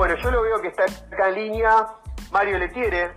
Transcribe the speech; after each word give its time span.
Bueno, 0.00 0.16
yo 0.16 0.30
lo 0.30 0.40
veo 0.40 0.62
que 0.62 0.68
está 0.68 0.84
acá 0.84 1.28
en 1.28 1.34
línea 1.34 1.88
Mario 2.32 2.56
Letiere, 2.56 3.10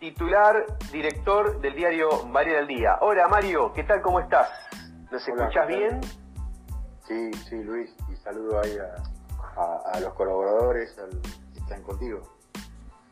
titular, 0.00 0.66
director 0.90 1.60
del 1.60 1.76
diario 1.76 2.26
Varela 2.26 2.58
al 2.58 2.66
Día. 2.66 2.98
Hola 3.02 3.28
Mario, 3.28 3.72
¿qué 3.72 3.84
tal? 3.84 4.02
¿Cómo 4.02 4.18
estás? 4.18 4.48
¿Nos 5.12 5.28
escuchas 5.28 5.68
bien? 5.68 6.00
Sí, 7.06 7.32
sí, 7.48 7.62
Luis, 7.62 7.94
y 8.12 8.16
saludo 8.16 8.60
ahí 8.60 8.76
a, 9.56 10.00
los 10.00 10.12
colaboradores 10.14 10.92
que 11.54 11.60
están 11.60 11.84
contigo. 11.84 12.20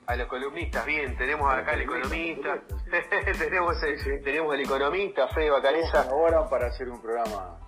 A 0.09 0.17
los 0.17 0.27
columnistas, 0.27 0.85
bien, 0.85 1.17
tenemos 1.17 1.49
acá 1.55 1.75
al 1.75 1.83
economista, 1.83 2.61
tenemos, 3.39 3.81
el, 3.85 4.25
tenemos 4.25 4.53
el 4.53 4.63
economista, 4.63 5.29
Fede 5.29 5.51
Bacareza. 5.51 6.09
Ahora 6.11 6.49
para 6.49 6.67
hacer 6.67 6.91
un 6.91 7.01
programa 7.01 7.60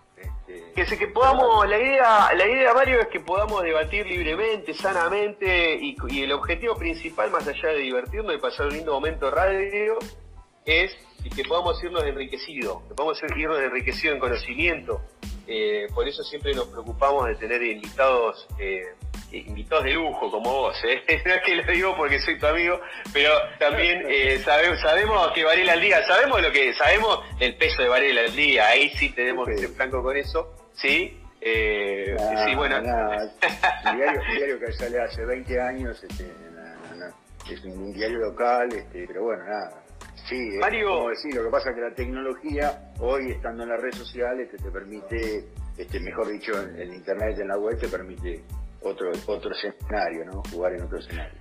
que, 0.75 0.85
que 0.85 1.07
podamos, 1.09 1.69
la 1.69 1.79
idea, 1.79 2.35
la 2.35 2.47
idea, 2.47 2.75
Mario, 2.75 3.01
es 3.01 3.09
que 3.09 3.21
podamos 3.21 3.63
debatir 3.63 4.07
libremente, 4.07 4.75
sanamente, 4.75 5.79
y, 5.81 6.23
el 6.23 6.33
objetivo 6.33 6.77
principal, 6.77 7.31
más 7.31 7.47
allá 7.47 7.69
de 7.69 7.79
divertirnos 7.79 8.35
y 8.35 8.39
pasar 8.39 8.67
un 8.67 8.75
lindo 8.75 8.93
momento 8.93 9.31
radio, 9.31 9.99
es 10.65 10.97
que 11.35 11.45
podamos 11.45 11.83
irnos 11.83 12.05
enriquecidos, 12.05 12.83
que 12.89 12.95
podamos 12.95 13.23
irnos 13.37 13.61
enriquecidos 13.61 14.15
en 14.15 14.21
conocimiento. 14.21 15.01
Eh, 15.47 15.89
por 15.95 16.07
eso 16.07 16.23
siempre 16.23 16.55
nos 16.55 16.69
preocupamos 16.69 17.27
de 17.27 17.35
tener 17.35 17.63
invitados 17.63 18.47
eh, 18.59 18.85
invitados 19.33 19.85
de 19.85 19.93
lujo 19.93 20.31
como 20.31 20.51
vos, 20.51 20.77
¿eh? 20.85 21.03
no 21.27 21.35
es 21.35 21.43
que 21.43 21.57
lo 21.57 21.73
digo 21.73 21.97
porque 21.97 22.21
soy 22.21 22.39
tu 22.39 22.47
amigo, 22.47 22.81
pero 23.13 23.33
también 23.59 24.05
eh, 24.09 24.41
sabemos, 24.45 24.81
sabemos 24.81 25.33
que 25.33 25.45
Varela 25.45 25.73
al 25.73 25.81
día, 25.81 26.07
sabemos 26.07 26.43
lo 26.43 26.53
que, 26.53 26.75
sabemos 26.75 27.21
el 27.41 27.57
peso 27.57 27.83
de 27.83 27.89
Varela 27.89 28.23
al 28.23 28.37
día, 28.37 28.69
ahí 28.69 28.91
sí 28.91 29.11
tenemos 29.11 29.49
que 29.49 29.59
ser 29.59 29.71
franco 29.71 30.03
con 30.03 30.17
eso, 30.17 30.55
¿sí? 30.75 31.19
Eh, 31.41 32.17
sí, 32.47 32.55
bueno. 32.55 32.81
diario, 33.97 34.61
que 34.61 34.73
sale 34.73 35.01
hace 35.01 35.25
20 35.25 35.61
años, 35.61 36.03
este, 36.05 36.31
es 37.51 37.65
un 37.65 37.93
diario 37.93 38.19
local, 38.19 38.73
este, 38.73 39.07
pero 39.07 39.25
bueno, 39.25 39.45
nada. 39.45 39.82
Sí, 40.29 40.39
Mario, 40.61 40.95
como 40.97 41.09
decir, 41.11 41.35
lo 41.35 41.45
que 41.45 41.51
pasa 41.51 41.71
es 41.71 41.75
que 41.75 41.81
la 41.83 41.95
tecnología, 41.95 42.93
hoy 43.01 43.33
estando 43.33 43.65
en 43.65 43.71
las 43.71 43.81
redes 43.81 43.97
sociales, 43.97 44.51
te, 44.51 44.57
te 44.57 44.71
permite, 44.71 45.45
este, 45.77 46.01
mejor 46.01 46.29
dicho, 46.29 46.53
en, 46.61 46.81
en 46.81 46.95
internet, 46.95 47.39
en 47.41 47.49
la 47.49 47.59
web, 47.59 47.79
te 47.79 47.89
permite 47.89 48.43
otro, 48.83 49.11
otro 49.27 49.51
escenario, 49.53 50.25
¿no? 50.27 50.43
Jugar 50.53 50.75
en 50.75 50.83
otro 50.83 50.99
escenario. 50.99 51.41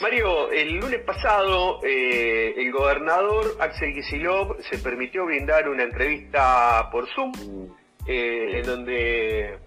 Mario, 0.00 0.52
el 0.52 0.76
lunes 0.76 1.00
pasado 1.00 1.80
eh, 1.82 2.54
el 2.56 2.70
gobernador 2.70 3.56
Axel 3.58 3.94
Kicillof 3.94 4.56
se 4.70 4.78
permitió 4.78 5.26
brindar 5.26 5.68
una 5.68 5.82
entrevista 5.82 6.88
por 6.92 7.08
Zoom, 7.08 7.32
mm. 7.32 7.74
eh, 8.06 8.58
en 8.58 8.62
donde... 8.64 9.58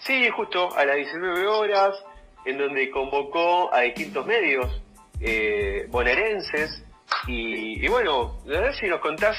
Sí, 0.00 0.28
justo 0.30 0.68
a 0.76 0.84
las 0.84 0.96
19 0.96 1.46
horas, 1.48 1.96
en 2.44 2.56
donde 2.58 2.88
convocó 2.90 3.72
a 3.74 3.80
distintos 3.80 4.24
medios 4.26 4.80
eh, 5.20 5.86
bonaerenses. 5.90 6.82
Y, 7.26 7.84
y 7.84 7.88
bueno, 7.88 8.38
a 8.44 8.60
ver 8.60 8.74
si 8.76 8.86
nos 8.86 9.00
contás, 9.00 9.36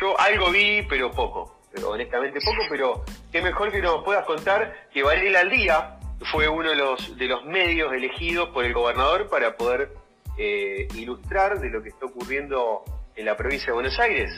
yo 0.00 0.18
algo 0.18 0.50
vi, 0.50 0.82
pero 0.88 1.10
poco. 1.10 1.60
Pero 1.72 1.90
honestamente 1.90 2.40
poco, 2.40 2.62
pero 2.70 3.04
qué 3.30 3.42
mejor 3.42 3.70
que 3.70 3.82
nos 3.82 4.02
puedas 4.02 4.24
contar 4.24 4.88
que 4.92 5.02
Varela 5.02 5.40
al 5.40 5.50
Día 5.50 5.98
fue 6.32 6.48
uno 6.48 6.70
de 6.70 6.76
los, 6.76 7.16
de 7.18 7.26
los 7.26 7.44
medios 7.44 7.92
elegidos 7.92 8.48
por 8.50 8.64
el 8.64 8.72
gobernador 8.72 9.28
para 9.28 9.56
poder 9.56 9.90
eh, 10.38 10.88
ilustrar 10.94 11.60
de 11.60 11.68
lo 11.68 11.82
que 11.82 11.90
está 11.90 12.06
ocurriendo 12.06 12.82
en 13.14 13.26
la 13.26 13.36
provincia 13.36 13.66
de 13.66 13.72
Buenos 13.72 13.98
Aires. 13.98 14.30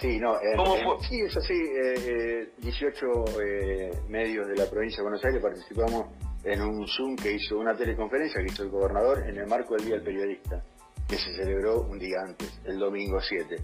Sí, 0.00 0.18
no, 0.18 0.38
sí, 1.02 1.20
es 1.20 1.36
así, 1.36 1.54
18 2.58 3.24
eh, 3.42 3.92
medios 4.08 4.48
de 4.48 4.56
la 4.56 4.64
provincia 4.70 4.98
de 4.98 5.02
Buenos 5.02 5.24
Aires 5.24 5.42
participamos 5.42 6.06
en 6.44 6.62
un 6.62 6.86
Zoom 6.86 7.16
que 7.16 7.32
hizo 7.32 7.58
una 7.58 7.76
teleconferencia 7.76 8.40
que 8.40 8.52
hizo 8.52 8.62
el 8.62 8.70
gobernador 8.70 9.28
en 9.28 9.36
el 9.36 9.46
marco 9.46 9.74
del 9.74 9.84
Día 9.84 9.94
del 9.96 10.04
Periodista, 10.04 10.62
que 11.08 11.16
se 11.16 11.34
celebró 11.34 11.82
un 11.82 11.98
día 11.98 12.18
antes, 12.26 12.60
el 12.64 12.78
domingo 12.78 13.20
7. 13.20 13.56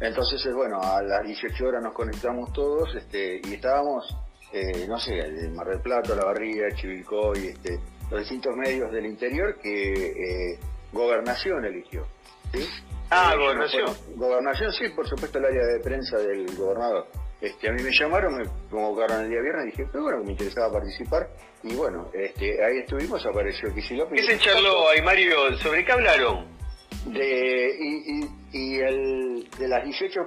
Entonces, 0.00 0.44
eh, 0.46 0.52
bueno, 0.52 0.80
a 0.80 1.02
las 1.02 1.24
18 1.24 1.64
horas 1.64 1.82
nos 1.82 1.94
conectamos 1.94 2.52
todos 2.52 2.94
este, 2.94 3.40
y 3.44 3.54
estábamos, 3.54 4.16
eh, 4.52 4.86
no 4.88 4.98
sé, 4.98 5.18
en 5.18 5.54
Mar 5.54 5.68
del 5.68 5.80
Plata, 5.80 6.14
La 6.14 6.24
Barriga, 6.24 6.68
Chivilcoy, 6.74 7.48
este, 7.48 7.78
los 8.10 8.20
distintos 8.20 8.54
medios 8.56 8.90
del 8.92 9.06
interior 9.06 9.58
que 9.60 9.92
eh, 9.92 10.58
Gobernación 10.92 11.64
eligió. 11.64 12.06
¿sí? 12.52 12.68
Ah, 13.10 13.34
Gobernación. 13.36 13.86
gobernación, 14.16 14.72
sí, 14.72 14.88
por 14.94 15.08
supuesto, 15.08 15.38
el 15.38 15.46
área 15.46 15.64
de 15.66 15.80
prensa 15.80 16.18
del 16.18 16.54
gobernador. 16.56 17.06
Este, 17.42 17.68
a 17.68 17.72
mí 17.72 17.82
me 17.82 17.90
llamaron, 17.90 18.36
me 18.36 18.44
convocaron 18.70 19.22
el 19.22 19.30
día 19.30 19.40
viernes, 19.40 19.64
dije, 19.66 19.84
pero 19.90 20.04
bueno, 20.04 20.22
me 20.22 20.30
interesaba 20.30 20.74
participar. 20.74 21.28
Y 21.64 21.74
bueno, 21.74 22.08
este, 22.14 22.64
ahí 22.64 22.78
estuvimos, 22.78 23.26
apareció 23.26 23.74
Kicillof. 23.74 24.12
¿Qué 24.12 24.22
se 24.22 24.38
charló 24.38 24.88
ahí, 24.88 25.02
Mario? 25.02 25.56
¿Sobre 25.56 25.84
qué 25.84 25.90
hablaron? 25.90 26.46
De, 27.06 27.76
y, 27.80 28.28
y, 28.52 28.76
el, 28.78 29.50
de 29.58 29.66
las 29.66 29.82
18, 29.82 30.20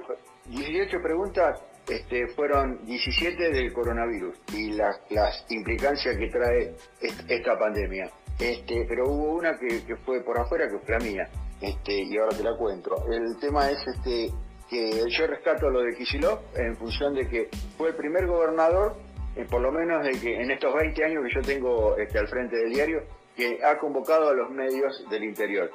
18 0.50 1.00
preguntas 1.02 1.58
este, 1.88 2.26
fueron 2.28 2.84
17 2.84 3.50
del 3.50 3.72
coronavirus 3.72 4.36
y 4.52 4.72
las, 4.72 5.00
las 5.08 5.46
implicancias 5.48 6.18
que 6.18 6.28
trae 6.28 6.74
esta 7.00 7.58
pandemia. 7.58 8.10
Este, 8.38 8.84
pero 8.86 9.08
hubo 9.08 9.36
una 9.36 9.58
que, 9.58 9.86
que, 9.86 9.96
fue 10.04 10.22
por 10.22 10.38
afuera, 10.38 10.68
que 10.68 10.78
fue 10.80 10.98
la 10.98 11.02
mía, 11.02 11.30
este, 11.62 11.94
y 11.94 12.18
ahora 12.18 12.36
te 12.36 12.42
la 12.42 12.54
cuento. 12.58 12.94
El 13.10 13.38
tema 13.40 13.70
es 13.70 13.78
este, 13.86 14.30
que 14.68 15.02
yo 15.08 15.26
rescato 15.26 15.70
lo 15.70 15.80
de 15.80 15.94
Kisilov 15.94 16.40
en 16.54 16.76
función 16.76 17.14
de 17.14 17.28
que 17.28 17.48
fue 17.76 17.90
el 17.90 17.94
primer 17.94 18.26
gobernador, 18.26 18.96
eh, 19.36 19.46
por 19.48 19.60
lo 19.60 19.70
menos 19.70 20.04
de 20.04 20.12
que 20.12 20.34
en 20.40 20.50
estos 20.50 20.74
20 20.74 21.04
años 21.04 21.24
que 21.24 21.34
yo 21.34 21.42
tengo 21.42 21.96
este, 21.96 22.18
al 22.18 22.28
frente 22.28 22.56
del 22.56 22.72
diario, 22.72 23.02
que 23.36 23.58
ha 23.62 23.78
convocado 23.78 24.30
a 24.30 24.34
los 24.34 24.50
medios 24.50 25.04
del 25.10 25.24
interior. 25.24 25.70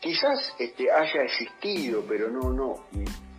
Quizás 0.00 0.54
este, 0.58 0.90
haya 0.90 1.22
existido, 1.22 2.04
pero 2.06 2.28
no, 2.28 2.52
no. 2.52 2.74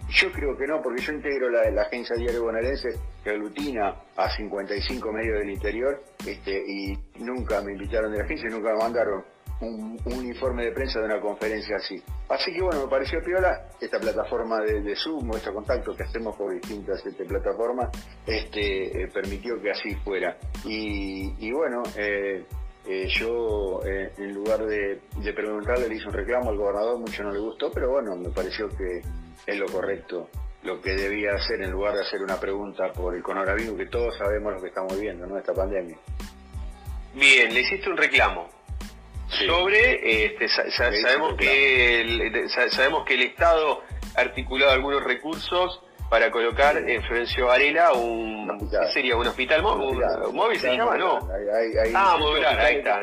Yo 0.10 0.32
creo 0.32 0.58
que 0.58 0.66
no, 0.66 0.82
porque 0.82 1.02
yo 1.02 1.14
integro 1.14 1.50
la, 1.50 1.70
la 1.70 1.84
agencia 1.84 2.16
Diario 2.16 2.44
Bonaerense 2.44 2.90
que 3.24 3.30
aglutina 3.30 3.94
a 4.16 4.30
55 4.30 5.12
medios 5.12 5.40
del 5.40 5.50
interior 5.50 6.02
este, 6.26 6.64
y 6.66 6.98
nunca 7.20 7.62
me 7.62 7.74
invitaron 7.74 8.12
de 8.12 8.20
la 8.20 8.24
agencia, 8.24 8.50
nunca 8.50 8.72
me 8.72 8.80
mandaron 8.80 9.24
un, 9.62 9.98
informe 10.26 10.66
de 10.66 10.72
prensa 10.72 11.00
de 11.00 11.06
una 11.06 11.20
conferencia 11.20 11.78
así. 11.78 12.02
Así 12.30 12.54
que 12.54 12.62
bueno, 12.62 12.84
me 12.84 12.90
pareció 12.90 13.20
piola 13.24 13.70
esta 13.80 14.00
plataforma 14.00 14.60
de, 14.62 14.82
de 14.82 14.96
Zoom, 14.96 15.32
este 15.36 15.52
contacto 15.52 15.96
que 15.96 16.04
hacemos 16.04 16.36
por 16.36 16.54
distintas 16.54 17.06
este, 17.06 17.26
plataformas, 17.26 17.90
este, 18.26 19.04
eh, 19.04 19.08
permitió 19.08 19.60
que 19.62 19.72
así 19.72 19.96
fuera. 20.04 20.38
Y, 20.66 21.34
y 21.40 21.52
bueno, 21.52 21.84
eh, 21.96 22.46
eh, 22.90 23.06
yo, 23.10 23.82
eh, 23.86 24.14
en 24.18 24.34
lugar 24.34 24.66
de, 24.66 25.02
preguntarle, 25.36 25.90
le 25.90 25.96
hice 25.96 26.08
un 26.08 26.14
reclamo 26.14 26.52
al 26.52 26.58
gobernador, 26.58 26.98
mucho 26.98 27.22
no 27.22 27.32
le 27.32 27.40
gustó, 27.40 27.70
pero 27.70 27.92
bueno, 27.92 28.16
me 28.16 28.30
pareció 28.30 28.70
que 28.70 29.02
es 29.46 29.58
lo 29.58 29.66
correcto, 29.66 30.30
lo 30.64 30.82
que 30.82 30.92
debía 30.92 31.34
hacer 31.34 31.62
en 31.62 31.72
lugar 31.72 31.96
de 31.96 32.04
hacer 32.04 32.22
una 32.22 32.40
pregunta 32.40 32.94
por 32.94 33.14
el 33.14 33.22
coronavirus, 33.22 33.78
que 33.78 33.88
todos 33.88 34.18
sabemos 34.18 34.54
lo 34.54 34.62
que 34.62 34.70
estamos 34.70 34.96
viviendo, 34.96 35.28
¿no? 35.28 35.38
Esta 35.38 35.54
pandemia. 35.54 35.98
Bien, 37.14 37.54
le 37.54 37.60
hiciste 37.60 37.90
un 37.90 37.98
reclamo. 37.98 38.57
Sobre, 39.30 40.26
este, 40.26 40.48
sabemos, 40.48 41.36
que 41.36 42.48
sabemos 42.70 43.06
que 43.06 43.14
el 43.16 43.24
Estado 43.24 43.82
ha 44.16 44.22
articulado 44.22 44.72
algunos 44.72 45.04
recursos 45.04 45.82
para 46.10 46.32
colocar 46.32 46.78
en 46.78 47.04
Florencio 47.04 47.48
Varela 47.48 47.92
un, 47.94 48.70
¿qué 48.70 48.92
sería? 48.94 49.18
¿Un 49.18 49.28
hospital 49.28 49.62
móvil? 49.62 50.00
¿Móvil 50.32 50.60
se 50.60 50.76
llama? 50.76 50.98
No. 50.98 51.20
ah, 51.94 52.18
modular, 52.18 52.60
ahí 52.60 52.78
está. 52.78 53.02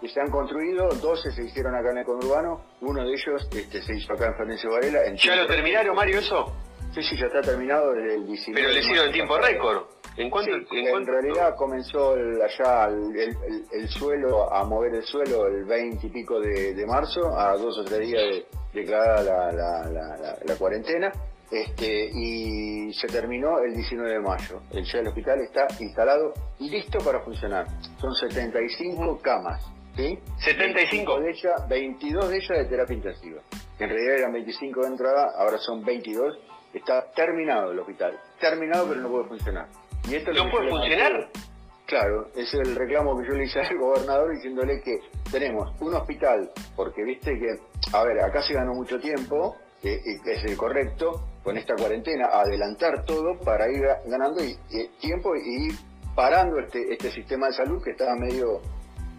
Que 0.00 0.08
se 0.08 0.20
han 0.20 0.30
construido, 0.30 0.88
12 0.88 1.32
se 1.32 1.44
hicieron 1.44 1.74
acá 1.74 1.90
en 1.90 1.98
el 1.98 2.04
conurbano, 2.04 2.62
uno 2.82 3.04
de 3.04 3.14
ellos 3.14 3.48
este, 3.52 3.82
se 3.82 3.96
hizo 3.96 4.12
acá 4.12 4.26
en 4.26 4.34
Florencio 4.34 4.70
Varela. 4.70 5.00
¿Ya 5.14 5.36
lo 5.36 5.46
terminaron, 5.46 5.96
Mario, 5.96 6.18
eso? 6.18 6.54
Sí, 6.94 7.02
sí, 7.02 7.16
ya 7.16 7.26
está 7.26 7.40
terminado 7.40 7.94
desde 7.94 8.16
el 8.16 8.26
19. 8.26 8.60
Pero 8.60 8.74
le 8.74 8.80
hicieron 8.80 9.06
en 9.06 9.12
tiempo 9.12 9.38
récord. 9.38 9.84
¿En 10.16 11.06
realidad 11.06 11.54
comenzó 11.56 12.14
allá 12.14 12.88
el, 12.88 13.88
suelo, 13.88 14.52
a 14.52 14.64
mover 14.64 14.94
el 14.96 15.04
suelo 15.04 15.46
el 15.46 15.64
20 15.64 16.06
y 16.06 16.10
pico 16.10 16.40
de, 16.40 16.84
marzo, 16.86 17.38
a 17.38 17.56
dos 17.56 17.78
o 17.78 17.84
tres 17.84 18.00
días 18.00 18.22
de 18.22 18.46
declarada 18.72 19.52
la, 19.52 20.38
la 20.44 20.56
cuarentena 20.56 21.12
este, 21.52 22.08
y 22.14 22.94
se 22.94 23.06
terminó 23.08 23.58
el 23.58 23.74
19 23.74 24.10
de 24.10 24.20
mayo. 24.20 24.62
El, 24.70 24.84
ya 24.84 25.00
el 25.00 25.08
hospital 25.08 25.38
está 25.40 25.66
instalado 25.80 26.32
y 26.58 26.70
listo 26.70 26.98
para 27.04 27.20
funcionar. 27.20 27.66
Son 28.00 28.14
75 28.14 29.20
camas. 29.20 29.62
¿sí? 29.94 30.18
75 30.38 31.20
de 31.20 31.30
ellas, 31.30 31.68
22 31.68 32.30
de 32.30 32.36
ellas 32.36 32.58
de 32.58 32.64
terapia 32.64 32.96
intensiva. 32.96 33.42
En 33.78 33.88
realidad 33.90 34.18
eran 34.20 34.32
25 34.32 34.80
de 34.80 34.86
entrada, 34.86 35.32
ahora 35.36 35.58
son 35.58 35.84
22. 35.84 36.38
Está 36.72 37.04
terminado 37.14 37.72
el 37.72 37.80
hospital. 37.80 38.18
Terminado, 38.40 38.88
pero 38.88 39.02
no 39.02 39.10
puede 39.10 39.28
funcionar. 39.28 39.68
¿Y 40.08 40.14
esto 40.16 40.32
¿No 40.32 40.50
puede 40.50 40.68
funcionar? 40.68 41.28
Claro, 41.86 42.28
es 42.34 42.52
el 42.54 42.74
reclamo 42.74 43.18
que 43.18 43.28
yo 43.28 43.34
le 43.34 43.44
hice 43.44 43.60
al 43.60 43.78
gobernador 43.78 44.34
diciéndole 44.34 44.80
que 44.80 44.98
tenemos 45.30 45.72
un 45.80 45.94
hospital, 45.94 46.50
porque 46.74 47.02
viste 47.04 47.32
que, 47.38 47.58
a 47.96 48.02
ver, 48.04 48.20
acá 48.20 48.42
se 48.42 48.54
ganó 48.54 48.72
mucho 48.72 48.98
tiempo, 48.98 49.56
que 49.82 49.96
es 49.96 50.44
el 50.44 50.56
correcto, 50.56 51.20
con 51.42 51.56
esta 51.56 51.74
cuarentena, 51.74 52.26
adelantar 52.26 53.04
todo 53.04 53.38
para 53.44 53.70
ir 53.70 53.82
ganando 54.06 54.40
tiempo 55.00 55.34
y 55.36 55.68
parando 56.14 56.58
este, 56.60 56.92
este 56.92 57.10
sistema 57.10 57.48
de 57.48 57.52
salud 57.54 57.82
que 57.82 57.90
estaba 57.90 58.14
medio, 58.14 58.60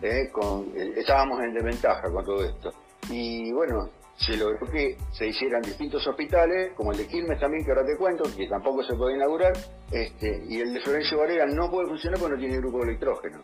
eh, 0.02 0.30
con, 0.32 0.72
eh, 0.76 0.94
estábamos 0.98 1.42
en 1.44 1.54
desventaja 1.54 2.10
con 2.10 2.26
todo 2.26 2.44
esto. 2.44 2.72
Y 3.10 3.52
bueno, 3.52 3.90
se 4.15 4.38
logró 4.38 4.69
que 4.71 4.98
se 5.12 5.27
hicieran 5.27 5.62
distintos 5.62 6.06
hospitales, 6.07 6.71
como 6.75 6.92
el 6.92 6.98
de 6.98 7.07
Quilmes 7.07 7.39
también, 7.39 7.65
que 7.65 7.71
ahora 7.71 7.86
te 7.86 7.98
cuento, 7.98 8.24
que 8.36 8.48
tampoco 8.48 8.83
se 8.83 8.95
puede 8.95 9.15
inaugurar, 9.15 9.54
este, 9.92 10.44
y 10.48 10.60
el 10.62 10.74
de 10.74 10.81
Florencio 10.81 11.18
Varela 11.18 11.45
no 11.48 11.69
puede 11.69 11.88
funcionar 11.88 12.19
porque 12.19 12.36
no 12.36 12.39
tiene 12.39 12.57
grupo 12.57 12.80
de 12.80 12.83
electrógeno. 12.92 13.42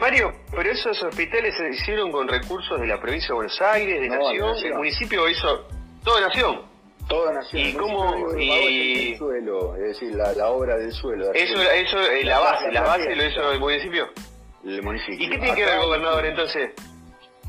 Mario, 0.00 0.32
pero 0.50 0.70
esos 0.70 1.02
hospitales 1.02 1.54
se 1.56 1.68
hicieron 1.68 2.10
con 2.10 2.28
recursos 2.28 2.80
de 2.80 2.86
la 2.86 2.98
provincia 3.00 3.28
de 3.28 3.34
Buenos 3.34 3.60
Aires, 3.60 4.00
de 4.00 4.08
Nación, 4.08 4.56
el 4.64 4.74
municipio 4.74 5.28
hizo 5.28 5.66
toda 6.02 6.20
Nación. 6.22 6.62
Toda 7.08 7.32
Nación. 7.32 7.62
¿Y 7.62 7.72
cómo? 7.74 8.38
Y... 8.38 9.12
El 9.12 9.18
suelo, 9.18 9.74
es 9.76 9.82
decir, 9.82 10.14
la, 10.14 10.48
obra 10.48 10.76
del 10.76 10.92
suelo. 10.92 11.32
Eso, 11.34 11.60
eso 11.60 12.00
es 12.00 12.24
la, 12.24 12.38
base, 12.38 12.72
la 12.72 12.82
base 12.82 13.14
lo 13.14 13.26
hizo 13.26 13.52
el 13.52 13.60
municipio. 13.60 14.08
El 14.64 14.82
municipio. 14.82 15.26
¿Y 15.26 15.30
qué 15.30 15.38
tiene 15.38 15.54
que 15.54 15.64
ver 15.64 15.74
el 15.74 15.80
gobernador 15.80 16.24
entonces? 16.24 16.70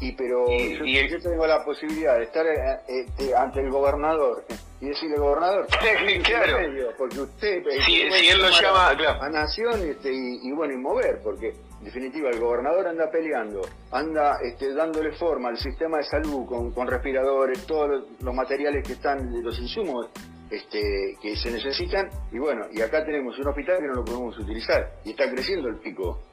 Y 0.01 0.13
pero 0.13 0.47
yo, 0.47 1.19
tengo 1.19 1.45
la 1.45 1.63
posibilidad 1.63 2.17
de 2.17 2.23
estar 2.23 2.45
eh, 2.45 2.79
este, 2.87 3.35
ante 3.35 3.59
el 3.59 3.69
gobernador 3.69 4.45
y 4.79 4.87
decirle 4.87 5.17
gobernador, 5.17 5.67
claro. 6.23 6.57
porque 6.97 7.19
usted 7.19 7.63
si, 7.85 8.01
él 8.01 8.41
lo 8.41 8.49
llama 8.49 8.89
a, 8.89 9.29
nación 9.29 9.81
este, 9.81 10.09
y, 10.13 10.51
bueno 10.53 10.73
y 10.73 10.77
mover, 10.77 11.19
porque 11.21 11.49
en 11.49 11.83
definitiva 11.83 12.29
el 12.29 12.39
gobernador 12.39 12.87
anda 12.87 13.11
peleando, 13.11 13.61
anda 13.91 14.37
este, 14.41 14.73
dándole 14.73 15.11
forma 15.11 15.49
al 15.49 15.57
sistema 15.57 15.97
de 15.97 16.03
salud 16.03 16.45
con, 16.45 16.71
con 16.71 16.87
respiradores, 16.87 17.65
todos 17.65 18.05
los, 18.21 18.33
materiales 18.33 18.87
que 18.87 18.93
están, 18.93 19.43
los 19.43 19.59
insumos 19.59 20.07
este, 20.49 21.17
que 21.21 21.35
se 21.35 21.51
necesitan 21.51 22.09
y 22.31 22.39
bueno 22.39 22.65
y 22.71 22.81
acá 22.81 23.05
tenemos 23.05 23.37
un 23.37 23.49
hospital 23.49 23.79
que 23.79 23.87
no 23.87 23.95
lo 23.95 24.05
podemos 24.05 24.37
utilizar 24.39 24.93
y 25.03 25.11
está 25.11 25.29
creciendo 25.29 25.67
el 25.67 25.75
pico 25.75 26.23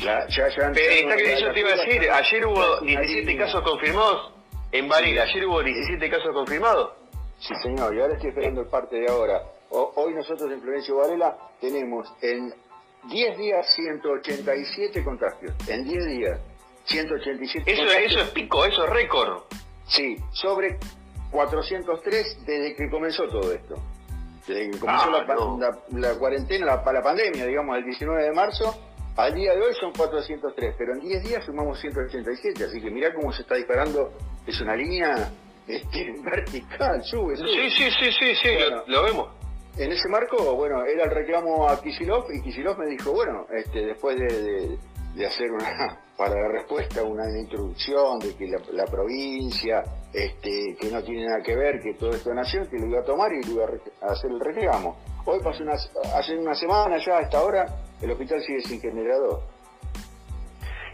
ya, 0.00 0.26
ya, 0.28 0.48
ya 0.48 0.68
está 0.68 1.16
que 1.16 1.40
yo 1.40 1.52
te 1.52 1.60
iba 1.60 1.70
a 1.70 1.76
decir, 1.76 2.10
ayer 2.10 2.46
hubo 2.46 2.80
17 2.80 3.36
casos 3.36 3.62
confirmados 3.62 4.32
en 4.72 4.88
Varela, 4.88 5.22
ayer 5.22 5.46
hubo 5.46 5.62
17 5.62 6.10
casos 6.10 6.32
confirmados. 6.32 6.92
Sí, 7.38 7.54
señor, 7.62 7.94
y 7.94 8.00
ahora 8.00 8.14
estoy 8.14 8.30
esperando 8.30 8.62
el 8.62 8.68
parte 8.68 8.96
de 8.96 9.10
ahora. 9.10 9.42
hoy 9.70 10.14
nosotros 10.14 10.50
en 10.50 10.60
Florencio 10.60 10.96
Varela 10.96 11.36
tenemos 11.60 12.12
en 12.22 12.52
10 13.08 13.38
días 13.38 13.74
187 13.74 15.04
contagios. 15.04 15.54
En 15.68 15.84
10 15.84 16.06
días 16.06 16.40
187 16.84 17.70
eso, 17.70 17.82
contagios. 17.82 18.12
Eso 18.12 18.20
es 18.20 18.30
pico, 18.30 18.64
eso 18.64 18.84
es 18.84 18.90
récord. 18.90 19.42
Sí, 19.86 20.16
sobre 20.32 20.78
403 21.30 22.46
desde 22.46 22.74
que 22.74 22.90
comenzó 22.90 23.28
todo 23.28 23.52
esto. 23.52 23.74
Desde 24.46 24.70
que 24.70 24.78
comenzó 24.78 25.10
ah, 25.14 25.24
la, 25.26 25.78
la, 25.98 26.18
cuarentena, 26.18 26.66
la, 26.66 26.92
la 26.92 27.02
pandemia, 27.02 27.46
digamos, 27.46 27.76
el 27.78 27.84
19 27.84 28.22
de 28.22 28.32
marzo 28.32 28.74
al 29.16 29.34
día 29.34 29.54
de 29.54 29.60
hoy 29.60 29.74
son 29.80 29.92
403, 29.92 30.74
pero 30.76 30.92
en 30.94 31.00
10 31.00 31.22
días 31.22 31.44
sumamos 31.44 31.80
187, 31.80 32.64
así 32.64 32.80
que 32.80 32.90
mirá 32.90 33.14
cómo 33.14 33.32
se 33.32 33.42
está 33.42 33.54
disparando, 33.54 34.12
es 34.46 34.60
una 34.60 34.76
línea 34.76 35.30
este, 35.66 36.14
vertical, 36.22 37.02
sube, 37.02 37.36
sube. 37.36 37.48
Sí, 37.48 37.70
sí, 37.70 37.90
sí, 37.98 38.12
sí, 38.12 38.34
sí 38.34 38.48
lo, 38.86 39.02
vemos. 39.02 39.28
En 39.78 39.92
ese 39.92 40.08
marco, 40.08 40.54
bueno, 40.54 40.84
era 40.84 41.04
el 41.04 41.10
reclamo 41.10 41.68
a 41.68 41.80
Kisilov 41.80 42.30
y 42.32 42.40
Kisilov 42.42 42.78
me 42.78 42.86
dijo, 42.86 43.12
bueno, 43.12 43.46
este, 43.54 43.84
después 43.84 44.16
de, 44.16 44.78
hacer 45.26 45.50
una, 45.50 45.98
para 46.16 46.34
la 46.34 46.48
respuesta, 46.48 47.02
una 47.02 47.24
introducción 47.38 48.18
de 48.18 48.34
que 48.36 48.46
la, 48.72 48.84
provincia, 48.84 49.82
este, 50.12 50.76
que 50.78 50.90
no 50.90 51.02
tiene 51.02 51.26
nada 51.26 51.42
que 51.42 51.56
ver, 51.56 51.80
que 51.80 51.94
todo 51.94 52.10
esto 52.10 52.30
es 52.30 52.36
nación, 52.36 52.68
que 52.68 52.78
lo 52.78 52.86
iba 52.86 53.00
a 53.00 53.04
tomar 53.04 53.30
y 53.32 53.42
lo 53.46 53.52
iba 53.52 53.64
a, 54.02 54.12
hacer 54.12 54.30
el 54.30 54.40
reclamo. 54.40 54.96
Hoy 55.26 55.40
pasó 55.42 55.62
una, 55.62 55.74
hace 55.74 56.36
una 56.36 56.54
semana 56.54 56.96
ya, 56.98 57.18
a 57.18 57.20
esta 57.20 57.42
hora, 57.42 57.66
el 58.00 58.10
hospital 58.10 58.42
sigue 58.42 58.60
sin 58.62 58.80
generador. 58.80 59.42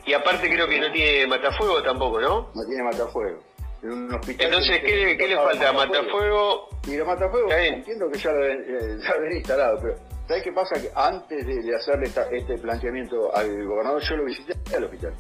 Y 0.04 0.12
aparte 0.14 0.49
creo 0.49 0.66
que 0.66 0.81
no 0.81 0.90
tiene 0.93 1.26
matafuego 1.26 1.82
tampoco, 1.82 2.20
¿no? 2.20 2.50
No 2.54 2.64
tiene 2.66 2.82
matafuego. 2.82 3.38
Entonces, 3.82 4.81
¿qué, 4.81 5.16
le 5.16 5.37
falta? 5.37 5.72
¿Matafuego? 5.72 6.69
Y 6.87 6.96
los 6.96 7.06
matafuegos, 7.06 7.52
entiendo 7.52 8.08
que 8.10 8.19
ya 8.19 8.32
lo 8.32 8.46
eh, 8.46 8.99
habían 9.16 9.32
instalado, 9.32 9.78
pero 9.81 9.94
¿sabes 10.28 10.43
qué 10.44 10.52
pasa? 10.52 10.81
Que 10.81 10.90
antes 10.94 11.46
de, 11.46 11.75
hacerle 11.75 12.10
este 12.32 12.58
planteamiento 12.58 13.34
al 13.34 13.64
gobernador, 13.64 14.02
yo 14.02 14.16
lo 14.16 14.25
visité 14.25 14.54
al 14.76 14.84
hospital. 14.84 15.14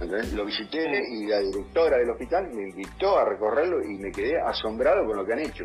¿entendés? 0.00 0.32
Lo 0.32 0.44
visité 0.44 1.02
y 1.10 1.26
la 1.26 1.40
directora 1.40 1.98
del 1.98 2.10
hospital 2.10 2.48
me 2.54 2.62
invitó 2.62 3.18
a 3.18 3.24
recorrerlo 3.24 3.82
y 3.82 3.98
me 3.98 4.10
quedé 4.10 4.40
asombrado 4.40 5.04
con 5.06 5.16
lo 5.16 5.26
que 5.26 5.32
han 5.32 5.40
hecho 5.40 5.64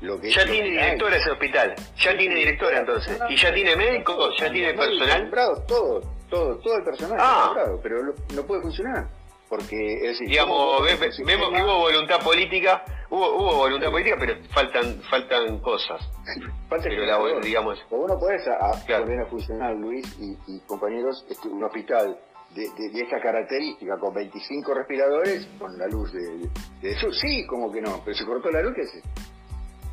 ya 0.00 0.46
tiene 0.46 0.70
directora 0.70 1.16
ese 1.16 1.30
hospital, 1.30 1.74
ya 1.96 2.16
tiene 2.16 2.34
directora 2.34 2.80
entonces, 2.80 3.18
y 3.28 3.36
ya 3.36 3.52
tiene 3.52 3.76
médicos, 3.76 4.34
ya 4.38 4.50
tiene 4.50 4.74
personal. 4.74 5.30
Todo, 5.66 6.00
todo, 6.28 6.56
todo 6.58 6.76
el 6.76 6.84
personal 6.84 7.18
ah. 7.20 7.54
pero 7.82 8.14
no 8.34 8.42
puede 8.42 8.62
funcionar. 8.62 9.08
Porque 9.50 9.94
es 9.94 10.02
decir, 10.12 10.28
digamos, 10.28 10.80
vemos 11.26 11.50
que 11.50 11.62
hubo 11.62 11.78
voluntad 11.80 12.20
política, 12.22 12.84
hubo, 13.10 13.34
hubo 13.34 13.56
voluntad 13.56 13.90
política, 13.90 14.16
pero 14.16 14.36
faltan 14.54 15.02
faltan 15.10 15.58
cosas. 15.58 16.00
Falta 16.68 16.88
pero 16.88 17.04
la, 17.04 17.40
digamos. 17.40 17.84
O 17.90 17.96
vos 17.96 18.10
no 18.12 18.16
podés 18.16 18.46
a, 18.46 18.70
poner 18.86 19.18
a 19.18 19.26
funcionar, 19.26 19.74
Luis 19.74 20.06
y, 20.20 20.60
compañeros, 20.68 21.26
este, 21.28 21.48
un 21.48 21.64
hospital 21.64 22.16
de, 22.54 22.62
de, 22.62 23.02
esta 23.02 23.20
característica, 23.20 23.98
con 23.98 24.14
25 24.14 24.72
respiradores, 24.72 25.48
con 25.58 25.76
la 25.76 25.88
luz 25.88 26.12
de, 26.12 26.48
de, 26.80 26.92
eso. 26.92 27.10
Sí, 27.10 27.44
como 27.44 27.72
que 27.72 27.80
no, 27.80 28.00
pero 28.04 28.16
se 28.16 28.24
cortó 28.24 28.52
la 28.52 28.62
luz, 28.62 28.74
¿qué 28.76 28.82
hace? 28.82 29.02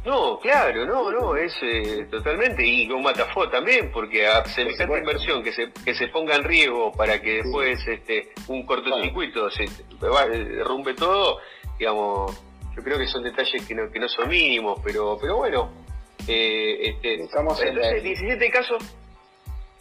No, 0.07 0.39
claro, 0.39 0.86
no, 0.86 1.12
no, 1.12 1.36
es 1.36 1.54
eh, 1.62 2.07
totalmente, 2.09 2.65
y 2.65 2.88
con 2.88 3.04
Matafó 3.04 3.50
también, 3.50 3.92
porque 3.92 4.25
a 4.25 4.45
semejante 4.45 5.00
inversión 5.00 5.44
que 5.44 5.51
se, 5.51 5.69
que 5.83 5.94
se 5.94 6.07
ponga 6.07 6.38
en 6.38 6.45
riesgo 6.45 6.94
para 6.94 7.21
que 7.21 7.44
después 7.44 7.86
este, 7.86 8.30
un 8.48 8.65
cortocircuito 8.65 9.51
se 9.51 9.65
derrumbe 10.00 10.94
todo, 10.94 11.39
digamos, 11.77 12.42
yo 12.74 12.83
creo 12.83 12.98
que 12.98 13.06
son 13.07 13.21
detalles 13.21 13.68
que 13.68 13.75
no, 13.75 13.92
que 13.92 14.00
no 14.00 14.07
son 14.07 14.30
mínimos, 14.30 14.80
pero, 14.81 15.18
pero 15.19 15.36
bueno, 15.36 15.74
eh, 16.25 16.77
este, 16.83 17.24
Estamos 17.25 17.62
entonces 17.62 18.01
17 18.01 18.50
casos, 18.50 18.81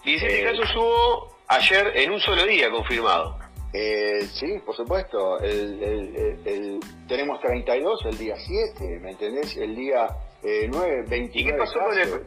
17 0.05 0.41
eh, 0.41 0.45
casos 0.45 0.75
hubo 0.75 1.37
ayer 1.47 1.93
en 1.95 2.11
un 2.11 2.19
solo 2.19 2.45
día 2.47 2.69
confirmado. 2.69 3.46
Eh, 3.79 4.27
sí, 4.33 4.59
por 4.65 4.75
supuesto. 4.75 5.39
El, 5.41 6.81
tenemos 7.07 7.41
32 7.41 8.07
el 8.07 8.17
día 8.17 8.35
7, 8.37 9.01
¿me 9.03 9.11
entendés? 9.11 9.55
El 9.57 9.77
día 9.77 10.07
eh, 10.43 10.67
9, 10.71 11.05
29 11.07 11.31
¿Y 11.35 11.45
qué 11.45 11.53
pasó 11.53 11.79
con 11.81 11.99
el... 11.99 12.23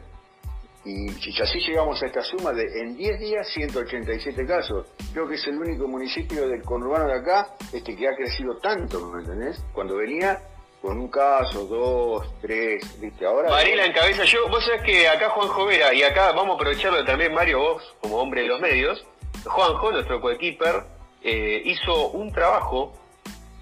Y 0.82 1.08
si 1.10 1.42
así 1.42 1.58
llegamos 1.58 2.00
a 2.02 2.06
esta 2.06 2.22
suma 2.22 2.52
de 2.52 2.62
en 2.80 2.96
10 2.96 3.20
días 3.20 3.48
187 3.52 4.46
casos. 4.46 4.86
Creo 5.12 5.28
que 5.28 5.34
es 5.34 5.46
el 5.48 5.58
único 5.58 5.88
municipio 5.88 6.48
del 6.48 6.62
conurbano 6.62 7.06
de 7.06 7.18
acá 7.18 7.48
este 7.72 7.96
que 7.96 8.08
ha 8.08 8.14
crecido 8.14 8.56
tanto, 8.58 9.04
¿me 9.08 9.20
entendés? 9.20 9.62
Cuando 9.74 9.96
venía 9.96 10.40
con 10.80 10.98
un 10.98 11.08
caso, 11.08 11.66
dos, 11.66 12.32
tres, 12.40 12.98
¿viste? 13.00 13.26
Ahora. 13.26 13.50
Marila 13.50 13.84
en 13.84 13.92
cabeza, 13.92 14.24
yo, 14.24 14.48
vos 14.48 14.64
sabés 14.64 14.82
que 14.82 15.06
acá 15.06 15.28
Juanjo 15.30 15.66
Vera, 15.66 15.92
y 15.92 16.02
acá 16.02 16.32
vamos 16.32 16.52
a 16.52 16.54
aprovecharlo 16.54 17.04
también, 17.04 17.34
Mario, 17.34 17.58
vos, 17.58 17.96
como 18.00 18.16
hombre 18.16 18.42
de 18.42 18.48
los 18.48 18.60
medios, 18.60 19.04
Juanjo, 19.44 19.92
nuestro 19.92 20.20
coequiper, 20.22 20.84
eh, 21.22 21.62
hizo 21.64 22.08
un 22.08 22.32
trabajo 22.32 22.92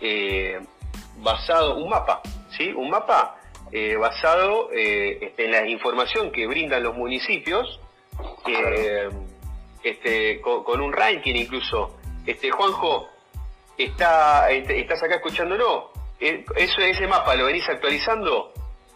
eh, 0.01 0.61
basado, 1.17 1.77
un 1.77 1.89
mapa, 1.89 2.23
¿sí? 2.57 2.73
Un 2.73 2.91
mapa 2.91 3.37
eh, 3.73 3.97
basado 3.97 4.71
este, 4.73 5.45
en 5.45 5.51
la 5.51 5.67
información 5.67 6.31
que 6.31 6.47
brindan 6.47 6.83
los 6.83 6.97
municipios, 6.97 7.81
este, 9.83 10.41
con, 10.41 10.81
un 10.81 10.93
ranking 10.93 11.35
incluso. 11.35 11.97
Este, 12.25 12.51
Juanjo, 12.51 13.09
está, 13.77 14.51
este, 14.51 14.81
¿estás 14.81 15.03
acá 15.03 15.17
escuchándolo? 15.17 15.91
¿Eso, 16.21 16.81
ese 16.81 17.07
mapa 17.07 17.35
lo 17.35 17.47
venís 17.47 17.69
actualizando? 17.69 18.53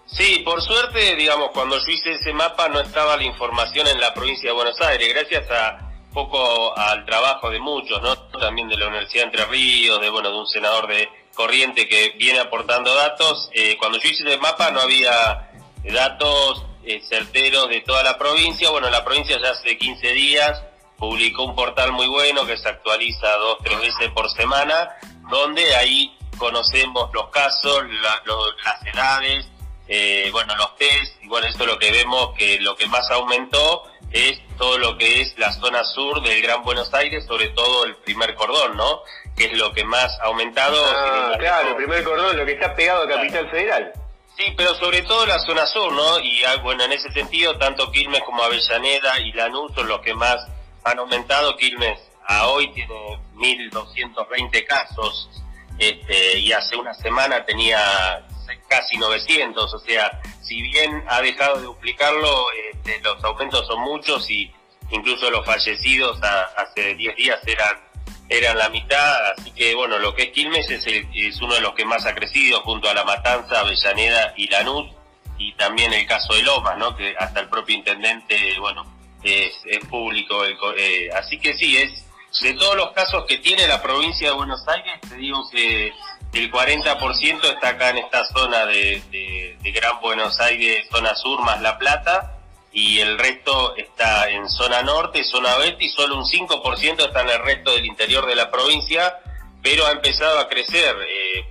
Sí, 0.06 0.42
por 0.44 0.60
suerte, 0.60 1.16
digamos, 1.16 1.50
cuando 1.52 1.76
yo 1.78 1.92
hice 1.92 2.12
ese 2.12 2.32
mapa 2.32 2.68
no 2.68 2.80
estaba 2.80 3.16
la 3.16 3.24
información 3.24 3.86
en 3.86 4.00
la 4.00 4.12
provincia 4.12 4.50
de 4.50 4.54
Buenos 4.54 4.80
Aires, 4.80 5.08
gracias 5.14 5.50
a 5.50 5.91
poco 6.12 6.76
al 6.76 7.04
trabajo 7.04 7.50
de 7.50 7.58
muchos, 7.58 8.00
¿no? 8.02 8.16
También 8.38 8.68
de 8.68 8.76
la 8.76 8.88
Universidad 8.88 9.24
de 9.24 9.30
Entre 9.30 9.44
Ríos, 9.46 10.00
de 10.00 10.10
bueno, 10.10 10.30
de 10.30 10.38
un 10.38 10.46
senador 10.46 10.86
de 10.86 11.08
Corriente 11.34 11.88
que 11.88 12.10
viene 12.18 12.40
aportando 12.40 12.94
datos. 12.94 13.50
Eh, 13.54 13.76
cuando 13.78 13.98
yo 13.98 14.08
hice 14.08 14.30
el 14.30 14.40
mapa 14.40 14.70
no 14.70 14.80
había 14.80 15.50
datos 15.84 16.66
eh, 16.84 17.00
certeros 17.08 17.68
de 17.68 17.80
toda 17.80 18.02
la 18.02 18.18
provincia. 18.18 18.70
Bueno, 18.70 18.90
la 18.90 19.04
provincia 19.04 19.38
ya 19.40 19.50
hace 19.50 19.78
15 19.78 20.08
días 20.12 20.62
publicó 20.98 21.44
un 21.44 21.56
portal 21.56 21.90
muy 21.92 22.06
bueno 22.06 22.46
que 22.46 22.56
se 22.56 22.68
actualiza 22.68 23.28
dos, 23.36 23.58
tres 23.64 23.80
veces 23.80 24.10
por 24.12 24.30
semana, 24.30 24.90
donde 25.30 25.74
ahí 25.74 26.16
conocemos 26.38 27.10
los 27.12 27.28
casos, 27.30 27.82
las 27.90 28.86
edades, 28.86 29.46
eh, 29.88 30.28
bueno, 30.30 30.54
los 30.54 30.76
test, 30.76 31.20
y 31.22 31.28
bueno, 31.28 31.48
eso 31.48 31.58
es 31.60 31.66
lo 31.66 31.78
que 31.78 31.90
vemos 31.90 32.30
que 32.38 32.60
lo 32.60 32.76
que 32.76 32.86
más 32.86 33.10
aumentó 33.10 33.84
es 34.12 34.40
todo 34.58 34.78
lo 34.78 34.98
que 34.98 35.22
es 35.22 35.36
la 35.38 35.52
zona 35.52 35.84
sur 35.84 36.22
del 36.22 36.42
Gran 36.42 36.62
Buenos 36.62 36.92
Aires, 36.94 37.24
sobre 37.26 37.48
todo 37.50 37.84
el 37.84 37.96
primer 37.96 38.34
cordón, 38.34 38.76
¿no? 38.76 39.02
Que 39.36 39.46
es 39.46 39.52
lo 39.54 39.72
que 39.72 39.84
más 39.84 40.18
ha 40.20 40.26
aumentado. 40.26 40.76
Ah, 40.94 41.34
claro, 41.38 41.70
el 41.70 41.76
primer 41.76 42.04
cordón, 42.04 42.36
lo 42.36 42.44
que 42.44 42.52
está 42.52 42.74
pegado 42.74 43.04
a 43.04 43.08
Capital 43.08 43.50
Federal. 43.50 43.92
Sí, 44.36 44.54
pero 44.56 44.74
sobre 44.76 45.02
todo 45.02 45.26
la 45.26 45.38
zona 45.40 45.66
sur, 45.66 45.92
¿no? 45.92 46.18
Y 46.20 46.44
ah, 46.44 46.56
bueno, 46.62 46.84
en 46.84 46.92
ese 46.92 47.10
sentido, 47.12 47.58
tanto 47.58 47.90
Quilmes 47.90 48.22
como 48.22 48.42
Avellaneda 48.42 49.20
y 49.20 49.32
Lanús 49.32 49.72
son 49.74 49.88
los 49.88 50.00
que 50.00 50.14
más 50.14 50.36
han 50.84 50.98
aumentado. 50.98 51.56
Quilmes 51.56 51.98
a 52.26 52.48
hoy 52.48 52.72
tiene 52.72 52.94
1.220 53.34 54.66
casos 54.66 55.30
este, 55.78 56.38
y 56.38 56.52
hace 56.52 56.76
una 56.76 56.94
semana 56.94 57.44
tenía 57.44 58.24
casi 58.68 58.96
900, 58.96 59.74
o 59.74 59.78
sea, 59.80 60.20
si 60.42 60.62
bien 60.62 61.04
ha 61.08 61.20
dejado 61.20 61.56
de 61.56 61.64
duplicarlo, 61.64 62.46
este, 62.72 63.00
los 63.00 63.22
aumentos 63.24 63.66
son 63.66 63.80
muchos 63.80 64.28
y 64.30 64.52
incluso 64.90 65.30
los 65.30 65.44
fallecidos 65.46 66.20
hace 66.56 66.94
10 66.94 67.16
días 67.16 67.40
eran 67.46 67.92
eran 68.28 68.56
la 68.56 68.70
mitad, 68.70 69.32
así 69.32 69.50
que 69.50 69.74
bueno, 69.74 69.98
lo 69.98 70.14
que 70.14 70.24
es 70.24 70.28
Quilmes 70.30 70.70
es, 70.70 70.86
es 70.86 71.42
uno 71.42 71.54
de 71.54 71.60
los 71.60 71.74
que 71.74 71.84
más 71.84 72.06
ha 72.06 72.14
crecido 72.14 72.62
junto 72.62 72.88
a 72.88 72.94
La 72.94 73.04
Matanza, 73.04 73.60
Avellaneda 73.60 74.32
y 74.36 74.48
Lanús, 74.48 74.90
y 75.36 75.52
también 75.54 75.92
el 75.92 76.06
caso 76.06 76.32
de 76.34 76.42
Lomas, 76.42 76.78
¿no? 76.78 76.96
que 76.96 77.14
hasta 77.18 77.40
el 77.40 77.48
propio 77.48 77.76
intendente, 77.76 78.58
bueno, 78.58 78.86
es, 79.22 79.52
público, 79.90 80.44
eh, 80.76 81.10
así 81.14 81.38
que 81.38 81.54
sí, 81.54 81.76
es 81.76 82.06
de 82.40 82.54
todos 82.54 82.76
los 82.76 82.92
casos 82.92 83.24
que 83.26 83.38
tiene 83.38 83.68
la 83.68 83.82
provincia 83.82 84.30
de 84.30 84.34
Buenos 84.34 84.66
Aires, 84.66 85.00
te 85.06 85.16
digo 85.16 85.42
que 85.50 85.92
el 86.32 86.50
40% 86.50 87.44
está 87.44 87.68
acá 87.68 87.90
en 87.90 87.98
esta 87.98 88.24
zona 88.26 88.66
de, 88.66 89.56
Gran 89.62 90.00
Buenos 90.00 90.38
Aires, 90.40 90.86
zona 90.90 91.14
sur 91.14 91.40
más 91.42 91.60
La 91.60 91.78
Plata, 91.78 92.38
y 92.72 93.00
el 93.00 93.18
resto 93.18 93.76
está 93.76 94.30
en 94.30 94.48
zona 94.48 94.82
norte, 94.82 95.24
zona 95.24 95.56
oeste 95.56 95.84
y 95.84 95.90
solo 95.90 96.16
un 96.16 96.24
5% 96.24 97.06
está 97.06 97.20
en 97.20 97.28
el 97.28 97.38
resto 97.42 97.72
del 97.72 97.84
interior 97.84 98.26
de 98.26 98.34
la 98.34 98.50
provincia, 98.50 99.18
pero 99.62 99.86
ha 99.86 99.92
empezado 99.92 100.38
a 100.38 100.48
crecer. 100.48 100.96
Eh, 101.06 101.44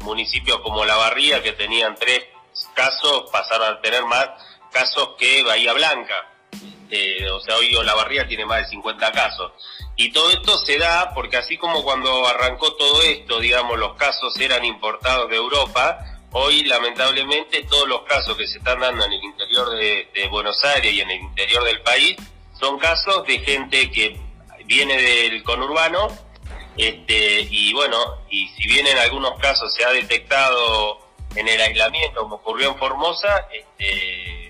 municipios 0.00 0.58
como 0.60 0.84
La 0.84 0.96
Barría, 0.96 1.42
que 1.42 1.52
tenían 1.52 1.94
tres 1.94 2.24
casos, 2.74 3.30
pasaron 3.30 3.74
a 3.74 3.80
tener 3.80 4.04
más 4.04 4.28
casos 4.70 5.10
que 5.18 5.42
Bahía 5.42 5.72
Blanca. 5.72 6.33
Eh, 6.90 7.28
o 7.30 7.40
sea, 7.40 7.56
hoy 7.56 7.70
La 7.84 7.94
Barría 7.94 8.26
tiene 8.26 8.44
más 8.44 8.62
de 8.62 8.68
50 8.68 9.12
casos. 9.12 9.52
Y 9.96 10.12
todo 10.12 10.30
esto 10.30 10.58
se 10.58 10.78
da 10.78 11.12
porque 11.14 11.36
así 11.36 11.56
como 11.56 11.82
cuando 11.82 12.26
arrancó 12.26 12.74
todo 12.74 13.02
esto, 13.02 13.40
digamos, 13.40 13.78
los 13.78 13.94
casos 13.94 14.38
eran 14.40 14.64
importados 14.64 15.30
de 15.30 15.36
Europa, 15.36 16.14
Hoy, 16.36 16.64
lamentablemente, 16.64 17.62
todos 17.70 17.86
los 17.86 18.02
casos 18.02 18.36
que 18.36 18.48
se 18.48 18.58
están 18.58 18.80
dando 18.80 19.04
en 19.04 19.12
el 19.12 19.22
interior 19.22 19.70
de, 19.70 20.28
Buenos 20.32 20.64
Aires 20.64 20.92
y 20.92 21.00
en 21.00 21.08
el 21.08 21.20
interior 21.20 21.62
del 21.62 21.80
país 21.82 22.16
son 22.58 22.76
casos 22.76 23.24
de 23.24 23.38
gente 23.38 23.88
que 23.88 24.18
viene 24.64 25.00
del 25.00 25.44
conurbano 25.44 26.08
este, 26.76 27.46
y 27.48 27.72
bueno, 27.72 27.98
y 28.30 28.48
si 28.48 28.66
bien 28.66 28.84
en 28.84 28.98
algunos 28.98 29.38
casos 29.38 29.72
se 29.74 29.84
ha 29.84 29.90
detectado 29.90 30.98
en 31.36 31.46
el 31.46 31.60
aislamiento, 31.60 32.22
como 32.22 32.34
ocurrió 32.34 32.70
en 32.70 32.78
Formosa, 32.78 33.46
este, 33.52 34.43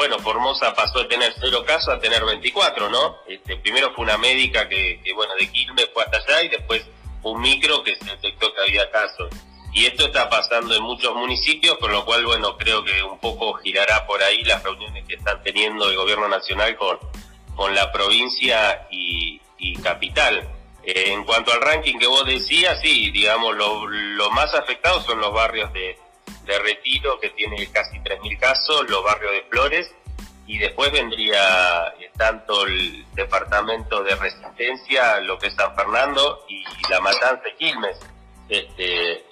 bueno, 0.00 0.18
Formosa 0.20 0.74
pasó 0.74 1.00
de 1.00 1.04
tener 1.08 1.30
cero 1.38 1.62
casos 1.66 1.92
a 1.92 2.00
tener 2.00 2.24
24, 2.24 2.88
¿no? 2.88 3.18
Este, 3.28 3.54
primero 3.56 3.92
fue 3.92 4.04
una 4.04 4.16
médica 4.16 4.66
que, 4.66 4.98
bueno, 5.14 5.34
de 5.38 5.46
Quilmes 5.52 5.90
fue 5.92 6.02
hasta 6.02 6.16
allá 6.16 6.42
y 6.42 6.48
después 6.48 6.86
un 7.22 7.38
micro 7.42 7.82
que 7.82 7.94
se 7.96 8.06
detectó 8.06 8.50
que 8.54 8.62
había 8.62 8.90
casos. 8.90 9.28
Y 9.74 9.84
esto 9.84 10.06
está 10.06 10.30
pasando 10.30 10.74
en 10.74 10.82
muchos 10.82 11.14
municipios, 11.14 11.76
por 11.76 11.90
lo 11.90 12.06
cual, 12.06 12.24
bueno, 12.24 12.56
creo 12.56 12.82
que 12.82 13.02
un 13.02 13.18
poco 13.18 13.52
girará 13.58 14.06
por 14.06 14.22
ahí 14.22 14.42
las 14.42 14.62
reuniones 14.62 15.04
que 15.06 15.16
están 15.16 15.42
teniendo 15.42 15.90
el 15.90 15.96
gobierno 15.96 16.28
nacional 16.28 16.74
con, 16.78 16.98
con 17.54 17.74
la 17.74 17.92
provincia 17.92 18.88
y, 18.90 19.38
capital. 19.82 20.48
Eh, 20.82 21.12
en 21.12 21.24
cuanto 21.24 21.52
al 21.52 21.60
ranking 21.60 21.98
que 21.98 22.06
vos 22.06 22.24
decías, 22.24 22.80
sí, 22.80 23.10
digamos, 23.10 23.54
lo, 23.54 23.86
lo 23.86 24.30
más 24.30 24.54
afectados 24.54 25.04
son 25.04 25.20
los 25.20 25.30
barrios 25.30 25.70
de, 25.74 25.98
de 26.50 26.58
Retiro, 26.58 27.18
que 27.20 27.30
tiene 27.30 27.70
casi 27.70 27.98
3.000 27.98 28.38
casos, 28.38 28.88
los 28.88 29.02
barrios 29.04 29.32
de 29.32 29.42
Flores, 29.50 29.94
y 30.46 30.58
después 30.58 30.90
vendría 30.90 31.94
eh, 32.00 32.10
tanto 32.16 32.66
el 32.66 33.04
departamento 33.14 34.02
de 34.02 34.16
Resistencia, 34.16 35.20
lo 35.20 35.38
que 35.38 35.46
es 35.46 35.54
San 35.54 35.74
Fernando, 35.76 36.44
y, 36.48 36.64
la 36.90 37.00
Matanza 37.00 37.42
de 37.44 37.54
Quilmes. 37.54 37.96
Este, 38.48 39.24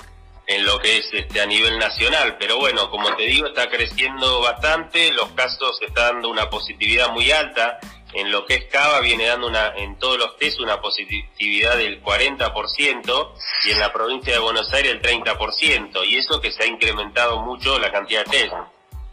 en 0.46 0.64
lo 0.64 0.78
que 0.78 0.98
es 0.98 1.08
este 1.12 1.40
a 1.42 1.46
nivel 1.46 1.78
nacional, 1.78 2.36
pero 2.38 2.56
bueno, 2.56 2.88
como 2.90 3.14
te 3.16 3.24
digo, 3.24 3.48
está 3.48 3.68
creciendo 3.68 4.40
bastante, 4.40 5.12
los 5.12 5.28
casos 5.32 5.78
están 5.82 6.14
dando 6.14 6.30
una 6.30 6.48
positividad 6.48 7.10
muy 7.10 7.30
alta, 7.30 7.78
en 8.18 8.32
lo 8.32 8.44
que 8.46 8.54
es 8.56 8.64
Cava 8.64 8.98
viene 9.00 9.26
dando 9.26 9.46
una 9.46 9.74
en 9.76 9.96
todos 9.96 10.18
los 10.18 10.36
test 10.38 10.58
una 10.58 10.80
positividad 10.80 11.76
del 11.76 12.02
40% 12.02 13.32
y 13.64 13.70
en 13.70 13.78
la 13.78 13.92
provincia 13.92 14.32
de 14.32 14.40
Buenos 14.40 14.72
Aires 14.72 14.90
el 14.90 15.00
30%, 15.00 16.04
y 16.04 16.16
eso 16.16 16.40
que 16.40 16.50
se 16.50 16.64
ha 16.64 16.66
incrementado 16.66 17.40
mucho 17.42 17.78
la 17.78 17.92
cantidad 17.92 18.24
de 18.24 18.30
test. 18.30 18.54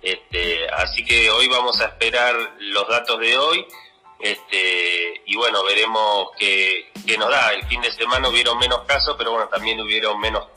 Este, 0.01 0.67
así 0.69 1.05
que 1.05 1.29
hoy 1.29 1.47
vamos 1.47 1.79
a 1.81 1.85
esperar 1.85 2.35
los 2.57 2.88
datos 2.88 3.19
de 3.19 3.38
hoy. 3.38 3.67
Este, 4.19 5.21
y 5.25 5.35
bueno, 5.35 5.63
veremos 5.63 6.29
qué, 6.39 6.91
nos 7.19 7.29
da. 7.29 7.53
El 7.53 7.65
fin 7.67 7.81
de 7.81 7.91
semana 7.91 8.27
hubieron 8.27 8.57
menos 8.57 8.85
casos, 8.88 9.15
pero 9.19 9.31
bueno, 9.31 9.47
también 9.50 9.79
hubieron 9.81 10.19
menos 10.19 10.47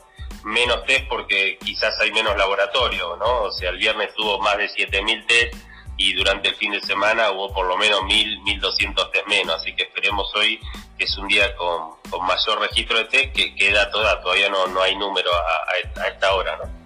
menos 0.43 0.85
test 0.85 1.07
porque 1.07 1.59
quizás 1.63 1.99
hay 1.99 2.11
menos 2.11 2.35
laboratorio, 2.35 3.15
¿no? 3.17 3.43
O 3.43 3.51
sea, 3.51 3.69
el 3.69 3.77
viernes 3.77 4.13
tuvo 4.15 4.39
más 4.39 4.57
de 4.57 4.69
7.000 4.69 5.27
test 5.27 5.68
y 5.99 6.13
durante 6.13 6.47
el 6.47 6.55
fin 6.55 6.71
de 6.71 6.81
semana 6.81 7.29
hubo 7.31 7.53
por 7.53 7.67
lo 7.67 7.77
menos 7.77 7.99
1.000, 7.99 8.61
1.200 8.61 9.11
test 9.11 9.27
menos, 9.27 9.55
así 9.57 9.75
que 9.75 9.83
esperemos 9.83 10.33
hoy 10.33 10.57
que 10.97 11.03
es 11.03 11.17
un 11.17 11.27
día 11.27 11.53
con, 11.57 11.99
mayor 12.25 12.61
registro 12.61 12.97
de 12.99 13.05
test 13.05 13.35
que, 13.35 13.53
que 13.53 13.71
dato 13.73 14.01
da, 14.01 14.21
todavía 14.21 14.49
no, 14.49 14.65
no 14.67 14.81
hay 14.81 14.95
número 14.95 15.29
a, 15.29 16.07
esta 16.07 16.33
hora, 16.33 16.57
¿no? 16.57 16.79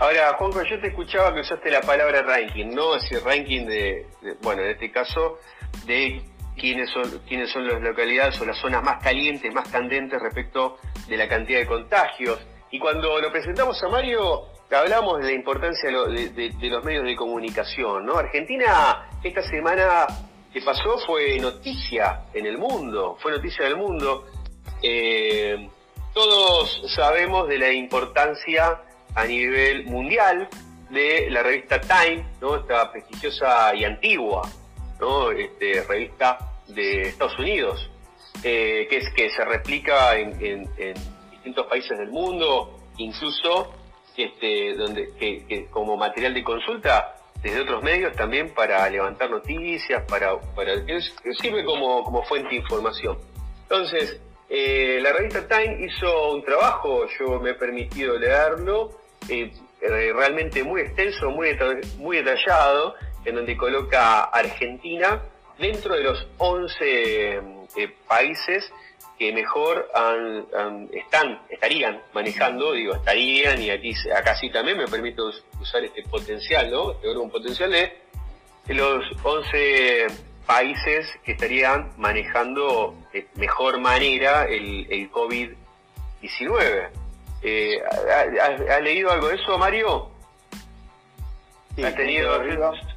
Ahora, 0.00 0.34
Juanjo, 0.34 0.64
yo 0.64 0.80
te 0.80 0.88
escuchaba 0.88 1.32
que 1.32 1.40
usaste 1.40 1.70
la 1.70 1.80
palabra 1.82 2.22
ranking, 2.22 2.74
¿no? 2.74 2.96
Es 2.96 3.02
decir, 3.02 3.24
ranking 3.24 3.64
de, 3.66 4.06
de 4.22 4.34
bueno, 4.42 4.62
en 4.62 4.70
este 4.70 4.90
caso, 4.90 5.38
de 5.86 6.20
quiénes 6.56 6.90
son, 6.90 7.20
quiénes 7.28 7.52
son 7.52 7.68
las 7.68 7.80
localidades 7.80 8.40
o 8.40 8.44
las 8.44 8.58
zonas 8.58 8.82
más 8.82 9.00
calientes, 9.04 9.54
más 9.54 9.68
candentes 9.68 10.20
respecto 10.20 10.78
de 11.06 11.16
la 11.16 11.28
cantidad 11.28 11.60
de 11.60 11.66
contagios. 11.66 12.40
Y 12.72 12.80
cuando 12.80 13.20
lo 13.20 13.30
presentamos 13.30 13.80
a 13.84 13.88
Mario, 13.88 14.48
hablamos 14.74 15.18
de 15.18 15.24
la 15.24 15.32
importancia 15.32 15.90
de, 15.90 16.52
los 16.62 16.84
medios 16.84 17.04
de 17.04 17.16
comunicación, 17.16 18.06
¿no? 18.06 18.16
Argentina 18.16 19.08
esta 19.22 19.42
semana 19.42 20.06
que 20.52 20.60
pasó 20.62 20.98
fue 21.06 21.38
noticia 21.38 22.22
en 22.32 22.46
el 22.46 22.58
mundo, 22.58 23.16
fue 23.20 23.32
noticia 23.32 23.64
del 23.64 23.76
mundo. 23.76 24.26
Eh, 24.82 25.68
todos 26.12 26.82
sabemos 26.94 27.48
de 27.48 27.58
la 27.58 27.72
importancia 27.72 28.80
a 29.14 29.24
nivel 29.24 29.86
mundial 29.86 30.48
de 30.90 31.28
la 31.30 31.42
revista 31.42 31.80
Time, 31.80 32.24
¿no? 32.40 32.56
esta 32.56 32.90
prestigiosa 32.92 33.74
y 33.74 33.84
antigua 33.84 34.42
¿no? 35.00 35.30
Este, 35.30 35.82
revista 35.82 36.38
de 36.68 37.08
Estados 37.08 37.38
Unidos, 37.38 37.90
eh, 38.42 38.86
que 38.88 39.30
se 39.30 39.44
replica 39.44 40.16
en, 40.16 40.68
distintos 41.30 41.66
países 41.66 41.98
del 41.98 42.10
mundo, 42.10 42.78
incluso 42.96 43.72
este, 44.16 44.74
donde 44.74 45.12
que, 45.18 45.66
como 45.70 45.96
material 45.96 46.34
de 46.34 46.44
consulta 46.44 47.16
desde 47.42 47.60
otros 47.60 47.82
medios 47.82 48.16
también 48.16 48.54
para 48.54 48.88
levantar 48.88 49.30
noticias, 49.30 50.02
para, 50.08 50.38
para 50.54 50.84
que 50.84 50.98
sirve 51.40 51.64
como, 51.64 52.22
fuente 52.24 52.48
de 52.48 52.56
información. 52.56 53.18
Entonces, 53.62 54.18
eh, 54.48 54.98
la 55.02 55.12
revista 55.12 55.46
Time 55.46 55.84
hizo 55.84 56.32
un 56.32 56.42
trabajo, 56.42 57.06
yo 57.18 57.38
me 57.40 57.50
he 57.50 57.54
permitido 57.54 58.18
leerlo, 58.18 58.90
eh, 59.28 59.52
realmente 59.80 60.64
muy 60.64 60.80
extenso, 60.82 61.30
muy, 61.30 61.50
muy 61.98 62.18
detallado, 62.18 62.94
en 63.24 63.34
donde 63.34 63.56
coloca 63.56 64.24
Argentina 64.24 65.20
dentro 65.58 65.94
de 65.94 66.02
los 66.02 66.26
11 66.38 66.74
eh, 67.76 67.94
países 68.08 68.72
que 69.24 69.32
mejor 69.32 69.88
están, 70.92 71.40
estarían 71.48 72.02
manejando, 72.12 72.72
digo, 72.72 72.94
estarían, 72.94 73.60
y 73.62 73.70
aquí 73.70 73.94
acá 74.14 74.36
sí 74.36 74.50
también 74.50 74.76
me 74.76 74.86
permito 74.86 75.30
usar 75.58 75.82
este 75.82 76.02
potencial, 76.02 76.70
¿no? 76.70 76.90
Este 76.92 77.08
un 77.16 77.30
potencial 77.30 77.70
de 77.70 78.74
los 78.74 79.02
11 79.22 80.08
países 80.46 81.08
que 81.24 81.32
estarían 81.32 81.92
manejando 81.96 82.94
de 83.14 83.26
mejor 83.36 83.80
manera 83.80 84.44
el, 84.44 84.86
el 84.90 85.10
COVID-19. 85.10 86.88
Eh, 87.42 87.80
¿ha, 88.70 88.80
leído 88.80 89.10
algo 89.10 89.28
de 89.28 89.36
eso, 89.36 89.56
Mario? 89.56 90.10
¿Ha 91.82 91.94
tenido 91.94 92.30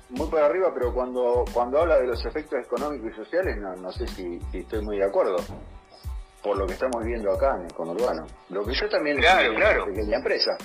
muy 0.10 0.27
por 0.27 0.41
arriba, 0.41 0.72
pero 0.74 0.93
cuando, 0.93 1.46
cuando 1.53 1.79
habla 1.79 2.00
de 2.00 2.07
los 2.07 2.25
efectos 2.25 2.60
económicos 2.65 3.12
y 3.12 3.15
sociales, 3.15 3.57
no, 3.57 3.75
no 3.77 3.91
sé 3.91 4.07
si, 4.07 4.39
estoy 4.53 4.81
muy 4.81 4.98
de 4.98 5.05
acuerdo. 5.05 5.38
Por 6.48 6.58
lo 6.58 6.66
que 6.66 6.75
estamos 6.75 7.04
viendo 7.04 7.30
acá 7.34 7.58
en 7.58 7.66
el 7.66 7.74
conurbano. 7.74 8.25
Lo 8.51 8.63
que 8.63 8.74
yo 8.74 8.88
también 8.88 9.18
claro, 9.18 9.54
claro. 9.54 9.84
una 9.84 9.94
pequeña 9.94 10.16
empresa, 10.16 10.58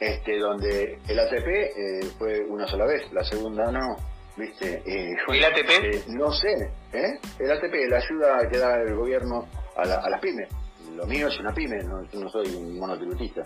este, 0.00 0.38
donde 0.38 0.98
el 1.06 1.18
ATP 1.20 1.46
eh, 1.46 2.00
fue 2.16 2.46
una 2.46 2.66
sola 2.66 2.86
vez, 2.86 3.12
la 3.12 3.22
segunda 3.22 3.70
no. 3.70 3.94
¿Viste? 4.38 4.82
Eh, 4.86 5.14
¿El 5.28 5.44
ATP? 5.44 5.68
Eh, 5.68 6.04
no 6.08 6.32
sé, 6.32 6.70
¿eh? 6.94 7.18
El 7.38 7.52
ATP, 7.52 7.74
la 7.90 7.98
ayuda 7.98 8.48
que 8.50 8.56
da 8.56 8.80
el 8.80 8.94
gobierno 8.94 9.46
a, 9.76 9.84
la, 9.84 9.96
a 9.96 10.08
las 10.08 10.18
pymes. 10.18 10.48
Lo 10.96 11.04
mío 11.04 11.28
es 11.28 11.38
una 11.40 11.52
pyme, 11.52 11.76
no, 11.82 12.02
yo 12.10 12.20
no 12.20 12.30
soy 12.30 12.46
un 12.56 12.78
monotributista. 12.78 13.42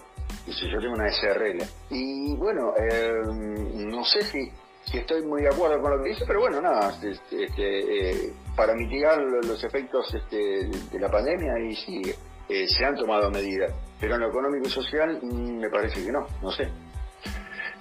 yo 0.47 0.79
tengo 0.79 0.95
una 0.95 1.11
SRL. 1.11 1.65
Y 1.91 2.37
bueno, 2.37 2.75
no 3.75 4.05
sé 4.05 4.23
si, 4.23 4.53
si 4.85 4.99
estoy 4.99 5.23
muy 5.23 5.43
de 5.43 5.49
acuerdo 5.49 5.81
con 5.81 5.97
lo 5.97 6.03
que 6.03 6.11
dice, 6.11 6.25
pero 6.27 6.41
bueno, 6.41 6.61
nada, 6.61 6.93
este, 7.03 7.45
este 7.45 8.11
eh, 8.11 8.33
para 8.57 8.75
mitigar 8.75 9.19
los 9.21 9.63
efectos 9.63 10.13
este, 10.15 10.67
de 10.67 11.01
la 11.01 11.11
pandemia 11.11 11.59
y 11.61 11.77
sí, 11.77 12.03
eh, 12.49 12.67
se 12.67 12.85
han 12.85 12.97
tomado 12.97 13.31
medidas. 13.31 13.73
Pero 14.01 14.17
en 14.17 14.23
lo 14.23 14.29
económico 14.29 14.67
y 14.67 14.71
social 14.71 15.19
mm, 15.23 15.61
me 15.61 15.71
parece 15.71 16.05
que 16.05 16.11
no, 16.11 16.27
no 16.43 16.51
sé. 16.51 16.69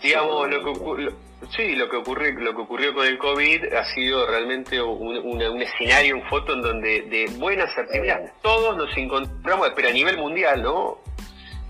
Digamos, 0.02 0.50
lo 0.50 0.64
que, 0.64 1.14
sí, 1.56 1.76
lo 1.76 1.90
que, 1.90 1.98
ocurrió, 1.98 2.32
lo 2.40 2.56
que 2.56 2.62
ocurrió 2.62 2.94
con 2.94 3.06
el 3.06 3.20
COVID 3.20 3.74
ha 3.74 3.86
sido 3.94 4.26
realmente 4.26 4.82
un, 4.82 5.62
escenario, 5.62 6.16
un 6.16 6.24
foto 6.24 6.54
en 6.54 6.62
donde 6.62 7.02
de 7.04 7.26
buenas 7.38 7.76
actividades 7.78 8.32
todos 8.42 8.78
nos 8.78 8.96
encontramos, 8.98 9.70
pero 9.76 9.90
a 9.90 9.92
nivel 9.92 10.18
mundial, 10.18 10.64
¿no? 10.64 10.98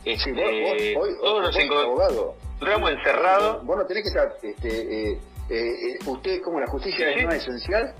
Este, 0.05 0.95
todos 1.21 1.41
nos 1.43 1.55
encontramos 1.57 2.35
encerrados. 2.61 3.65
Vos 3.65 3.77
no 3.77 3.85
tenés 3.85 4.03
que 4.03 4.09
estar, 4.09 4.33
este, 4.41 5.11
eh, 5.11 5.19
eh, 5.49 5.99
usted 6.05 6.41
como 6.41 6.59
la 6.59 6.67
justicia 6.67 7.09
es 7.11 7.23
no 7.23 7.31
esencial, 7.31 7.93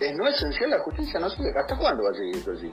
es 0.00 0.16
no 0.16 0.26
esencial 0.28 0.70
la 0.70 0.78
justicia, 0.80 1.20
no 1.20 1.30
sé, 1.30 1.42
¿hasta 1.56 1.76
cuándo 1.76 2.04
va 2.04 2.10
a 2.10 2.14
seguir 2.14 2.36
esto 2.36 2.52
así? 2.52 2.72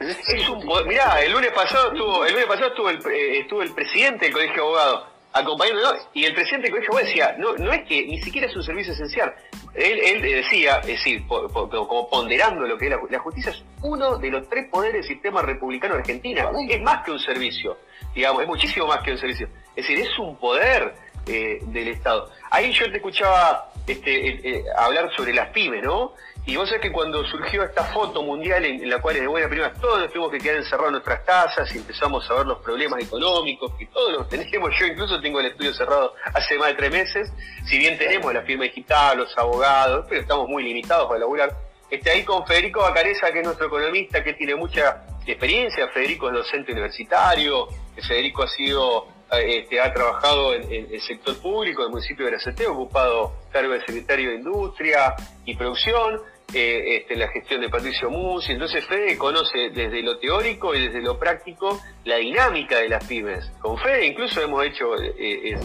Es 0.00 0.48
un, 0.48 0.64
mirá, 0.86 1.20
el 1.22 1.32
lunes 1.32 1.50
pasado 1.52 1.92
estuvo, 1.92 2.24
el 2.24 2.32
lunes 2.32 2.46
pasado 2.46 2.68
estuvo 2.68 2.88
el, 2.90 2.98
estuvo 3.36 3.62
el 3.62 3.74
presidente 3.74 4.26
del 4.26 4.34
Colegio 4.34 4.54
de 4.54 4.60
Abogados 4.60 5.08
acompañándolo, 5.32 5.96
y 6.14 6.24
el 6.24 6.34
presidente 6.34 6.70
del 6.70 6.80
colegio 6.80 7.06
decía, 7.06 7.36
no, 7.38 7.54
no 7.56 7.72
es 7.72 7.86
que 7.86 8.06
ni 8.06 8.20
siquiera 8.20 8.46
es 8.46 8.56
un 8.56 8.62
servicio 8.62 8.92
esencial. 8.92 9.34
Él, 9.74 9.98
él 9.98 10.22
decía, 10.22 10.78
es 10.78 10.86
decir, 10.86 11.26
como 11.26 12.08
ponderando 12.08 12.66
lo 12.66 12.78
que 12.78 12.86
es 12.86 12.90
la, 12.90 13.18
justicia, 13.18 13.52
es 13.52 13.62
uno 13.82 14.18
de 14.18 14.30
los 14.30 14.48
tres 14.48 14.68
poderes 14.70 14.94
del 14.94 15.04
sistema 15.04 15.42
republicano 15.42 15.94
de 15.94 16.00
Argentina. 16.00 16.50
Es 16.68 16.80
más 16.80 17.04
que 17.04 17.12
un 17.12 17.18
servicio, 17.20 17.76
digamos, 18.14 18.42
es 18.42 18.48
muchísimo 18.48 18.86
más 18.86 19.02
que 19.02 19.12
un 19.12 19.18
servicio. 19.18 19.48
Es 19.78 19.86
decir, 19.86 20.04
es 20.04 20.18
un 20.18 20.36
poder 20.36 20.92
eh, 21.24 21.60
del 21.62 21.86
Estado. 21.86 22.28
Ahí 22.50 22.72
yo 22.72 22.90
te 22.90 22.96
escuchaba 22.96 23.70
este, 23.86 24.56
eh, 24.56 24.64
hablar 24.76 25.08
sobre 25.16 25.32
las 25.32 25.50
pymes, 25.50 25.84
¿no? 25.84 26.14
Y 26.46 26.56
vos 26.56 26.68
sabés 26.68 26.82
que 26.82 26.90
cuando 26.90 27.24
surgió 27.26 27.62
esta 27.62 27.84
foto 27.84 28.24
mundial 28.24 28.64
en, 28.64 28.90
la 28.90 29.00
cual 29.00 29.14
de 29.14 29.28
buena 29.28 29.48
prima 29.48 29.72
todos 29.74 30.00
nos 30.00 30.08
tuvimos 30.10 30.32
que 30.32 30.38
quedar 30.38 30.56
encerrados 30.56 30.88
en 30.88 30.92
nuestras 30.94 31.20
casas 31.20 31.72
y 31.72 31.78
empezamos 31.78 32.28
a 32.28 32.34
ver 32.34 32.46
los 32.46 32.58
problemas 32.58 33.00
económicos 33.00 33.72
que 33.78 33.86
todos 33.86 34.14
los 34.14 34.28
tenemos, 34.28 34.72
yo 34.80 34.86
incluso 34.86 35.20
tengo 35.20 35.38
el 35.38 35.46
estudio 35.46 35.72
cerrado 35.74 36.12
hace 36.34 36.58
más 36.58 36.70
de 36.70 36.74
tres 36.74 36.90
meses, 36.90 37.32
si 37.64 37.78
bien 37.78 37.96
tenemos 37.98 38.34
la 38.34 38.42
firma 38.42 38.64
digital, 38.64 39.18
los 39.18 39.38
abogados, 39.38 40.06
pero 40.08 40.22
estamos 40.22 40.48
muy 40.48 40.64
limitados 40.64 41.06
para 41.06 41.20
laburar. 41.20 41.54
Este, 41.88 42.10
ahí 42.10 42.24
con 42.24 42.44
Federico 42.48 42.80
Bacareza, 42.80 43.30
que 43.30 43.38
es 43.38 43.44
nuestro 43.44 43.68
economista, 43.68 44.24
que 44.24 44.32
tiene 44.32 44.56
mucha 44.56 45.04
experiencia, 45.24 45.86
Federico 45.88 46.28
es 46.30 46.34
docente 46.34 46.72
universitario, 46.72 47.68
Federico 48.02 48.42
ha 48.42 48.48
sido 48.48 49.17
este, 49.30 49.80
ha 49.80 49.92
trabajado 49.92 50.54
en, 50.54 50.88
el 50.90 51.00
sector 51.02 51.36
público 51.38 51.82
del 51.82 51.90
municipio 51.90 52.24
de 52.24 52.32
Gracete, 52.32 52.64
ha 52.64 52.70
ocupado 52.70 53.32
cargo 53.52 53.72
de 53.72 53.80
secretario 53.80 54.30
de 54.30 54.36
Industria 54.36 55.14
y 55.44 55.54
Producción, 55.54 56.20
eh, 56.54 56.96
este, 56.96 57.14
la 57.14 57.28
gestión 57.28 57.60
de 57.60 57.68
Patricio 57.68 58.08
Musi. 58.08 58.52
Entonces 58.52 58.82
Fede 58.86 59.18
conoce 59.18 59.68
desde 59.68 60.02
lo 60.02 60.18
teórico 60.18 60.74
y 60.74 60.80
desde 60.80 61.02
lo 61.02 61.18
práctico 61.18 61.78
la 62.04 62.16
dinámica 62.16 62.78
de 62.78 62.88
las 62.88 63.04
pymes. 63.04 63.50
Con 63.60 63.76
Fede 63.76 64.06
incluso 64.06 64.40
hemos 64.40 64.64
hecho, 64.64 64.96
eh, 64.96 65.14
eh, 65.18 65.58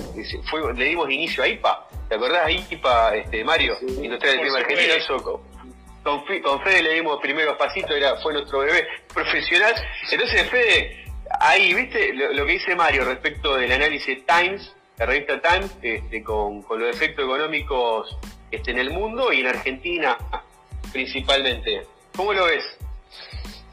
le 0.76 0.86
dimos 0.86 1.10
inicio 1.10 1.44
a 1.44 1.48
IPA. 1.48 1.88
¿Te 2.10 2.16
acordás? 2.16 2.52
IPA, 2.70 3.16
este, 3.16 3.46
Mario, 3.46 3.78
Industrial 3.80 4.36
del 4.36 4.42
Clima 4.42 4.58
Argentino, 4.58 4.94
eso 4.94 5.18
con, 6.04 6.26
con, 6.42 6.62
Fede 6.64 6.84
le 6.84 6.94
dimos 6.96 7.18
primeros 7.22 7.56
pasitos, 7.58 7.92
era, 7.92 8.18
fue 8.18 8.34
nuestro 8.34 8.60
bebé 8.60 8.86
profesional. 9.14 9.74
Entonces 10.12 10.50
Fede, 10.50 11.03
ahí, 11.40 11.74
¿viste? 11.74 12.14
Lo, 12.14 12.46
que 12.46 12.52
dice 12.54 12.76
Mario 12.76 13.06
respecto 13.06 13.56
del 13.56 13.72
análisis 13.72 14.26
Times, 14.26 14.76
la 14.98 15.06
revista 15.06 15.42
Times, 15.42 15.72
este, 15.82 16.24
con, 16.24 16.62
con 16.64 16.80
los 16.80 16.96
efectos 16.96 17.26
económicos 17.26 18.18
este, 18.52 18.72
en 18.72 18.80
el 18.80 18.92
mundo 18.92 19.32
y 19.34 19.42
en 19.42 19.48
Argentina 19.48 20.18
principalmente. 20.94 21.86
¿Cómo 22.16 22.32
lo 22.32 22.46
ves? 22.46 22.64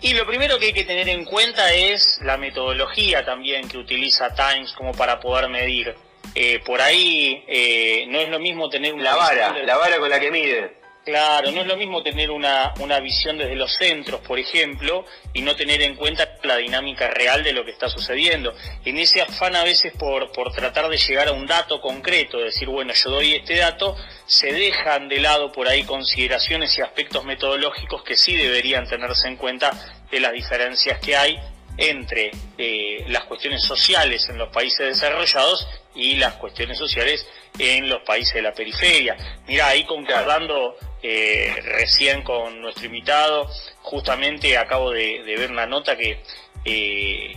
Y 0.01 0.15
lo 0.15 0.27
primero 0.27 0.59
que 0.59 0.67
hay 0.67 0.73
que 0.73 0.85
tener 0.85 1.09
en 1.09 1.27
cuenta 1.27 1.73
es 1.75 2.19
la 2.23 2.39
metodología 2.39 3.25
también 3.25 3.69
que 3.69 3.77
utiliza 3.77 4.35
Times 4.35 4.73
como 4.73 4.93
para 4.93 5.21
poder 5.21 5.49
medir. 5.51 5.95
Eh, 6.35 6.61
por 6.65 6.81
ahí 6.81 7.45
eh, 7.47 8.07
no 8.09 8.19
es 8.19 8.31
lo 8.31 8.39
mismo 8.39 8.71
tener 8.71 8.95
una... 8.95 9.05
La 9.05 9.17
vara, 9.17 9.63
la 9.63 9.77
vara 9.77 9.99
con 9.99 10.09
la 10.09 10.19
que 10.19 10.31
mide. 10.31 10.80
Claro, 11.05 11.51
no 11.51 11.63
es 11.63 11.67
lo 11.67 11.79
mismo 11.79 12.03
tener 12.03 12.31
una, 12.31 12.75
una 12.79 13.01
visión 13.01 13.39
desde 13.39 13.57
los 13.57 13.75
centros, 13.75 14.21
por 14.21 14.39
ejemplo, 14.39 15.07
y 15.33 15.41
no 15.41 15.57
tener 15.57 15.81
en 15.81 15.97
cuenta 15.97 16.37
la 16.43 16.59
dinámica 16.59 17.09
real 17.09 17.43
de 17.43 17.55
lo 17.55 17.65
que 17.65 17.71
está 17.71 17.89
sucediendo. 17.89 18.55
En 18.85 18.99
ese 18.99 19.23
afán 19.23 19.57
a 19.57 19.65
veces 19.65 19.95
por, 19.99 20.31
por 20.33 20.53
tratar 20.53 20.91
de 20.91 20.99
llegar 20.99 21.29
a 21.29 21.33
un 21.33 21.47
dato 21.47 21.81
concreto, 21.81 22.39
decir, 22.39 22.69
bueno, 22.69 22.93
yo 22.93 23.11
doy 23.11 23.35
este 23.35 23.57
dato, 23.57 23.97
se 24.27 24.53
dejan 24.53 25.09
de 25.09 25.21
lado 25.21 25.51
por 25.53 25.69
ahí 25.69 25.85
consideraciones 25.85 26.77
y 26.77 26.83
aspectos 26.83 27.25
metodológicos 27.25 28.05
que 28.05 28.17
sí 28.17 28.37
deberían 28.37 28.87
tenerse 28.87 29.27
en 29.27 29.37
cuenta 29.37 29.71
de 30.11 30.21
las 30.21 30.33
diferencias 30.33 31.01
que 31.01 31.17
hay 31.17 31.41
entre 31.79 32.31
eh, 32.59 33.05
las 33.09 33.25
cuestiones 33.25 33.63
sociales 33.63 34.29
en 34.29 34.37
los 34.37 34.51
países 34.51 34.87
desarrollados 34.87 35.67
y 35.95 36.17
las 36.17 36.35
cuestiones 36.35 36.77
sociales 36.77 37.27
en 37.59 37.89
los 37.89 38.03
países 38.03 38.35
de 38.35 38.43
la 38.43 38.53
periferia. 38.53 39.17
Mira, 39.47 39.69
ahí 39.69 39.85
concordando 39.85 40.77
eh, 41.03 41.55
recién 41.63 42.23
con 42.23 42.61
nuestro 42.61 42.87
invitado, 42.87 43.49
justamente 43.83 44.59
acabo 44.59 44.91
de, 44.91 45.23
ver 45.25 45.51
una 45.51 45.67
nota 45.67 45.97
que 45.97 46.23
eh, 46.65 47.35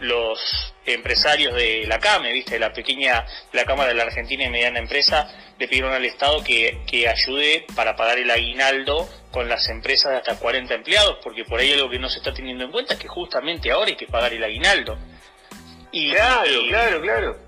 los 0.00 0.74
empresarios 0.86 1.54
de 1.54 1.84
la 1.86 1.98
CAME, 1.98 2.32
viste, 2.32 2.58
la 2.58 2.72
pequeña, 2.72 3.26
la 3.52 3.64
Cámara 3.64 3.90
de 3.90 3.94
la 3.94 4.04
Argentina 4.04 4.44
y 4.44 4.50
Mediana 4.50 4.78
Empresa, 4.78 5.30
le 5.58 5.68
pidieron 5.68 5.92
al 5.92 6.04
Estado 6.04 6.42
que, 6.42 6.82
que 6.86 7.08
ayude 7.08 7.66
para 7.74 7.96
pagar 7.96 8.18
el 8.18 8.30
aguinaldo 8.30 9.08
con 9.30 9.48
las 9.48 9.68
empresas 9.68 10.12
de 10.12 10.18
hasta 10.18 10.38
40 10.38 10.74
empleados, 10.74 11.18
porque 11.22 11.44
por 11.44 11.60
ahí 11.60 11.72
algo 11.72 11.90
que 11.90 11.98
no 11.98 12.08
se 12.08 12.18
está 12.18 12.32
teniendo 12.32 12.64
en 12.64 12.70
cuenta 12.70 12.94
es 12.94 13.00
que 13.00 13.08
justamente 13.08 13.70
ahora 13.70 13.90
hay 13.90 13.96
que 13.96 14.06
pagar 14.06 14.32
el 14.32 14.44
aguinaldo. 14.44 14.96
Y, 15.90 16.10
claro, 16.10 16.60
claro, 16.68 17.02
claro 17.02 17.47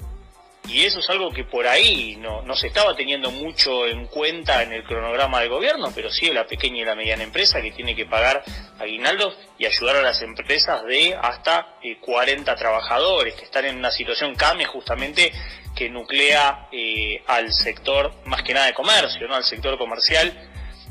y 0.70 0.84
eso 0.84 1.00
es 1.00 1.10
algo 1.10 1.32
que 1.32 1.42
por 1.42 1.66
ahí 1.66 2.16
no, 2.16 2.44
se 2.54 2.68
estaba 2.68 2.94
teniendo 2.94 3.32
mucho 3.32 3.86
en 3.86 4.06
cuenta 4.06 4.62
en 4.62 4.72
el 4.72 4.84
cronograma 4.84 5.40
del 5.40 5.48
gobierno, 5.48 5.90
pero 5.92 6.10
sí 6.10 6.30
la 6.30 6.46
pequeña 6.46 6.82
y 6.82 6.84
la 6.84 6.94
mediana 6.94 7.24
empresa 7.24 7.60
que 7.60 7.72
tiene 7.72 7.96
que 7.96 8.06
pagar 8.06 8.44
aguinaldos 8.78 9.36
y 9.58 9.66
ayudar 9.66 9.96
a 9.96 10.02
las 10.02 10.22
empresas 10.22 10.84
de 10.84 11.16
hasta 11.20 11.74
40 12.00 12.52
eh, 12.52 12.56
trabajadores 12.56 13.34
que 13.34 13.44
están 13.44 13.64
en 13.64 13.78
una 13.78 13.90
situación 13.90 14.36
CAME 14.36 14.64
justamente 14.64 15.32
que 15.74 15.90
nuclea 15.90 16.68
eh, 16.70 17.22
al 17.26 17.52
sector 17.52 18.12
más 18.26 18.42
que 18.44 18.54
nada 18.54 18.66
de 18.66 18.74
comercio, 18.74 19.26
no 19.26 19.34
al 19.34 19.44
sector 19.44 19.76
comercial. 19.76 20.32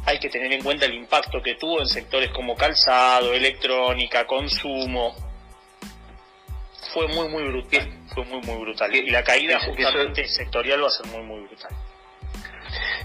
Hay 0.05 0.19
que 0.19 0.29
tener 0.29 0.51
en 0.51 0.61
cuenta 0.61 0.85
el 0.85 0.93
impacto 0.93 1.41
que 1.41 1.55
tuvo 1.55 1.79
en 1.79 1.87
sectores 1.87 2.31
como 2.31 2.55
calzado, 2.55 3.33
electrónica, 3.33 4.27
consumo. 4.27 5.15
Fue 6.93 7.07
muy, 7.07 7.29
muy 7.29 7.43
brutal 7.43 7.98
fue 8.13 8.25
muy, 8.25 8.41
muy 8.41 8.61
brutal. 8.61 8.93
Y 8.95 9.09
la 9.09 9.23
caída 9.23 9.59
justamente 9.59 10.27
sectorial 10.27 10.83
va 10.83 10.87
a 10.87 10.91
ser 10.91 11.07
muy, 11.07 11.23
muy 11.23 11.47
brutal. 11.47 11.71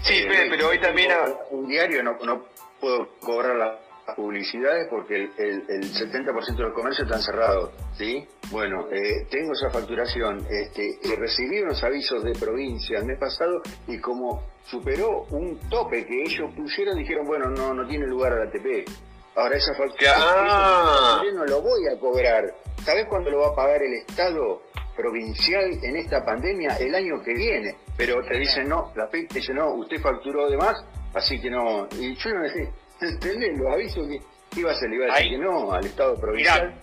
Sí, 0.03 0.13
eh, 0.15 0.47
pero 0.49 0.69
hoy 0.69 0.79
también... 0.79 1.11
Un 1.49 1.67
diario 1.67 2.03
no, 2.03 2.17
no 2.23 2.45
puedo 2.79 3.09
cobrar 3.19 3.55
las 3.55 4.15
publicidades 4.15 4.87
porque 4.89 5.15
el, 5.15 5.63
el, 5.67 5.93
70% 5.93 6.55
del 6.55 6.73
comercio 6.73 7.05
está 7.05 7.17
cerrado, 7.17 7.71
¿sí? 7.97 8.27
Bueno, 8.51 8.87
eh, 8.91 9.25
tengo 9.31 9.53
esa 9.53 9.71
facturación, 9.71 10.45
este, 10.47 10.99
recibí 11.17 11.61
unos 11.61 11.83
avisos 11.83 12.23
de 12.23 12.33
provincia 12.33 12.99
el 12.99 13.05
mes 13.05 13.17
pasado 13.17 13.63
y 13.87 13.97
como 13.99 14.43
superó 14.65 15.25
un 15.31 15.59
tope 15.69 16.05
que 16.05 16.21
ellos 16.21 16.51
pusieron, 16.55 16.97
dijeron, 16.97 17.25
bueno, 17.25 17.49
no, 17.49 17.73
no 17.73 17.87
tiene 17.87 18.05
lugar 18.05 18.33
a 18.33 18.35
la 18.37 18.43
ATP. 18.43 18.87
Ahora 19.35 19.57
esa 19.57 19.73
factura 19.73 20.13
ah. 20.15 21.21
no 21.33 21.45
lo 21.45 21.61
voy 21.61 21.87
a 21.87 21.99
cobrar. 21.99 22.53
¿Sabes 22.85 23.05
cuándo 23.07 23.31
lo 23.31 23.39
va 23.39 23.47
a 23.49 23.55
pagar 23.55 23.81
el 23.81 23.93
Estado? 23.93 24.61
Provincial 24.95 25.79
en 25.83 25.95
esta 25.97 26.23
pandemia 26.25 26.77
el 26.77 26.95
año 26.95 27.21
que 27.23 27.33
viene. 27.33 27.75
Pero 27.97 28.23
te 28.25 28.37
dicen 28.37 28.69
no, 28.69 28.91
la 28.95 29.09
PIC 29.09 29.33
dice 29.33 29.53
no, 29.53 29.73
usted 29.73 30.01
facturó 30.01 30.49
de 30.49 30.57
más, 30.57 30.75
así 31.13 31.39
que 31.39 31.49
no. 31.49 31.87
Y 31.99 32.15
yo 32.15 32.29
no 32.31 32.43
decía, 32.43 32.69
¿entendés? 33.01 33.57
Los 33.57 33.73
avisos 33.73 34.07
que 34.07 34.59
iba 34.59 34.71
a 34.71 34.75
ser, 34.75 34.91
iba 34.91 35.05
a 35.05 35.17
decir 35.17 35.31
que 35.31 35.37
no 35.37 35.71
al 35.71 35.85
Estado 35.85 36.19
provincial. 36.19 36.73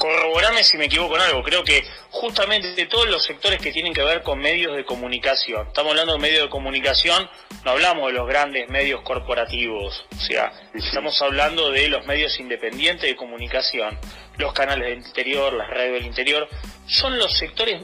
Corroborame 0.00 0.64
si 0.64 0.78
me 0.78 0.86
equivoco 0.86 1.16
en 1.16 1.20
algo, 1.20 1.42
creo 1.42 1.62
que 1.62 1.84
justamente 2.08 2.68
de 2.68 2.86
todos 2.86 3.06
los 3.10 3.22
sectores 3.22 3.60
que 3.60 3.70
tienen 3.70 3.92
que 3.92 4.02
ver 4.02 4.22
con 4.22 4.38
medios 4.38 4.74
de 4.74 4.82
comunicación, 4.82 5.66
estamos 5.66 5.90
hablando 5.90 6.14
de 6.14 6.18
medios 6.18 6.44
de 6.44 6.48
comunicación, 6.48 7.28
no 7.66 7.72
hablamos 7.72 8.06
de 8.06 8.14
los 8.14 8.26
grandes 8.26 8.66
medios 8.70 9.02
corporativos, 9.02 10.06
o 10.16 10.20
sea, 10.20 10.52
estamos 10.72 11.20
hablando 11.20 11.70
de 11.70 11.88
los 11.88 12.06
medios 12.06 12.40
independientes 12.40 13.10
de 13.10 13.14
comunicación, 13.14 13.98
los 14.40 14.52
canales 14.52 14.88
del 14.88 15.06
interior, 15.06 15.52
las 15.52 15.68
redes 15.70 15.92
del 15.92 16.06
interior, 16.06 16.48
son 16.86 17.18
los 17.18 17.36
sectores, 17.36 17.82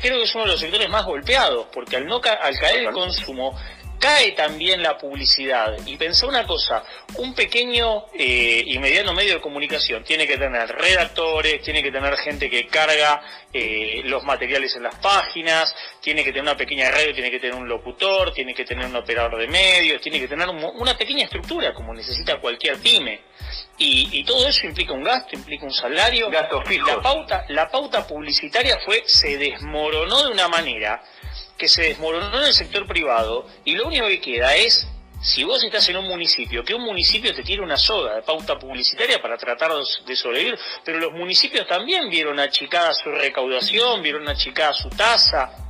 creo 0.00 0.18
que 0.18 0.22
es 0.22 0.34
uno 0.34 0.44
de 0.44 0.50
los 0.50 0.60
sectores 0.60 0.88
más 0.88 1.04
golpeados, 1.04 1.66
porque 1.72 1.96
al, 1.96 2.06
no 2.06 2.16
al 2.16 2.58
caer 2.58 2.84
el 2.84 2.92
consumo, 2.92 3.56
cae 4.02 4.32
también 4.32 4.82
la 4.82 4.98
publicidad. 4.98 5.76
Y 5.86 5.96
pensé 5.96 6.26
una 6.26 6.44
cosa, 6.44 6.82
un 7.18 7.34
pequeño 7.34 8.06
eh, 8.12 8.64
y 8.66 8.76
mediano 8.80 9.14
medio 9.14 9.34
de 9.34 9.40
comunicación 9.40 10.02
tiene 10.02 10.26
que 10.26 10.36
tener 10.36 10.68
redactores, 10.68 11.62
tiene 11.62 11.84
que 11.84 11.92
tener 11.92 12.16
gente 12.16 12.50
que 12.50 12.66
carga 12.66 13.22
eh, 13.52 14.02
los 14.04 14.24
materiales 14.24 14.74
en 14.74 14.82
las 14.82 14.96
páginas, 14.96 15.72
tiene 16.00 16.24
que 16.24 16.30
tener 16.30 16.42
una 16.42 16.56
pequeña 16.56 16.90
radio, 16.90 17.14
tiene 17.14 17.30
que 17.30 17.38
tener 17.38 17.54
un 17.54 17.68
locutor, 17.68 18.34
tiene 18.34 18.54
que 18.54 18.64
tener 18.64 18.86
un 18.86 18.96
operador 18.96 19.38
de 19.38 19.46
medios, 19.46 20.02
tiene 20.02 20.18
que 20.18 20.26
tener 20.26 20.48
una 20.48 20.98
pequeña 20.98 21.24
estructura 21.24 21.72
como 21.72 21.94
necesita 21.94 22.40
cualquier 22.40 22.78
pyme. 22.78 23.20
Y, 23.78 24.22
todo 24.24 24.46
eso 24.46 24.66
implica 24.66 24.92
un 24.92 25.02
gasto, 25.02 25.34
implica 25.34 25.64
un 25.64 25.72
salario. 25.72 26.30
Gasto 26.30 26.62
fijo. 26.62 26.86
La 26.86 27.00
pauta, 27.00 27.44
la 27.48 27.68
pauta 27.68 28.06
publicitaria 28.06 28.78
fue, 28.84 29.02
se 29.06 29.36
desmoronó 29.36 30.24
de 30.24 30.32
una 30.32 30.48
manera 30.48 31.02
que 31.56 31.68
se 31.68 31.82
desmoronó 31.82 32.38
en 32.38 32.44
el 32.44 32.54
sector 32.54 32.86
privado 32.86 33.46
y 33.64 33.74
lo 33.74 33.86
único 33.86 34.06
que 34.06 34.20
queda 34.20 34.54
es, 34.54 34.86
si 35.20 35.44
vos 35.44 35.62
estás 35.62 35.88
en 35.88 35.96
un 35.96 36.08
municipio, 36.08 36.64
que 36.64 36.74
un 36.74 36.82
municipio 36.82 37.34
te 37.34 37.42
tire 37.42 37.62
una 37.62 37.76
soda 37.76 38.16
de 38.16 38.22
pauta 38.22 38.58
publicitaria 38.58 39.22
para 39.22 39.36
tratar 39.36 39.70
de 40.06 40.16
sobrevivir, 40.16 40.58
pero 40.84 40.98
los 40.98 41.12
municipios 41.12 41.66
también 41.66 42.10
vieron 42.10 42.40
achicada 42.40 42.92
su 42.94 43.10
recaudación, 43.10 44.02
vieron 44.02 44.28
achicada 44.28 44.72
su 44.72 44.90
tasa. 44.90 45.61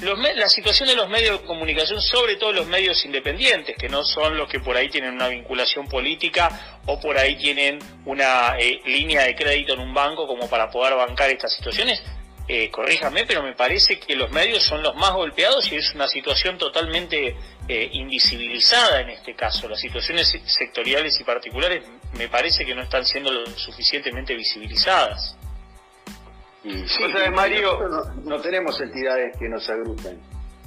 La 0.00 0.48
situación 0.48 0.88
de 0.88 0.94
los 0.94 1.08
medios 1.08 1.40
de 1.40 1.46
comunicación, 1.46 2.00
sobre 2.00 2.36
todo 2.36 2.52
los 2.52 2.66
medios 2.66 3.04
independientes, 3.04 3.76
que 3.76 3.88
no 3.88 4.04
son 4.04 4.36
los 4.36 4.48
que 4.48 4.60
por 4.60 4.76
ahí 4.76 4.88
tienen 4.88 5.14
una 5.14 5.28
vinculación 5.28 5.88
política 5.88 6.80
o 6.86 7.00
por 7.00 7.18
ahí 7.18 7.36
tienen 7.36 7.78
una 8.04 8.56
eh, 8.58 8.80
línea 8.86 9.24
de 9.24 9.34
crédito 9.34 9.74
en 9.74 9.80
un 9.80 9.92
banco 9.92 10.26
como 10.26 10.48
para 10.48 10.70
poder 10.70 10.94
bancar 10.94 11.30
estas 11.30 11.52
situaciones, 11.54 12.02
eh, 12.50 12.70
corríjame, 12.70 13.26
pero 13.26 13.42
me 13.42 13.52
parece 13.52 13.98
que 13.98 14.16
los 14.16 14.30
medios 14.30 14.62
son 14.62 14.82
los 14.82 14.94
más 14.96 15.12
golpeados 15.12 15.70
y 15.70 15.76
es 15.76 15.94
una 15.94 16.08
situación 16.08 16.56
totalmente 16.56 17.36
eh, 17.68 17.90
invisibilizada 17.92 19.02
en 19.02 19.10
este 19.10 19.34
caso. 19.34 19.68
Las 19.68 19.80
situaciones 19.80 20.34
sectoriales 20.46 21.20
y 21.20 21.24
particulares 21.24 21.84
me 22.14 22.28
parece 22.28 22.64
que 22.64 22.74
no 22.74 22.82
están 22.82 23.04
siendo 23.04 23.30
lo 23.30 23.46
suficientemente 23.58 24.34
visibilizadas. 24.34 25.37
Sí, 26.68 27.02
Mario, 27.34 27.78
no, 28.24 28.40
tenemos 28.40 28.80
entidades 28.80 29.36
que 29.38 29.48
nos 29.48 29.68
agrupen. 29.68 30.20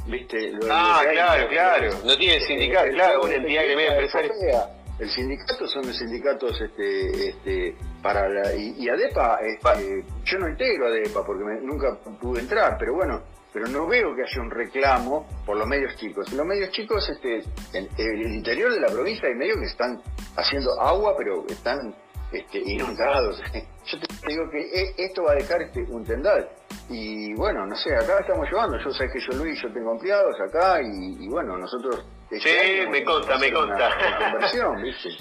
¿Viste? 0.07 0.53
ah, 0.69 1.03
claro, 1.11 1.47
claro. 1.47 1.89
No 2.03 2.17
tiene 2.17 2.39
sindicato, 2.41 2.89
claro, 2.89 3.21
una 3.21 3.35
entidad 3.35 3.63
que 3.63 3.75
me 3.75 3.87
empresaria 3.87 4.67
el 5.01 5.09
sindicato 5.09 5.67
son 5.67 5.87
los 5.87 5.97
sindicatos 5.97 6.61
este, 6.61 7.29
este, 7.29 7.75
para 8.03 8.29
la, 8.29 8.53
y, 8.53 8.87
ADEPA, 8.87 9.39
este, 9.41 10.05
yo 10.25 10.37
no 10.37 10.47
integro 10.47 10.87
ADEPA 10.87 11.25
porque 11.25 11.43
nunca 11.63 11.97
pude 12.21 12.41
entrar, 12.41 12.77
pero 12.77 12.93
bueno, 12.93 13.19
pero 13.51 13.67
no 13.67 13.87
veo 13.87 14.15
que 14.15 14.21
haya 14.21 14.41
un 14.41 14.51
reclamo 14.51 15.27
por 15.43 15.57
los 15.57 15.67
medios 15.67 15.95
chicos. 15.95 16.31
Los 16.33 16.45
medios 16.45 16.69
chicos, 16.69 17.09
este, 17.09 17.43
en, 17.73 17.89
el 17.97 18.31
interior 18.31 18.71
de 18.71 18.79
la 18.79 18.89
provincia 18.89 19.27
hay 19.27 19.33
medios 19.33 19.57
que 19.57 19.65
están 19.65 19.99
haciendo 20.35 20.79
agua, 20.79 21.15
pero 21.17 21.47
están 21.47 21.95
este, 22.31 22.59
inundados. 22.59 23.41
Yo 23.85 23.99
te 23.99 24.27
digo 24.27 24.49
que 24.49 24.59
e, 24.59 24.93
esto 24.97 25.23
va 25.23 25.31
a 25.31 25.35
dejar 25.35 25.61
este, 25.61 25.81
un 25.83 26.05
tendal. 26.05 26.47
Y 26.89 27.33
bueno, 27.33 27.65
no 27.65 27.75
sé, 27.75 27.95
acá 27.95 28.19
estamos 28.19 28.47
llevando. 28.49 28.77
Yo 28.77 28.91
sé 28.91 29.07
que 29.11 29.19
yo 29.19 29.37
Luis, 29.37 29.61
yo 29.61 29.71
tengo 29.71 29.93
empleados 29.93 30.35
acá 30.41 30.81
y 30.81 31.27
bueno, 31.27 31.57
nosotros 31.57 32.05
Sí, 32.39 32.87
me 32.89 33.03
consta, 33.03 33.37
me 33.37 33.51
consta. 33.51 33.89
Conversión, 34.31 34.81
¿viste? 34.81 35.09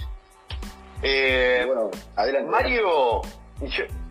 Eh, 1.02 1.64
bueno, 1.66 1.90
adelante. 2.14 2.50
Mario, 2.50 3.22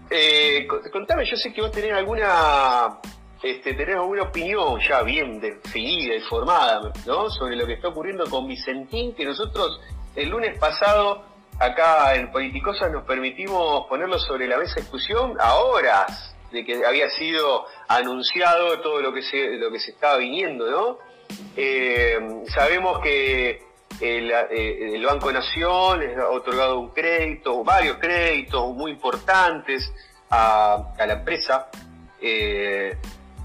eh, 0.09 0.67
contame, 0.91 1.23
yo 1.23 1.37
sé 1.37 1.53
que 1.53 1.61
vos 1.61 1.71
tenés 1.71 1.93
alguna 1.93 2.99
este, 3.43 3.75
tenés 3.75 3.95
alguna 3.95 4.23
opinión 4.23 4.79
ya 4.79 5.03
bien 5.03 5.39
definida 5.39 6.15
y 6.15 6.21
formada, 6.21 6.91
¿no? 7.05 7.29
Sobre 7.29 7.55
lo 7.57 7.67
que 7.67 7.73
está 7.73 7.89
ocurriendo 7.89 8.27
con 8.27 8.47
Vicentín, 8.47 9.13
que 9.13 9.23
nosotros 9.23 9.79
el 10.15 10.29
lunes 10.29 10.57
pasado 10.57 11.25
acá 11.59 12.15
en 12.15 12.31
Politicosa 12.31 12.89
nos 12.89 13.03
permitimos 13.03 13.87
ponerlo 13.87 14.17
sobre 14.19 14.47
la 14.47 14.57
mesa 14.57 14.75
de 14.75 14.81
discusión 14.81 15.35
a 15.39 15.55
horas 15.55 16.35
de 16.51 16.65
que 16.65 16.85
había 16.85 17.09
sido 17.11 17.65
anunciado 17.87 18.79
todo 18.81 19.01
lo 19.01 19.13
que 19.13 19.21
se, 19.21 19.57
lo 19.57 19.71
que 19.71 19.79
se 19.79 19.91
estaba 19.91 20.17
viniendo, 20.17 20.69
¿no? 20.69 20.97
Eh, 21.55 22.17
sabemos 22.47 22.99
que 23.01 23.61
el, 24.01 24.31
eh, 24.31 24.95
el, 24.95 25.05
Banco 25.05 25.31
Nación 25.31 26.01
ha 26.19 26.29
otorgado 26.29 26.79
un 26.79 26.89
crédito, 26.89 27.63
varios 27.63 27.97
créditos 27.97 28.73
muy 28.73 28.91
importantes 28.91 29.91
a, 30.29 30.93
la 30.97 31.13
empresa. 31.13 31.69
Eh, 32.21 32.97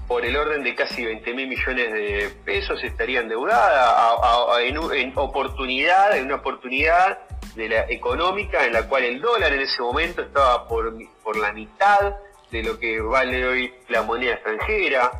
por 0.07 0.23
el 0.23 0.35
orden 0.37 0.63
de 0.63 0.75
casi 0.75 1.03
20 1.03 1.33
mil 1.33 1.47
millones 1.47 1.91
de 1.91 2.29
pesos 2.43 2.83
estaría 2.83 3.21
endeudada 3.21 4.59
en, 4.61 5.13
oportunidad, 5.15 6.15
en 6.15 6.25
una 6.25 6.35
oportunidad 6.35 7.19
de 7.55 7.69
la 7.69 7.85
económica 7.89 8.65
en 8.65 8.73
la 8.73 8.87
cual 8.87 9.03
el 9.03 9.21
dólar 9.21 9.53
en 9.53 9.61
ese 9.61 9.81
momento 9.81 10.21
estaba 10.21 10.67
por, 10.67 10.93
por 11.23 11.37
la 11.37 11.51
mitad 11.53 12.15
de 12.51 12.63
lo 12.63 12.77
que 12.79 12.99
vale 13.01 13.45
hoy 13.45 13.73
la 13.89 14.03
moneda 14.03 14.33
extranjera, 14.33 15.11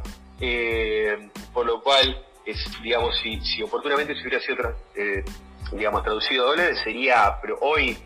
por 1.54 1.66
lo 1.66 1.82
cual 1.82 2.24
es, 2.46 2.58
digamos, 2.84 3.18
si, 3.22 3.40
si 3.42 3.64
oportunamente 3.64 4.14
se 4.16 4.22
hubiera 4.22 4.40
sido, 4.40 4.76
eh, 4.96 5.24
digamos, 5.72 6.04
traducido 6.04 6.46
a 6.46 6.50
dólares, 6.50 6.80
sería, 6.84 7.38
pero 7.42 7.58
hoy 7.62 7.98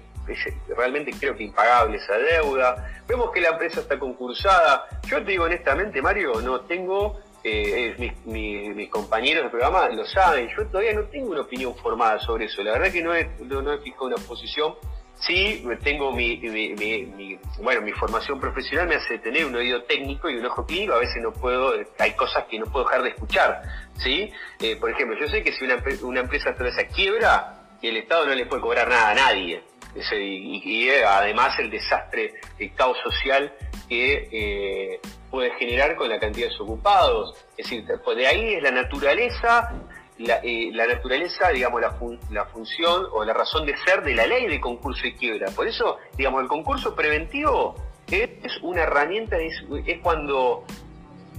realmente 0.75 1.11
creo 1.19 1.35
que 1.35 1.43
impagable 1.43 1.97
esa 1.97 2.17
deuda. 2.17 3.01
Vemos 3.07 3.31
que 3.31 3.41
la 3.41 3.49
empresa 3.49 3.81
está 3.81 3.97
concursada. 3.97 4.85
Yo 5.07 5.23
te 5.23 5.31
digo 5.31 5.45
honestamente, 5.45 6.01
Mario, 6.01 6.41
no 6.41 6.61
tengo, 6.61 7.19
eh, 7.43 8.13
mis, 8.25 8.89
compañeros 8.89 9.43
del 9.43 9.52
programa 9.52 9.89
lo 9.89 10.06
saben, 10.06 10.49
yo 10.56 10.65
todavía 10.67 10.93
no 10.93 11.04
tengo 11.06 11.32
una 11.32 11.41
opinión 11.41 11.75
formada 11.75 12.19
sobre 12.19 12.45
eso. 12.45 12.63
La 12.63 12.73
verdad 12.73 12.91
que 12.91 13.02
no 13.02 13.15
he, 13.15 13.30
no 13.39 13.73
he 13.73 13.80
fijado 13.80 14.08
una 14.08 14.17
posición 14.17 14.75
Sí, 15.19 15.65
tengo 15.84 16.13
mi, 16.13 16.38
mi, 16.38 17.38
bueno, 17.62 17.82
mi 17.82 17.91
formación 17.91 18.39
profesional 18.39 18.88
me 18.88 18.95
hace 18.95 19.19
tener 19.19 19.45
un 19.45 19.56
oído 19.56 19.84
técnico 19.84 20.30
y 20.30 20.38
un 20.38 20.45
ojo 20.45 20.65
clínico, 20.65 20.93
a 20.93 20.99
veces 20.99 21.21
no 21.21 21.34
puedo, 21.34 21.73
hay 21.97 22.12
cosas 22.13 22.45
que 22.45 22.58
no 22.58 22.65
puedo 22.67 22.86
dejar 22.86 23.04
de 23.04 23.10
escuchar, 23.10 23.62
¿sí? 23.97 24.32
Eh, 24.62 24.78
por 24.78 24.89
ejemplo, 24.89 25.17
yo 25.19 25.28
sé 25.28 25.43
que 25.43 25.52
si 25.52 25.65
una, 25.65 25.84
una 26.04 26.21
empresa 26.21 26.52
esa 26.52 26.88
quiebra, 26.88 27.63
el 27.82 27.97
Estado 27.97 28.28
no 28.28 28.36
le 28.36 28.45
puede 28.45 28.62
cobrar 28.62 28.88
nada 28.88 29.10
a 29.10 29.13
nadie. 29.13 29.62
y, 29.93 30.88
eh, 30.88 31.04
además 31.04 31.60
el 31.60 31.69
desastre, 31.69 32.36
el 32.58 32.73
caos 32.75 32.97
social 33.04 33.52
que 33.89 34.30
eh, 34.32 34.99
puede 35.29 35.51
generar 35.55 35.95
con 35.95 36.09
la 36.09 36.19
cantidad 36.19 36.47
de 36.47 36.51
desocupados. 36.51 37.35
Es 37.57 37.69
decir, 37.69 37.85
pues 38.03 38.17
de 38.17 38.27
ahí 38.27 38.53
es 38.55 38.63
la 38.63 38.71
naturaleza 38.71 39.71
la, 40.19 40.39
eh, 40.43 40.71
naturaleza, 40.71 41.49
digamos, 41.49 41.81
la, 42.29 42.45
función 42.45 43.07
o 43.11 43.23
la 43.23 43.33
razón 43.33 43.65
de 43.65 43.75
ser 43.77 44.03
de 44.03 44.13
la 44.13 44.27
ley 44.27 44.47
de 44.47 44.59
concurso 44.59 45.07
y 45.07 45.13
quiebra. 45.13 45.49
Por 45.51 45.67
eso, 45.67 45.97
digamos, 46.17 46.41
el 46.41 46.47
concurso 46.47 46.93
preventivo 46.93 47.75
es 48.11 48.57
una 48.61 48.83
herramienta, 48.83 49.37
es, 49.37 49.63
es 49.85 49.99
cuando, 50.01 50.65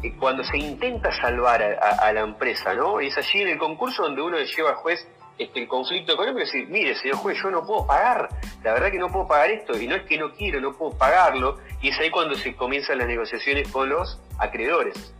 eh, 0.02 0.14
cuando 0.18 0.42
se 0.44 0.56
intenta 0.56 1.12
salvar 1.20 1.62
a, 1.62 2.12
la 2.12 2.20
empresa, 2.20 2.74
¿no? 2.74 3.00
Es 3.00 3.16
allí 3.18 3.42
en 3.42 3.48
el 3.48 3.58
concurso 3.58 4.02
donde 4.04 4.22
uno 4.22 4.38
le 4.38 4.46
lleva 4.46 4.70
al 4.70 4.76
juez 4.76 5.06
este, 5.40 5.60
el 5.60 5.68
conflicto 5.68 6.12
económico 6.12 6.40
y 6.40 6.44
decir, 6.44 6.68
mire, 6.68 6.94
señor 6.96 7.16
juez, 7.16 7.38
yo 7.42 7.50
no 7.50 7.66
puedo 7.66 7.86
pagar, 7.86 8.28
la 8.62 8.74
verdad 8.74 8.90
que 8.90 8.98
no 8.98 9.08
puedo 9.08 9.26
pagar 9.26 9.50
esto, 9.50 9.74
y 9.80 9.88
no 9.88 9.96
es 9.96 10.02
que 10.02 10.18
no 10.18 10.32
quiero, 10.32 10.60
no 10.60 10.74
puedo 10.74 10.92
pagarlo, 10.98 11.56
y 11.80 11.88
es 11.88 11.98
ahí 11.98 12.10
cuando 12.10 12.34
se 12.34 12.54
comienzan 12.54 12.98
las 12.98 13.08
negociaciones 13.08 13.72
con 13.72 13.88
los 13.88 14.20
acreedores. 14.38 15.14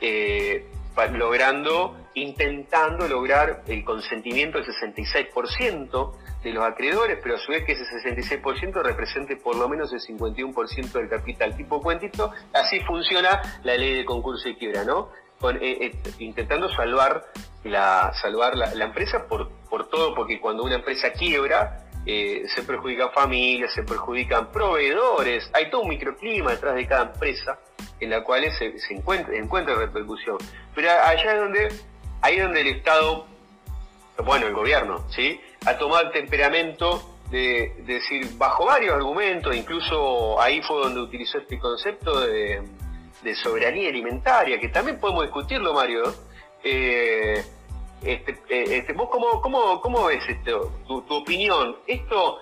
Eh, 0.00 0.66
logrando, 1.12 1.96
intentando 2.14 3.06
lograr 3.06 3.62
el 3.68 3.84
consentimiento 3.84 4.58
del 4.58 4.66
66% 4.66 6.12
de 6.42 6.52
los 6.52 6.64
acreedores, 6.64 7.18
pero 7.22 7.36
a 7.36 7.38
su 7.38 7.52
vez 7.52 7.64
que 7.64 7.72
ese 7.72 7.84
66% 7.84 8.82
represente 8.82 9.36
por 9.36 9.56
lo 9.56 9.68
menos 9.68 9.92
el 9.92 10.00
51% 10.00 10.92
del 10.92 11.08
capital. 11.08 11.56
Tipo 11.56 11.80
cuentito, 11.80 12.32
así 12.52 12.80
funciona 12.80 13.40
la 13.62 13.76
ley 13.76 13.98
de 13.98 14.04
concurso 14.04 14.48
y 14.48 14.56
quiebra, 14.56 14.84
¿no? 14.84 15.10
Con, 15.40 15.56
eh, 15.56 15.60
eh, 15.86 15.92
intentando 16.18 16.68
salvar 16.74 17.24
la 17.64 18.12
salvar 18.20 18.56
la, 18.56 18.74
la, 18.74 18.84
empresa 18.84 19.26
por, 19.26 19.50
por 19.68 19.88
todo, 19.88 20.14
porque 20.14 20.40
cuando 20.40 20.62
una 20.62 20.76
empresa 20.76 21.12
quiebra, 21.12 21.84
eh, 22.06 22.44
se 22.54 22.62
perjudican 22.62 23.10
familias, 23.12 23.72
se 23.72 23.82
perjudican 23.82 24.52
proveedores, 24.52 25.48
hay 25.54 25.70
todo 25.70 25.82
un 25.82 25.88
microclima 25.88 26.50
detrás 26.50 26.74
de 26.74 26.86
cada 26.86 27.12
empresa 27.12 27.58
en 28.00 28.10
la 28.10 28.22
cual 28.22 28.44
se, 28.58 28.78
se 28.78 28.94
encuentra, 28.94 29.34
encuentra 29.36 29.74
repercusión. 29.74 30.36
Pero 30.74 30.90
allá 30.90 31.32
es 31.32 31.40
donde, 31.40 31.68
ahí 32.20 32.36
es 32.36 32.42
donde 32.42 32.60
el 32.60 32.66
Estado, 32.68 33.26
bueno, 34.22 34.46
el 34.46 34.54
gobierno, 34.54 35.06
¿sí? 35.10 35.40
ha 35.64 35.78
tomado 35.78 36.02
el 36.02 36.12
temperamento 36.12 37.16
de, 37.30 37.74
decir, 37.86 38.28
bajo 38.36 38.66
varios 38.66 38.94
argumentos, 38.94 39.56
incluso 39.56 40.40
ahí 40.40 40.60
fue 40.62 40.82
donde 40.82 41.00
utilizó 41.00 41.38
este 41.38 41.58
concepto 41.58 42.20
de, 42.20 42.62
soberanía 43.34 43.88
alimentaria, 43.88 44.58
que 44.58 44.68
también 44.68 44.98
podemos 44.98 45.22
discutirlo, 45.22 45.72
Mario. 45.72 46.14
Eh, 46.64 47.44
este, 48.02 48.32
eh, 48.48 48.76
este, 48.78 48.92
¿Vos 48.92 49.08
cómo, 49.10 49.40
cómo, 49.40 49.80
cómo 49.80 50.06
ves 50.06 50.22
esto? 50.28 50.72
Tu, 50.86 51.02
tu, 51.02 51.14
opinión. 51.14 51.76
¿Esto 51.86 52.40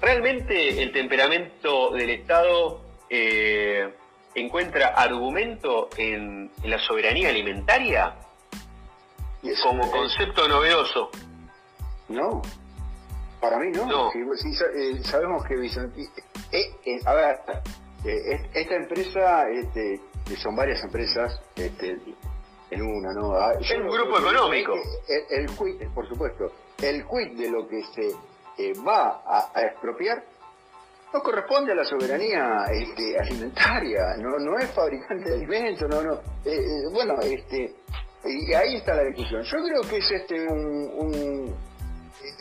realmente 0.00 0.82
el 0.82 0.92
temperamento 0.92 1.90
del 1.90 2.10
Estado 2.10 2.80
eh, 3.10 3.92
encuentra 4.34 4.88
argumento 4.88 5.88
en, 5.96 6.50
la 6.64 6.78
soberanía 6.78 7.30
alimentaria? 7.30 8.14
como 9.62 9.88
concepto 9.92 10.48
novedoso. 10.48 11.10
No, 12.08 12.42
para 13.40 13.58
mí 13.58 13.70
no. 13.70 14.10
Eh, 14.12 14.98
sabemos 15.04 15.44
que 15.44 15.54
eh, 16.52 17.00
a 17.04 17.14
ver, 17.14 17.40
esta 18.04 18.74
empresa, 18.74 19.48
este, 19.50 20.00
son 20.36 20.54
varias 20.54 20.82
empresas, 20.84 21.40
este, 21.56 21.98
en 22.70 22.82
una, 22.82 23.12
¿no? 23.12 23.34
Ah, 23.34 23.52
es 23.60 23.70
un 23.72 23.88
grupo 23.88 24.18
económico. 24.18 24.74
El, 25.08 25.40
el, 25.40 25.46
quit, 25.46 25.88
por 25.94 26.08
supuesto, 26.08 26.52
el 26.82 27.04
quit 27.04 27.38
de 27.38 27.50
lo 27.50 27.68
que 27.68 27.82
se 27.94 28.74
va 28.86 29.22
a, 29.26 29.62
expropiar 29.62 30.22
no 31.12 31.20
corresponde 31.22 31.72
a 31.72 31.74
la 31.76 31.84
soberanía 31.84 32.64
este, 32.72 33.18
alimentaria, 33.18 34.16
no, 34.18 34.38
no 34.38 34.58
es 34.58 34.70
fabricante 34.72 35.30
de 35.30 35.36
alimentos, 35.36 35.88
no, 35.88 36.02
no. 36.02 36.20
bueno, 36.92 37.14
este, 37.22 37.74
y 38.24 38.52
ahí 38.52 38.76
está 38.76 38.94
la 38.94 39.04
discusión. 39.04 39.42
Yo 39.42 39.58
creo 39.64 39.80
que 39.88 39.98
es 39.98 40.10
este 40.10 40.46
un 40.48 41.54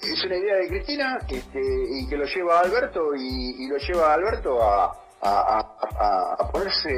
es 0.02 0.24
una 0.24 0.38
idea 0.38 0.56
de 0.56 0.68
Cristina 0.68 1.20
este, 1.30 1.60
y 1.62 2.08
que 2.08 2.18
lo 2.18 2.26
lleva 2.26 2.60
a 2.60 2.62
Alberto 2.62 3.16
y, 3.16 3.68
lo 3.68 3.78
lleva 3.78 4.12
a 4.12 4.14
Alberto 4.14 4.62
a, 4.62 5.05
a, 5.22 6.50
ponerse 6.52 6.90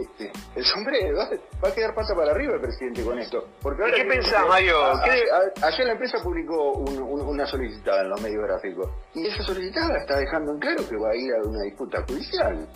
este, 0.00 0.32
el 0.54 0.64
sombrero. 0.64 1.18
Va 1.62 1.68
a 1.68 1.74
quedar 1.74 1.94
pata 1.94 2.14
para 2.14 2.32
arriba 2.32 2.54
el 2.54 2.60
presidente 2.60 3.04
con 3.04 3.18
esto. 3.18 3.48
Porque 3.60 3.82
¿Qué 3.94 4.04
pensás, 4.04 4.46
Mario? 4.46 4.78
ayer 4.94 5.86
la 5.86 5.92
empresa 5.92 6.18
publicó 6.22 6.72
una 6.72 7.46
solicitada 7.46 8.02
en 8.02 8.10
los 8.10 8.20
medios 8.20 8.42
gráficos 8.44 8.90
y 9.14 9.26
esa 9.26 9.42
solicitada 9.42 9.98
está 9.98 10.16
dejando 10.18 10.52
en 10.52 10.58
claro 10.58 10.88
que 10.88 10.96
va 10.96 11.10
a 11.10 11.16
ir 11.16 11.32
a 11.34 11.48
una 11.48 11.62
disputa 11.62 12.02
judicial. 12.06 12.68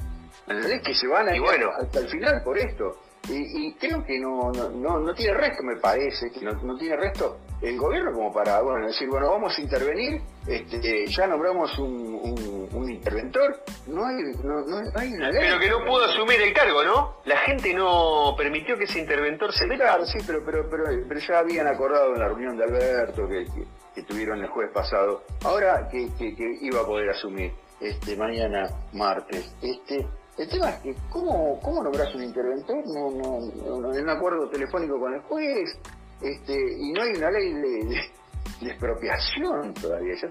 es 0.49 0.83
Que 0.83 0.95
se 0.95 1.07
van 1.07 1.29
a 1.29 1.37
ir 1.37 1.43
hasta 1.79 2.01
el 2.01 2.09
final 2.09 2.43
por 2.43 2.59
esto. 2.59 2.97
Y, 3.29 3.75
creo 3.75 4.05
que 4.05 4.19
no, 4.19 4.51
no, 4.53 4.99
no, 4.99 5.15
tiene 5.15 5.35
resto, 5.35 5.63
me 5.63 5.77
parece, 5.77 6.31
que 6.31 6.41
no, 6.41 6.53
no, 6.53 6.77
tiene 6.79 6.97
resto 6.97 7.39
el 7.61 7.77
gobierno 7.77 8.13
como 8.13 8.33
para 8.33 8.61
bueno 8.63 8.87
decir, 8.87 9.09
bueno, 9.09 9.31
vamos 9.31 9.59
a 9.59 9.61
intervenir, 9.61 10.23
este, 10.47 11.07
ya 11.07 11.27
nombramos 11.27 11.77
un, 11.79 12.69
un, 12.73 12.91
interventor, 12.91 13.63
no 13.87 14.07
hay, 14.07 14.15
no, 14.43 14.61
no, 14.63 14.83
hay 14.95 15.13
una 15.13 15.31
ley. 15.31 15.41
Pero 15.43 15.61
que 15.61 15.69
no 15.69 15.85
pudo 15.85 16.05
asumir 16.05 16.41
el 16.41 16.55
cargo, 16.55 16.83
¿no? 16.85 17.17
La 17.27 17.37
gente 17.39 17.75
no 17.75 18.35
permitió 18.37 18.79
que 18.79 18.85
ese 18.85 19.01
interventor 19.01 19.53
se 19.53 19.67
meta. 19.67 19.85
Claro, 19.85 20.07
sí, 20.07 20.19
pero, 20.27 20.43
pero, 20.45 20.69
pero, 20.71 20.85
pero 21.07 21.21
ya 21.21 21.39
habían 21.41 21.67
acordado 21.67 22.15
en 22.15 22.21
la 22.21 22.29
reunión 22.29 22.57
de 22.57 22.65
Alberto 22.65 23.29
que, 23.29 23.47
que, 23.95 24.03
tuvieron 24.05 24.41
el 24.41 24.49
jueves 24.49 24.73
pasado, 24.73 25.25
ahora 25.45 25.89
que, 25.91 26.09
que, 26.17 26.35
que 26.35 26.59
iba 26.63 26.81
a 26.81 26.87
poder 26.87 27.11
asumir 27.11 27.53
este 27.81 28.17
mañana 28.17 28.71
martes. 28.93 29.53
Este, 29.61 30.07
el 30.39 30.49
tema 30.49 30.71
es 30.71 30.77
que, 30.83 30.95
¿cómo, 31.11 31.59
cómo 31.61 31.83
nombras 31.83 32.15
un 32.15 32.23
interventor? 32.23 32.87
No, 32.87 33.11
no, 33.11 33.81
no, 33.81 33.91
hay 33.91 33.99
un 33.99 34.11
acuerdo 34.11 34.49
telefónico 34.49 34.99
con 34.99 35.15
el 35.15 35.21
juez, 35.23 35.77
este, 36.23 36.55
y 36.55 36.93
no 36.93 37.03
hay 37.03 37.11
una 37.17 37.31
ley 37.31 37.53
de, 37.53 38.71
expropiación 38.71 39.75
todavía. 39.75 40.15
¿Ya 40.21 40.29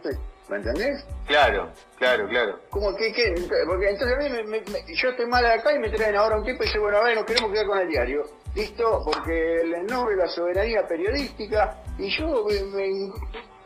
¿Me 0.50 0.58
entendés? 0.58 1.06
Claro, 1.28 1.70
claro, 1.98 2.28
claro. 2.30 2.60
¿Cómo 2.70 2.96
que, 2.96 3.12
qué? 3.12 3.36
Porque 3.66 3.90
entonces 3.90 4.18
a 4.18 4.22
mí 4.22 4.44
me, 4.48 4.64
yo 4.96 5.10
estoy 5.10 5.26
mal 5.26 5.46
acá 5.46 5.74
y 5.74 5.80
me 5.80 5.90
traen 5.90 6.16
ahora 6.16 6.38
un 6.38 6.46
tipo 6.46 6.64
y 6.64 6.68
dice, 6.68 6.80
bueno, 6.80 7.00
a 7.00 7.04
ver, 7.04 7.18
nos 7.18 7.26
queremos 7.26 7.52
quedar 7.52 7.68
con 7.68 7.80
el 7.80 7.90
diario. 7.90 8.24
Listo, 8.56 9.02
porque 9.04 9.62
el 9.62 9.86
nombre 9.88 10.16
la 10.16 10.28
soberanía 10.30 10.88
periodística 10.88 11.84
y 11.98 12.10
yo 12.18 12.46
me, 12.46 12.62
me 12.64 13.12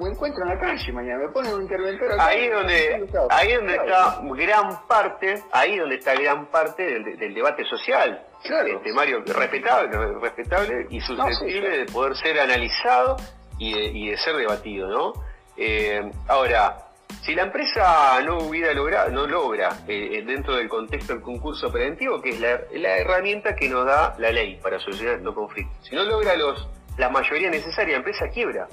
encuentro 0.08 0.44
en 0.44 0.50
la 0.50 0.60
calle 0.60 0.92
mañana, 0.92 1.26
me 1.26 1.30
ponen 1.30 1.54
un 1.54 1.62
interventor 1.64 2.12
acá. 2.14 2.28
Ahí 2.28 2.50
donde, 2.50 3.10
ahí 3.30 3.54
donde 3.54 3.76
está 3.76 4.22
gran 4.24 4.88
parte, 4.88 5.44
ahí 5.52 5.78
donde 5.78 5.96
está 5.96 6.14
gran 6.16 6.46
parte 6.48 7.00
del, 7.00 7.34
debate 7.34 7.66
social. 7.66 8.26
Claro. 8.44 8.78
Este, 8.78 8.94
Mario, 8.94 9.24
respetable, 9.26 10.20
respetable 10.20 10.88
y 10.90 11.00
susceptible 11.02 11.78
de 11.78 11.86
poder 11.86 12.16
ser 12.18 12.40
analizado 12.40 13.18
y 13.58 14.10
de, 14.10 14.18
ser 14.18 14.36
debatido, 14.36 14.88
¿no? 14.88 15.14
Eh, 15.58 16.10
ahora, 16.28 16.78
si 17.22 17.36
la 17.36 17.44
empresa 17.44 18.20
no 18.24 18.40
hubiera 18.40 18.74
logrado, 18.74 19.12
no 19.12 19.28
logra 19.28 19.70
eh, 19.88 20.10
eh, 20.14 20.24
dentro 20.24 20.56
del 20.56 20.68
contexto 20.68 21.14
del 21.14 21.22
concurso 21.22 21.72
preventivo, 21.72 22.22
que 22.22 22.30
es 22.30 22.40
la, 22.40 22.62
la, 22.74 22.98
herramienta 22.98 23.56
que 23.56 23.70
nos 23.70 23.86
da 23.86 24.16
la 24.18 24.32
ley 24.32 24.60
para 24.62 24.80
solucionar 24.80 25.18
estos 25.18 25.36
conflictos, 25.36 25.88
si 25.88 25.96
no 25.96 26.04
logra 26.04 26.36
los 26.36 26.68
la 26.98 27.10
mayoría 27.10 27.50
necesaria, 27.50 27.94
la 27.94 27.98
empresa 27.98 28.28
quiebra. 28.30 28.68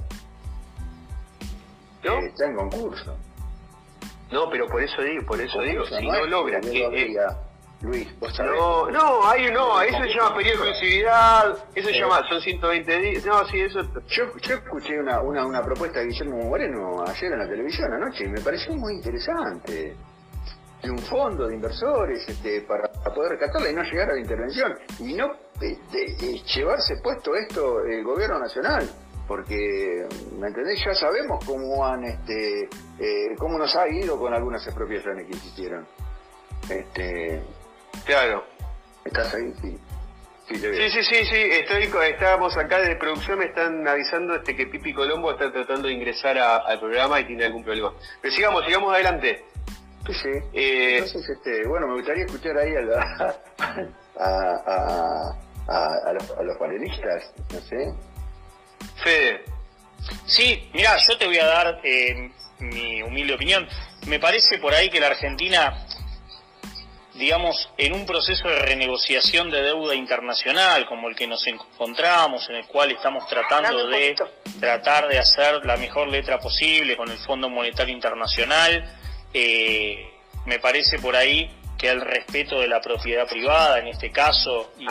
¿No? 2.04 2.18
está 2.18 2.46
en 2.46 2.56
concurso. 2.56 3.16
No, 4.30 4.50
pero 4.50 4.66
por 4.66 4.82
eso 4.82 5.02
digo, 5.02 5.24
por 5.26 5.40
eso 5.40 5.60
digo, 5.62 5.86
si 5.86 6.06
no, 6.06 6.26
logra 6.26 6.60
que, 6.60 6.84
eh, 6.84 7.16
Luis, 7.80 8.08
No, 8.40 8.90
no, 8.90 9.28
hay, 9.28 9.50
no, 9.52 9.80
eso 9.80 9.98
se 10.02 10.08
llama 10.08 10.34
periodo 10.34 10.64
de 10.64 10.70
exclusividad, 10.70 11.64
eso 11.74 11.88
se 11.88 11.94
llama, 11.94 12.28
son 12.28 12.40
120 12.40 12.98
días, 12.98 13.24
no, 13.24 13.46
sí, 13.46 13.60
eso... 13.60 13.80
Yo, 14.08 14.36
yo 14.36 14.54
escuché 14.56 14.98
una, 14.98 15.20
una, 15.20 15.46
una 15.46 15.62
propuesta 15.62 16.00
de 16.00 16.06
Guillermo 16.06 16.38
Moreno 16.38 17.04
ayer 17.06 17.32
en 17.32 17.38
la 17.38 17.48
televisión 17.48 17.92
anoche 17.92 18.24
y 18.24 18.28
me 18.28 18.40
pareció 18.40 18.74
muy 18.74 18.94
interesante 18.94 19.96
de 20.82 20.90
un 20.90 20.98
fondo 20.98 21.46
de 21.46 21.54
inversores 21.54 22.28
este, 22.28 22.62
para, 22.62 22.88
poder 23.14 23.38
rescatarla 23.38 23.70
y 23.70 23.74
no 23.74 23.82
llegar 23.82 24.10
a 24.10 24.14
la 24.14 24.20
intervención 24.20 24.78
y 24.98 25.14
no 25.14 25.32
eh, 25.60 26.42
llevarse 26.54 26.96
puesto 27.02 27.34
esto 27.34 27.84
el 27.84 28.04
gobierno 28.04 28.38
nacional 28.38 28.88
porque, 29.28 30.08
¿me 30.38 30.48
entendés? 30.48 30.82
Ya 30.84 30.94
sabemos 30.94 31.44
cómo 31.44 31.86
han, 31.86 32.02
este, 32.04 32.68
eh, 32.98 33.34
cómo 33.38 33.58
nos 33.58 33.76
ha 33.76 33.86
ido 33.86 34.18
con 34.18 34.32
algunas 34.32 34.66
expropiaciones 34.66 35.26
que 35.26 35.36
hicieron. 35.36 35.86
Este, 36.68 37.42
claro. 38.06 38.44
¿Estás 39.04 39.34
ahí? 39.34 39.52
Sí. 39.60 39.78
Sí, 40.48 40.56
sí, 40.56 41.02
sí, 41.02 41.26
sí, 41.26 41.36
estoy, 41.36 41.90
estábamos 42.10 42.56
acá 42.56 42.80
de 42.80 42.96
producción, 42.96 43.38
me 43.38 43.44
están 43.44 43.86
avisando 43.86 44.34
este 44.34 44.56
que 44.56 44.66
Pipi 44.66 44.94
Colombo 44.94 45.32
está 45.32 45.52
tratando 45.52 45.88
de 45.88 45.94
ingresar 45.94 46.38
al 46.38 46.80
programa 46.80 47.20
y 47.20 47.26
tiene 47.26 47.44
algún 47.44 47.62
problema. 47.62 47.92
Pero 48.22 48.34
sigamos, 48.34 48.64
sigamos 48.64 48.94
adelante. 48.94 49.44
Sí, 50.06 50.14
sí. 50.14 50.28
Eh, 50.54 50.96
Entonces, 51.00 51.28
este, 51.28 51.68
bueno, 51.68 51.86
me 51.88 51.96
gustaría 51.96 52.24
escuchar 52.24 52.56
ahí 52.56 52.72
a, 52.74 53.36
a, 54.24 55.34
a, 55.68 56.12
los, 56.14 56.30
a 56.30 56.42
los 56.42 56.56
panelistas, 56.56 57.30
no 57.52 57.60
sé. 57.60 57.92
Fede. 59.02 59.44
Sí, 60.26 60.68
mira, 60.72 60.96
yo 60.98 61.16
te 61.18 61.26
voy 61.26 61.38
a 61.38 61.46
dar 61.46 61.80
eh, 61.82 62.30
mi 62.60 63.02
humilde 63.02 63.34
opinión. 63.34 63.68
Me 64.06 64.18
parece 64.18 64.58
por 64.58 64.74
ahí 64.74 64.90
que 64.90 65.00
la 65.00 65.08
Argentina, 65.08 65.86
digamos, 67.14 67.70
en 67.76 67.92
un 67.92 68.06
proceso 68.06 68.48
de 68.48 68.58
renegociación 68.60 69.50
de 69.50 69.62
deuda 69.62 69.94
internacional 69.94 70.86
como 70.86 71.08
el 71.08 71.16
que 71.16 71.26
nos 71.26 71.46
encontramos, 71.46 72.48
en 72.48 72.56
el 72.56 72.66
cual 72.66 72.90
estamos 72.92 73.26
tratando 73.28 73.86
de 73.88 74.16
tratar 74.60 75.08
de 75.08 75.18
hacer 75.18 75.64
la 75.64 75.76
mejor 75.76 76.08
letra 76.08 76.38
posible 76.38 76.96
con 76.96 77.10
el 77.10 77.18
Fondo 77.18 77.48
Monetario 77.48 77.94
Internacional, 77.94 78.96
eh, 79.34 80.10
me 80.46 80.58
parece 80.58 80.98
por 80.98 81.14
ahí 81.14 81.50
que 81.76 81.88
el 81.88 82.00
respeto 82.00 82.60
de 82.60 82.66
la 82.66 82.80
propiedad 82.80 83.28
privada 83.28 83.78
en 83.78 83.88
este 83.88 84.10
caso 84.10 84.72
y, 84.78 84.88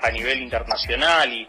a 0.00 0.10
nivel 0.10 0.42
internacional 0.42 1.32
y 1.32 1.46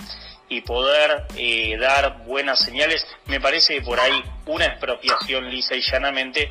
y 0.49 0.62
poder 0.62 1.25
eh, 1.36 1.77
dar 1.77 2.23
buenas 2.25 2.60
señales, 2.60 3.05
me 3.25 3.39
parece 3.39 3.75
que 3.75 3.81
por 3.81 3.99
ahí 3.99 4.23
una 4.45 4.65
expropiación 4.65 5.49
lisa 5.49 5.75
y 5.75 5.81
llanamente, 5.81 6.49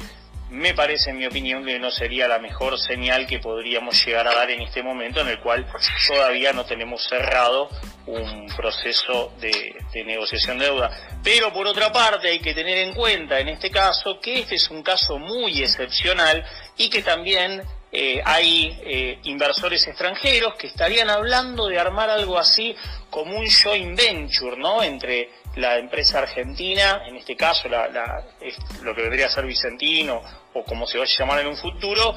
me 0.51 0.75
parece 0.75 1.11
en 1.11 1.19
mi 1.19 1.27
opinión 1.27 1.65
que 1.65 1.79
no 1.79 1.91
sería 1.91 2.29
la 2.29 2.39
mejor 2.39 2.79
señal 2.79 3.27
que 3.27 3.41
podríamos 3.41 4.05
llegar 4.05 4.29
a 4.29 4.35
dar 4.35 4.51
en 4.51 4.63
este 4.63 4.83
momento 4.83 5.21
en 5.21 5.29
el 5.29 5.41
cual 5.41 5.67
todavía 6.07 6.53
no 6.53 6.65
tenemos 6.65 7.05
cerrado 7.09 7.69
un 8.07 8.47
proceso 8.57 9.33
de, 9.41 9.75
negociación 10.05 10.59
de 10.59 10.67
deuda. 10.67 11.19
Pero 11.25 11.53
por 11.53 11.67
otra 11.67 11.91
parte 11.93 12.29
hay 12.29 12.39
que 12.39 12.55
tener 12.55 12.79
en 12.79 12.95
cuenta 12.95 13.41
en 13.41 13.49
este 13.49 13.71
caso 13.71 14.21
que 14.21 14.41
este 14.41 14.55
es 14.55 14.71
un 14.71 14.83
caso 14.83 15.19
muy 15.19 15.63
excepcional 15.63 16.45
y 16.77 16.89
que 16.89 17.03
también 17.03 17.63
eh, 17.93 18.21
hay 18.25 18.79
eh, 18.83 19.19
inversores 19.25 19.87
extranjeros 19.87 20.55
que 20.57 20.67
estarían 20.67 21.09
hablando 21.09 21.69
de 21.69 21.79
armar 21.79 22.11
algo 22.11 22.39
así 22.39 22.75
como 23.11 23.39
un 23.39 23.47
joint 23.49 23.97
venture, 23.97 24.57
¿no? 24.57 24.83
Entre 24.83 25.31
la 25.57 25.79
empresa 25.79 26.19
argentina, 26.19 27.03
en 27.07 27.17
este 27.17 27.37
caso 27.37 27.69
la, 27.69 28.25
lo 28.83 28.95
que 28.95 29.03
vendría 29.03 29.27
a 29.27 29.31
ser 29.31 29.47
Vicentino 29.47 30.23
o 30.53 30.65
como 30.65 30.87
se 30.87 30.99
vaya 30.99 31.15
a 31.15 31.19
llamar 31.19 31.41
en 31.41 31.47
un 31.47 31.57
futuro, 31.57 32.15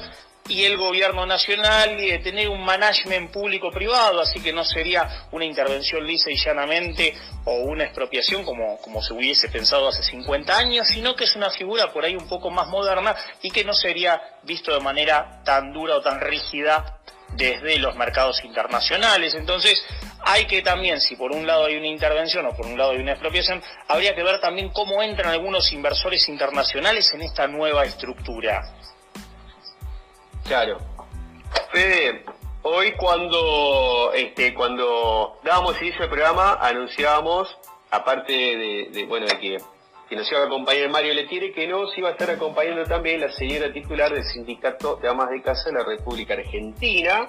y 0.50 0.64
el 0.64 0.76
gobierno 0.76 1.24
nacional 1.26 1.98
y 2.00 2.10
de 2.10 2.18
tener 2.18 2.48
un 2.48 2.64
management 2.64 3.30
público-privado, 3.30 4.20
así 4.20 4.40
que 4.40 4.52
no 4.52 4.64
sería 4.64 5.26
una 5.30 5.44
intervención 5.44 6.04
lisa 6.04 6.30
y 6.30 6.36
llanamente 6.36 7.14
o 7.44 7.60
una 7.60 7.84
expropiación 7.84 8.44
como, 8.44 8.78
como 8.78 9.00
se 9.00 9.14
hubiese 9.14 9.48
pensado 9.48 9.86
hace 9.86 10.02
50 10.02 10.58
años, 10.58 10.88
sino 10.88 11.14
que 11.14 11.24
es 11.24 11.36
una 11.36 11.50
figura 11.50 11.92
por 11.92 12.04
ahí 12.04 12.16
un 12.16 12.26
poco 12.26 12.50
más 12.50 12.66
moderna 12.66 13.14
y 13.42 13.52
que 13.52 13.64
no 13.64 13.72
sería 13.72 14.20
visto 14.42 14.74
de 14.74 14.80
manera 14.80 15.40
tan 15.44 15.72
dura 15.72 15.96
o 15.96 16.00
tan 16.00 16.20
rígida 16.20 16.98
desde 17.36 17.78
los 17.78 17.94
mercados 17.94 18.44
internacionales. 18.44 19.34
Entonces, 19.34 19.80
hay 20.24 20.46
que 20.46 20.62
también, 20.62 21.00
si 21.00 21.14
por 21.14 21.30
un 21.30 21.46
lado 21.46 21.66
hay 21.66 21.76
una 21.76 21.86
intervención 21.86 22.44
o 22.46 22.56
por 22.56 22.66
un 22.66 22.76
lado 22.76 22.90
hay 22.90 22.98
una 22.98 23.12
expropiación, 23.12 23.62
habría 23.86 24.16
que 24.16 24.24
ver 24.24 24.40
también 24.40 24.70
cómo 24.70 25.00
entran 25.00 25.30
algunos 25.30 25.72
inversores 25.72 26.28
internacionales 26.28 27.14
en 27.14 27.22
esta 27.22 27.46
nueva 27.46 27.84
estructura. 27.84 28.74
Claro. 30.44 30.78
Fede, 31.72 32.24
hoy 32.62 32.92
cuando, 32.92 34.12
este, 34.14 34.54
cuando 34.54 35.38
dábamos 35.44 35.80
inicio 35.80 36.04
al 36.04 36.10
programa, 36.10 36.54
anunciábamos 36.60 37.48
aparte 37.90 38.32
de, 38.32 39.06
bueno, 39.08 39.26
de 39.26 39.38
que, 39.38 39.58
que, 40.08 40.16
nos 40.16 40.30
iba 40.30 40.40
a 40.40 40.46
acompañar 40.46 40.88
Mario 40.90 41.14
Letiere, 41.14 41.52
que 41.52 41.66
nos 41.66 41.96
iba 41.96 42.08
a 42.08 42.12
estar 42.12 42.30
acompañando 42.30 42.84
también 42.84 43.20
la 43.20 43.30
señora 43.32 43.72
titular 43.72 44.12
del 44.12 44.24
Sindicato 44.24 44.96
de 44.96 45.08
Amas 45.08 45.30
de 45.30 45.42
Casa 45.42 45.70
de 45.70 45.78
la 45.78 45.84
República 45.84 46.34
Argentina, 46.34 47.28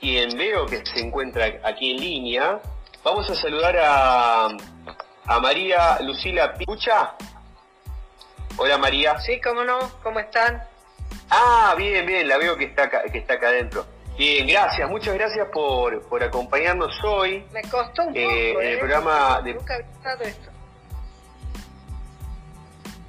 quien 0.00 0.36
veo 0.36 0.66
que 0.66 0.84
se 0.84 1.00
encuentra 1.00 1.60
aquí 1.64 1.92
en 1.92 2.00
línea. 2.00 2.60
Vamos 3.02 3.28
a 3.30 3.34
saludar 3.34 3.76
a, 3.78 4.48
a 5.26 5.40
María 5.40 5.98
Lucila 6.00 6.54
Pichucha. 6.54 7.14
Hola 8.56 8.78
María. 8.78 9.18
Sí, 9.20 9.40
cómo 9.40 9.64
no, 9.64 9.78
¿cómo 10.02 10.18
están? 10.18 10.62
Ah, 11.30 11.74
bien, 11.76 12.06
bien, 12.06 12.28
la 12.28 12.38
veo 12.38 12.56
que 12.56 12.64
está 12.64 12.84
acá, 12.84 13.02
que 13.10 13.18
está 13.18 13.34
acá 13.34 13.48
adentro. 13.48 13.84
Bien, 14.16 14.46
gracias, 14.46 14.88
muchas 14.88 15.14
gracias 15.14 15.48
por, 15.52 16.00
por 16.08 16.22
acompañarnos 16.22 16.92
hoy. 17.04 17.44
Me 17.52 17.62
costó 17.62 18.04
un 18.04 18.16
eh, 18.16 18.50
poco, 18.52 18.62
en 18.62 18.68
el 18.68 18.74
¿eh? 18.74 18.78
programa 18.78 19.40
de... 19.42 19.54
Nunca 19.54 19.74
había 19.74 20.28
esto. 20.28 20.50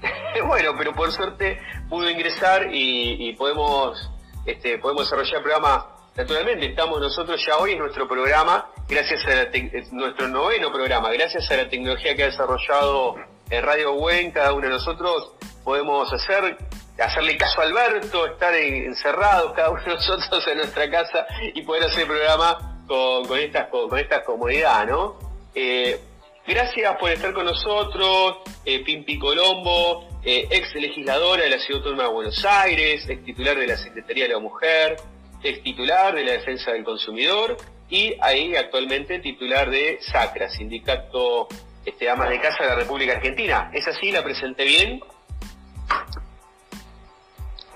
bueno, 0.47 0.75
pero 0.77 0.93
por 0.93 1.12
suerte 1.12 1.60
pudo 1.89 2.10
ingresar 2.10 2.67
y, 2.71 3.34
podemos 3.34 4.12
este, 4.45 4.77
podemos 4.80 5.03
desarrollar 5.06 5.36
el 5.38 5.43
programa. 5.43 5.88
Naturalmente, 6.15 6.65
estamos 6.65 6.99
nosotros 6.99 7.39
ya 7.45 7.58
hoy 7.58 7.73
en 7.73 7.80
nuestro 7.80 8.08
programa, 8.08 8.69
gracias 8.89 9.23
a 9.27 9.47
nuestro 9.91 10.27
noveno 10.27 10.71
programa, 10.71 11.12
gracias 11.12 11.49
a 11.51 11.58
la 11.58 11.69
tecnología 11.69 12.15
que 12.15 12.23
ha 12.23 12.25
desarrollado 12.25 13.15
Radio 13.49 13.93
Buen, 13.93 14.32
cada 14.32 14.53
uno 14.53 14.65
de 14.65 14.73
nosotros 14.73 15.34
podemos 15.63 16.12
hacer 16.12 16.58
hacerle 17.00 17.38
caso 17.38 17.62
a 17.62 17.64
Alberto, 17.66 18.26
estar 18.26 18.54
encerrados 18.56 19.54
cada 19.54 19.70
uno 19.70 19.82
de 19.82 19.94
nosotros 19.94 20.48
en 20.48 20.58
nuestra 20.58 20.90
casa 20.90 21.26
y 21.54 21.62
poder 21.62 21.84
hacer 21.84 22.02
el 22.02 22.08
programa 22.08 22.84
con, 22.88 23.26
con, 23.26 23.40
estas, 23.40 23.68
con, 23.68 23.98
esta 23.98 24.24
comodidad, 24.24 24.88
¿no? 24.88 25.16
Eh, 25.54 26.00
gracias 26.46 26.98
por 26.98 27.12
estar 27.12 27.34
con 27.34 27.46
nosotros, 27.46 28.38
eh, 28.66 28.84
Pimpi 28.84 29.20
Colombo, 29.20 30.08
eh, 30.24 30.48
ex 30.50 30.74
legisladora 30.76 31.44
de 31.44 31.50
la 31.50 31.60
Ciudad 31.60 31.82
Autónoma 31.82 32.04
de 32.04 32.10
Buenos 32.10 32.46
Aires, 32.46 33.08
ex 33.08 33.24
titular 33.24 33.58
de 33.58 33.68
la 33.68 33.78
Secretaría 33.78 34.26
de 34.26 34.34
la 34.34 34.40
Mujer, 34.40 34.98
ex 35.44 35.62
titular 35.64 36.16
de 36.16 36.24
la 36.24 36.32
Defensa 36.34 36.72
del 36.72 36.84
Consumidor 36.84 37.58
y 37.90 38.16
ahí 38.22 38.56
actualmente 38.56 39.20
titular 39.20 39.70
de 39.70 40.00
SACRA, 40.02 40.50
Sindicato 40.50 41.48
este, 41.86 42.10
Amas 42.10 42.30
de 42.30 42.42
Casa 42.42 42.64
de 42.64 42.70
la 42.70 42.76
República 42.76 43.14
Argentina. 43.14 43.72
¿Es 43.74 43.88
así? 43.88 44.12
¿La 44.12 44.24
presenté 44.24 44.66
bien? 44.66 45.02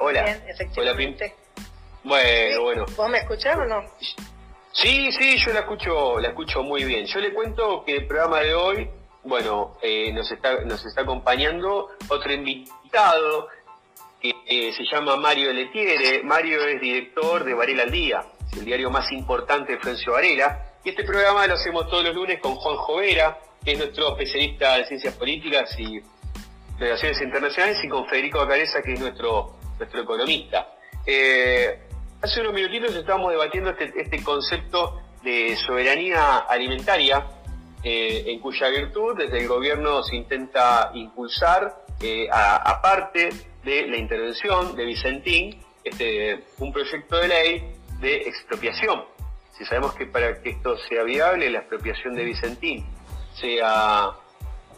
Hola. 0.03 0.23
Bien, 0.23 0.43
efectivamente. 0.47 1.35
Bueno, 2.03 2.61
bueno. 2.63 2.85
¿Vos 2.97 3.09
me 3.09 3.19
escuchás 3.19 3.55
o 3.55 3.65
no? 3.65 3.85
Sí, 4.71 5.11
sí, 5.11 5.37
yo 5.37 5.53
la 5.53 5.59
escucho, 5.59 6.19
la 6.19 6.29
escucho 6.29 6.63
muy 6.63 6.83
bien. 6.85 7.05
Yo 7.05 7.19
le 7.19 7.31
cuento 7.31 7.83
que 7.85 7.97
el 7.97 8.07
programa 8.07 8.39
de 8.39 8.55
hoy, 8.55 8.89
bueno, 9.23 9.77
eh, 9.83 10.11
nos 10.11 10.31
está, 10.31 10.61
nos 10.61 10.83
está 10.83 11.01
acompañando 11.01 11.89
otro 12.07 12.33
invitado 12.33 13.47
que 14.19 14.73
se 14.75 14.83
llama 14.91 15.17
Mario 15.17 15.53
Letiere. 15.53 16.23
Mario 16.23 16.65
es 16.65 16.81
director 16.81 17.43
de 17.43 17.53
Varela 17.53 17.83
al 17.83 17.91
Día, 17.91 18.23
el 18.57 18.65
diario 18.65 18.89
más 18.89 19.11
importante 19.11 19.73
de 19.73 19.79
Florencio 19.79 20.13
Varela. 20.13 20.65
Y 20.83 20.89
este 20.89 21.03
programa 21.03 21.45
lo 21.45 21.53
hacemos 21.53 21.87
todos 21.89 22.03
los 22.05 22.15
lunes 22.15 22.39
con 22.39 22.55
Juan 22.55 22.75
Jovera, 22.77 23.37
que 23.63 23.73
es 23.73 23.77
nuestro 23.77 24.17
especialista 24.17 24.79
en 24.79 24.85
ciencias 24.87 25.13
políticas 25.13 25.79
y 25.79 26.01
relaciones 26.79 27.21
internacionales, 27.21 27.77
y 27.83 27.87
con 27.87 28.07
Federico 28.07 28.41
Acareza, 28.41 28.81
que 28.81 28.93
es 28.93 28.99
nuestro 28.99 29.60
nuestro 29.81 30.01
economista. 30.01 30.75
Eh, 31.05 31.79
hace 32.21 32.41
unos 32.41 32.53
minutitos 32.53 32.95
estábamos 32.95 33.31
debatiendo 33.31 33.71
este, 33.71 33.91
este 33.99 34.23
concepto 34.23 35.01
de 35.23 35.55
soberanía 35.65 36.37
alimentaria, 36.37 37.25
eh, 37.83 38.25
en 38.27 38.39
cuya 38.39 38.69
virtud 38.69 39.17
desde 39.17 39.39
el 39.39 39.47
gobierno 39.47 40.03
se 40.03 40.15
intenta 40.15 40.91
impulsar, 40.93 41.83
eh, 41.99 42.27
aparte 42.31 43.29
de 43.63 43.87
la 43.87 43.97
intervención 43.97 44.75
de 44.75 44.85
Vicentín, 44.85 45.63
este, 45.83 46.43
un 46.59 46.71
proyecto 46.71 47.17
de 47.17 47.27
ley 47.27 47.73
de 47.99 48.15
expropiación. 48.17 49.03
Si 49.57 49.65
sabemos 49.65 49.93
que 49.95 50.05
para 50.05 50.41
que 50.41 50.51
esto 50.51 50.77
sea 50.89 51.03
viable, 51.03 51.49
la 51.49 51.59
expropiación 51.59 52.15
de 52.15 52.23
Vicentín 52.23 52.85
sea, 53.33 54.11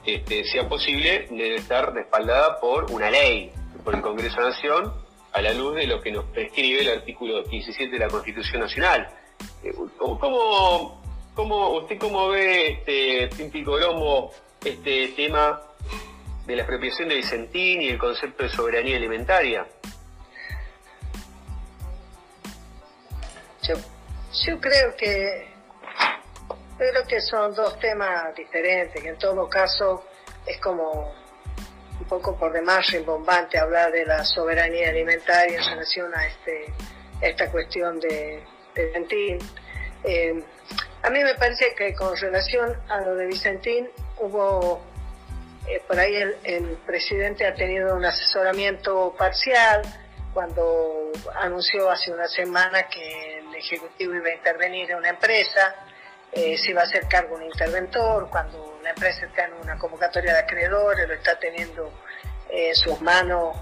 este, 0.06 0.46
sea 0.46 0.68
posible, 0.68 1.28
debe 1.30 1.56
estar 1.56 1.94
respaldada 1.94 2.60
por 2.60 2.92
una 2.92 3.10
ley, 3.10 3.52
por 3.84 3.96
el 3.96 4.02
Congreso 4.02 4.41
de 4.41 4.50
Nación 4.50 4.93
a 5.32 5.41
la 5.41 5.54
luz 5.54 5.76
de 5.76 5.88
lo 5.88 6.02
que 6.02 6.12
nos 6.12 6.26
prescribe 6.26 6.82
el 6.82 7.00
artículo 7.00 7.43
17 7.43 7.91
de 7.91 8.00
la 8.00 8.08
Constitución 8.08 8.62
Nacional. 8.62 9.10
Eh, 9.63 9.74
¿Cómo, 9.98 11.02
cómo 11.34 11.69
usted 11.78 11.98
cómo 11.98 12.30
ve, 12.30 12.74
este, 12.74 13.30
Pimpi 13.36 13.63
Colombo, 13.63 14.32
este 14.63 15.10
tema 15.10 15.62
de 16.46 16.56
la 16.56 16.62
expropiación 16.62 17.10
de 17.10 17.15
Vicentín 17.15 17.82
y 17.82 17.89
el 17.89 17.98
concepto 17.98 18.43
de 18.43 18.50
soberanía 18.50 18.98
alimentaria? 18.98 19.65
Yo, 23.63 23.76
yo 24.46 24.60
creo 24.60 24.96
que 24.96 25.54
creo 26.78 27.08
que 27.08 27.22
son 27.22 27.54
dos 27.56 27.80
temas 27.80 28.36
diferentes, 28.36 29.02
que 29.02 29.10
en 29.10 29.17
todo 29.17 29.50
caso 29.50 30.04
es 30.46 30.60
como 30.60 31.23
un 32.04 32.10
poco 32.10 32.36
por 32.36 32.52
demás 32.52 32.86
rimbombante 32.92 33.58
hablar 33.58 33.89
de 33.89 34.06
la 34.06 34.26
soberanía 34.26 34.89
alimentaria 34.89 35.58
en 35.58 35.63
relación 35.63 36.13
a 36.13 36.28
este 36.28 36.66
esta 37.22 37.50
cuestión 37.50 37.98
de, 38.02 38.44
Vicentín. 38.76 39.39
Eh, 40.04 40.44
a 41.02 41.10
mí 41.10 41.24
me 41.24 41.36
parece 41.36 41.74
que 41.78 41.94
con 41.94 42.18
relación 42.18 42.76
a 42.89 43.00
lo 43.02 43.16
de 43.16 43.28
Vicentín 43.28 43.89
hubo, 44.20 44.82
eh, 45.66 45.82
por 45.88 45.98
ahí 45.98 46.13
el, 46.44 46.78
presidente 46.86 47.48
ha 47.48 47.56
tenido 47.56 47.96
un 47.96 48.04
asesoramiento 48.04 49.16
parcial 49.18 49.82
cuando 50.34 51.12
anunció 51.36 51.89
hace 51.89 52.12
una 52.12 52.28
semana 52.28 52.89
que 52.89 53.39
el 53.39 53.56
Ejecutivo 53.56 54.16
iba 54.16 54.28
a 54.28 54.34
intervenir 54.34 54.92
en 54.92 54.98
una 54.98 55.10
empresa, 55.10 55.74
eh, 56.34 56.58
se 56.58 56.72
iba 56.72 56.82
a 56.82 56.84
hacer 56.84 57.08
cargo 57.08 57.36
un 57.36 57.44
interventor, 57.44 58.30
cuando 58.30 58.73
la 58.84 58.89
empresa 58.89 59.26
está 59.26 59.46
en 59.46 59.54
una 59.54 59.78
convocatoria 59.78 60.34
de 60.34 60.39
acreedores, 60.39 61.08
lo 61.08 61.13
está 61.13 61.39
teniendo 61.39 61.91
en 62.50 62.76
sus 62.76 63.02
manos 63.02 63.56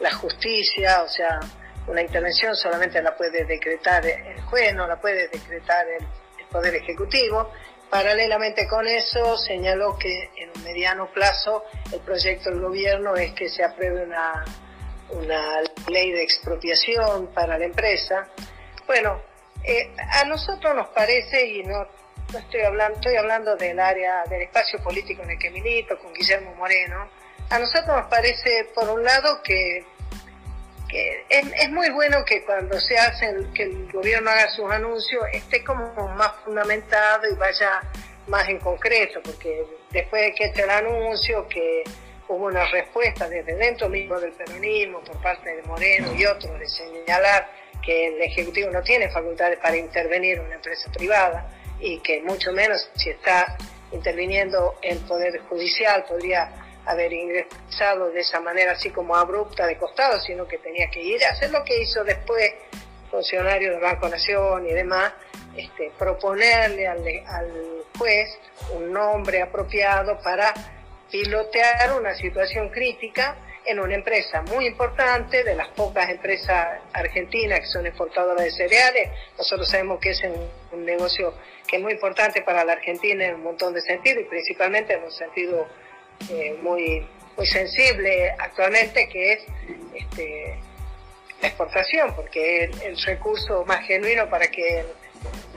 la 0.00 0.12
justicia, 0.12 1.02
o 1.02 1.08
sea, 1.08 1.40
una 1.86 2.02
intervención 2.02 2.54
solamente 2.54 3.00
la 3.02 3.16
puede 3.16 3.44
decretar 3.44 4.04
el 4.06 4.40
juez, 4.42 4.74
no 4.74 4.86
la 4.86 5.00
puede 5.00 5.28
decretar 5.28 5.86
el, 5.88 6.06
Poder 6.50 6.76
Ejecutivo. 6.76 7.50
Paralelamente 7.90 8.68
con 8.68 8.86
eso, 8.86 9.36
señaló 9.36 9.98
que 9.98 10.30
en 10.36 10.50
un 10.54 10.62
mediano 10.62 11.08
plazo 11.08 11.64
el 11.92 12.00
proyecto 12.00 12.50
del 12.50 12.60
gobierno 12.60 13.16
es 13.16 13.32
que 13.32 13.48
se 13.48 13.64
apruebe 13.64 14.04
una, 14.04 14.44
una 15.10 15.60
ley 15.88 16.12
de 16.12 16.22
expropiación 16.22 17.26
para 17.34 17.58
la 17.58 17.64
empresa. 17.64 18.28
Bueno, 18.86 19.20
eh, 19.64 19.92
a 19.98 20.24
nosotros 20.24 20.74
nos 20.76 20.88
parece, 20.90 21.46
y 21.46 21.64
no 21.64 21.88
no 22.32 22.38
estoy 22.38 22.60
hablando, 22.62 22.96
estoy 22.96 23.16
hablando 23.16 23.56
del 23.56 23.78
área 23.78 24.24
del 24.24 24.42
espacio 24.42 24.78
político 24.82 25.22
en 25.22 25.30
el 25.30 25.38
que 25.38 25.50
milito, 25.50 25.98
con 25.98 26.12
Guillermo 26.12 26.54
Moreno. 26.54 27.08
A 27.50 27.58
nosotros 27.58 27.96
nos 27.96 28.06
parece, 28.06 28.68
por 28.74 28.88
un 28.88 29.04
lado, 29.04 29.40
que, 29.42 29.84
es, 31.28 31.70
muy 31.70 31.90
bueno 31.90 32.24
que 32.24 32.44
cuando 32.44 32.78
se 32.80 32.98
hacen, 32.98 33.52
que 33.52 33.64
el 33.64 33.92
gobierno 33.92 34.30
haga 34.30 34.48
sus 34.50 34.70
anuncios, 34.70 35.22
esté 35.32 35.62
como 35.62 35.92
más 36.08 36.32
fundamentado 36.44 37.30
y 37.30 37.34
vaya 37.36 37.82
más 38.26 38.48
en 38.48 38.58
concreto, 38.58 39.20
porque 39.22 39.64
después 39.90 40.22
de 40.22 40.34
que 40.34 40.44
esté 40.46 40.62
el 40.62 40.70
anuncio, 40.70 41.46
que 41.48 41.84
hubo 42.28 42.46
una 42.46 42.64
respuesta 42.66 43.28
desde 43.28 43.54
dentro 43.54 43.88
mismo 43.88 44.18
del 44.18 44.32
peronismo 44.32 45.00
por 45.04 45.20
parte 45.22 45.54
de 45.54 45.62
Moreno 45.62 46.12
y 46.14 46.26
otros 46.26 46.58
de 46.58 46.66
señalar 46.68 47.48
que 47.84 48.08
el 48.08 48.20
Ejecutivo 48.20 48.68
no 48.70 48.82
tiene 48.82 49.08
facultades 49.10 49.60
para 49.60 49.76
intervenir 49.76 50.38
en 50.38 50.46
una 50.46 50.56
empresa 50.56 50.90
privada 50.90 51.48
y 51.80 51.98
que 52.00 52.22
mucho 52.22 52.52
menos 52.52 52.88
si 52.94 53.10
está 53.10 53.56
interviniendo 53.92 54.74
el 54.82 54.98
Poder 55.00 55.40
Judicial 55.48 56.04
podría 56.08 56.50
haber 56.86 57.12
ingresado 57.12 58.10
de 58.10 58.20
esa 58.20 58.40
manera 58.40 58.72
así 58.72 58.90
como 58.90 59.16
abrupta 59.16 59.66
de 59.66 59.76
costado, 59.76 60.20
sino 60.20 60.46
que 60.46 60.58
tenía 60.58 60.88
que 60.88 61.02
ir 61.02 61.24
a 61.24 61.30
hacer 61.30 61.50
lo 61.50 61.64
que 61.64 61.80
hizo 61.80 62.04
después 62.04 62.52
funcionario 63.10 63.72
del 63.72 63.80
Banco 63.80 64.08
Nación 64.08 64.66
y 64.66 64.72
demás, 64.72 65.12
este, 65.56 65.90
proponerle 65.98 66.86
al, 66.86 67.04
al 67.26 67.84
juez 67.98 68.28
un 68.74 68.92
nombre 68.92 69.42
apropiado 69.42 70.18
para 70.22 70.52
pilotear 71.10 71.92
una 71.98 72.14
situación 72.14 72.68
crítica 72.68 73.36
en 73.66 73.80
una 73.80 73.94
empresa 73.94 74.42
muy 74.42 74.66
importante, 74.66 75.42
de 75.44 75.54
las 75.54 75.68
pocas 75.68 76.08
empresas 76.08 76.80
argentinas 76.92 77.60
que 77.60 77.66
son 77.66 77.86
exportadoras 77.86 78.44
de 78.44 78.50
cereales. 78.50 79.10
Nosotros 79.36 79.68
sabemos 79.68 80.00
que 80.00 80.10
es 80.10 80.22
un, 80.22 80.84
negocio 80.84 81.34
que 81.66 81.76
es 81.76 81.82
muy 81.82 81.92
importante 81.92 82.42
para 82.42 82.64
la 82.64 82.74
Argentina 82.74 83.26
en 83.26 83.36
un 83.36 83.42
montón 83.42 83.72
de 83.72 83.80
sentidos 83.80 84.22
y 84.22 84.26
principalmente 84.26 84.92
en 84.94 85.02
un 85.02 85.10
sentido 85.10 85.66
eh, 86.30 86.54
muy, 86.62 87.06
muy 87.36 87.46
sensible 87.46 88.30
actualmente, 88.38 89.08
que 89.08 89.32
es 89.32 89.40
este, 89.94 90.58
la 91.40 91.48
exportación, 91.48 92.14
porque 92.14 92.64
es 92.64 92.82
el, 92.82 93.00
recurso 93.02 93.64
más 93.64 93.86
genuino 93.86 94.28
para 94.28 94.48
que 94.48 94.84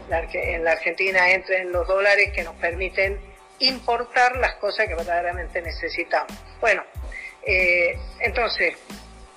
en 0.10 0.64
la 0.64 0.72
Argentina 0.72 1.32
entren 1.32 1.72
los 1.72 1.88
dólares 1.88 2.32
que 2.34 2.44
nos 2.44 2.56
permiten 2.56 3.20
importar 3.60 4.38
las 4.38 4.56
cosas 4.56 4.88
que 4.88 4.96
verdaderamente 4.96 5.62
necesitamos. 5.62 6.32
Bueno, 6.62 6.84
eh, 7.50 7.98
entonces, 8.20 8.76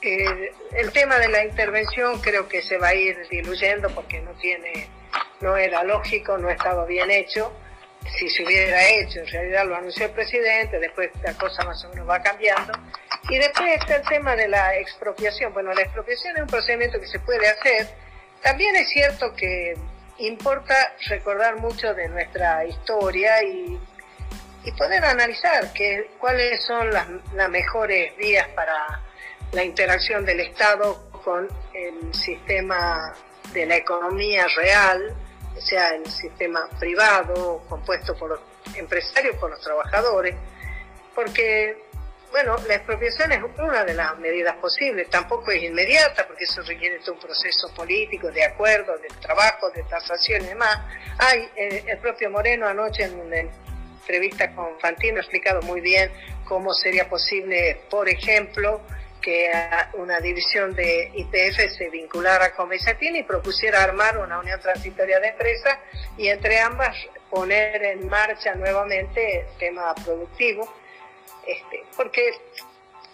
eh, 0.03 0.53
el 0.73 0.93
tema 0.93 1.19
de 1.19 1.29
la 1.29 1.45
intervención 1.47 2.21
creo 2.21 2.47
que 2.47 2.61
se 2.61 2.77
va 2.77 2.89
a 2.89 2.95
ir 2.95 3.17
diluyendo 3.31 3.89
porque 3.95 4.21
no 4.21 4.33
tiene, 4.33 4.87
no 5.41 5.57
era 5.57 5.83
lógico, 5.83 6.37
no 6.37 6.51
estaba 6.51 6.85
bien 6.85 7.11
hecho. 7.11 7.51
Si 8.19 8.29
se 8.29 8.45
hubiera 8.45 8.87
hecho, 8.91 9.21
en 9.21 9.29
realidad 9.29 9.65
lo 9.65 9.77
anunció 9.77 10.07
el 10.07 10.13
presidente, 10.13 10.79
después 10.79 11.11
la 11.23 11.33
cosa 11.35 11.65
más 11.65 11.83
o 11.87 11.89
menos 11.89 12.07
va 12.07 12.21
cambiando. 12.21 12.73
Y 13.31 13.39
después 13.39 13.81
está 13.81 13.97
el 13.97 14.07
tema 14.07 14.37
de 14.37 14.49
la 14.49 14.77
expropiación. 14.77 15.55
Bueno, 15.55 15.73
la 15.73 15.83
expropiación 15.83 16.37
es 16.37 16.43
un 16.43 16.49
procedimiento 16.49 17.01
que 17.01 17.07
se 17.07 17.19
puede 17.21 17.49
hacer. 17.49 17.89
También 18.43 18.77
es 18.77 18.91
cierto 18.91 19.33
que 19.35 19.75
importa 20.19 20.75
recordar 21.07 21.57
mucho 21.57 21.95
de 21.95 22.09
nuestra 22.09 22.67
historia 22.67 23.43
y, 23.43 23.79
poder 24.71 25.05
analizar 25.05 25.73
que, 25.73 26.13
cuáles 26.19 26.65
son 26.65 26.91
las, 26.93 27.09
mejores 27.51 28.17
vías 28.17 28.47
para 28.55 29.01
la 29.51 29.65
interacción 29.65 30.25
del 30.25 30.41
Estado 30.41 31.11
con 31.25 31.49
el 31.75 32.15
sistema 32.15 33.13
de 33.53 33.67
la 33.67 33.77
economía 33.77 34.47
real, 34.57 35.15
sea 35.59 35.95
el 35.95 36.07
sistema 36.07 36.69
privado, 36.79 37.63
compuesto 37.69 38.17
por 38.17 38.31
los 38.31 38.41
empresarios, 38.77 39.37
por 39.37 39.51
los 39.51 39.61
trabajadores, 39.61 40.35
porque 41.15 41.77
bueno, 42.33 42.57
la 42.67 42.77
expropiación 42.77 43.31
es 43.31 43.43
una 43.59 43.85
de 43.85 43.93
las 43.93 44.19
medidas 44.19 44.57
posibles, 44.57 45.09
tampoco 45.11 45.51
es 45.51 45.63
inmediata 45.63 46.27
porque 46.27 46.45
eso 46.45 46.63
requiere 46.63 46.99
todo 47.01 47.13
un 47.13 47.21
proceso 47.21 47.69
político, 47.75 48.31
de 48.31 48.43
acuerdo, 48.43 48.97
de 48.97 49.09
trabajo, 49.21 49.69
de 49.71 49.83
tasación 49.83 50.43
y 50.43 50.47
demás. 50.47 50.79
Hay, 51.19 51.47
eh, 51.57 51.85
el 51.87 51.99
propio 51.99 52.31
Moreno 52.31 52.67
anoche 52.67 53.05
en 53.05 53.51
entrevista 54.03 54.53
con 54.55 54.79
Fantino 54.81 55.19
ha 55.19 55.21
explicado 55.21 55.63
muy 55.63 55.81
bien 55.81 56.11
cómo 56.45 56.75
sería 56.75 57.09
posible, 57.09 57.81
por 57.89 58.09
ejemplo, 58.09 58.83
que 59.21 59.51
una 59.95 60.19
división 60.21 60.75
de 60.75 61.11
IPF 61.15 61.73
se 61.79 61.89
vinculara 61.91 62.55
con 62.55 62.69
Besatín 62.69 63.15
y 63.15 63.23
propusiera 63.23 63.83
armar 63.83 64.19
una 64.19 64.41
unión 64.41 64.61
transitoria 64.61 65.21
de 65.21 65.29
empresas 65.29 65.79
y 66.19 66.27
entre 66.29 66.59
ambas 66.59 66.97
poner 67.31 67.83
en 67.85 68.09
marcha 68.09 68.55
nuevamente 68.57 69.41
el 69.41 69.59
tema 69.59 69.95
productivo. 69.95 70.71
Este, 71.47 71.85
porque 71.97 72.35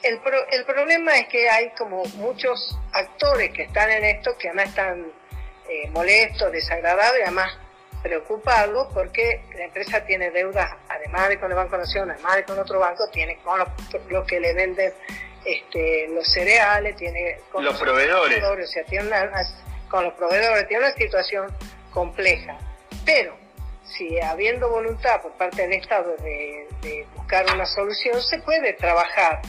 el, 0.03 0.20
el 0.51 0.64
problema 0.64 1.16
es 1.18 1.28
que 1.28 1.49
hay 1.49 1.70
como 1.76 2.03
muchos 2.16 2.76
actores 2.93 3.53
que 3.53 3.64
están 3.64 3.91
en 3.91 4.05
esto 4.05 4.36
que 4.39 4.49
además 4.49 4.70
están 4.70 5.12
eh, 5.68 5.89
molestos, 5.91 6.51
desagradables, 6.51 7.22
además 7.22 7.53
preocupados 8.03 8.88
porque 8.92 9.44
la 9.57 9.64
empresa 9.64 10.05
tiene 10.05 10.30
deudas, 10.30 10.70
además 10.88 11.28
de 11.28 11.38
con 11.38 11.51
el 11.51 11.57
Banco 11.57 11.76
Nacional, 11.76 12.16
además 12.16 12.36
de 12.36 12.44
con 12.44 12.59
otro 12.59 12.78
banco, 12.78 13.09
tiene 13.11 13.38
con 13.38 13.61
los, 14.09 14.26
que 14.26 14.40
le 14.40 14.55
venden 14.55 14.92
este, 15.44 16.09
los 16.09 16.30
cereales, 16.30 16.96
tiene 16.96 17.38
con 17.51 17.64
los, 17.64 17.78
proveedores. 17.78 18.42
o 18.42 18.72
sea, 18.72 18.84
tiene 18.84 19.11
con 19.88 20.05
los 20.05 20.14
proveedores, 20.14 20.68
tiene 20.68 20.84
una 20.84 20.94
situación 20.94 21.46
compleja. 21.92 22.59
Pero 23.05 23.36
si 23.84 24.20
habiendo 24.20 24.68
voluntad 24.68 25.20
por 25.22 25.32
parte 25.32 25.62
del 25.62 25.72
Estado 25.74 26.16
de, 26.18 26.66
buscar 27.14 27.44
una 27.53 27.66
solución, 27.66 28.20
se 28.22 28.38
puede 28.38 28.72
trabajar 28.74 29.40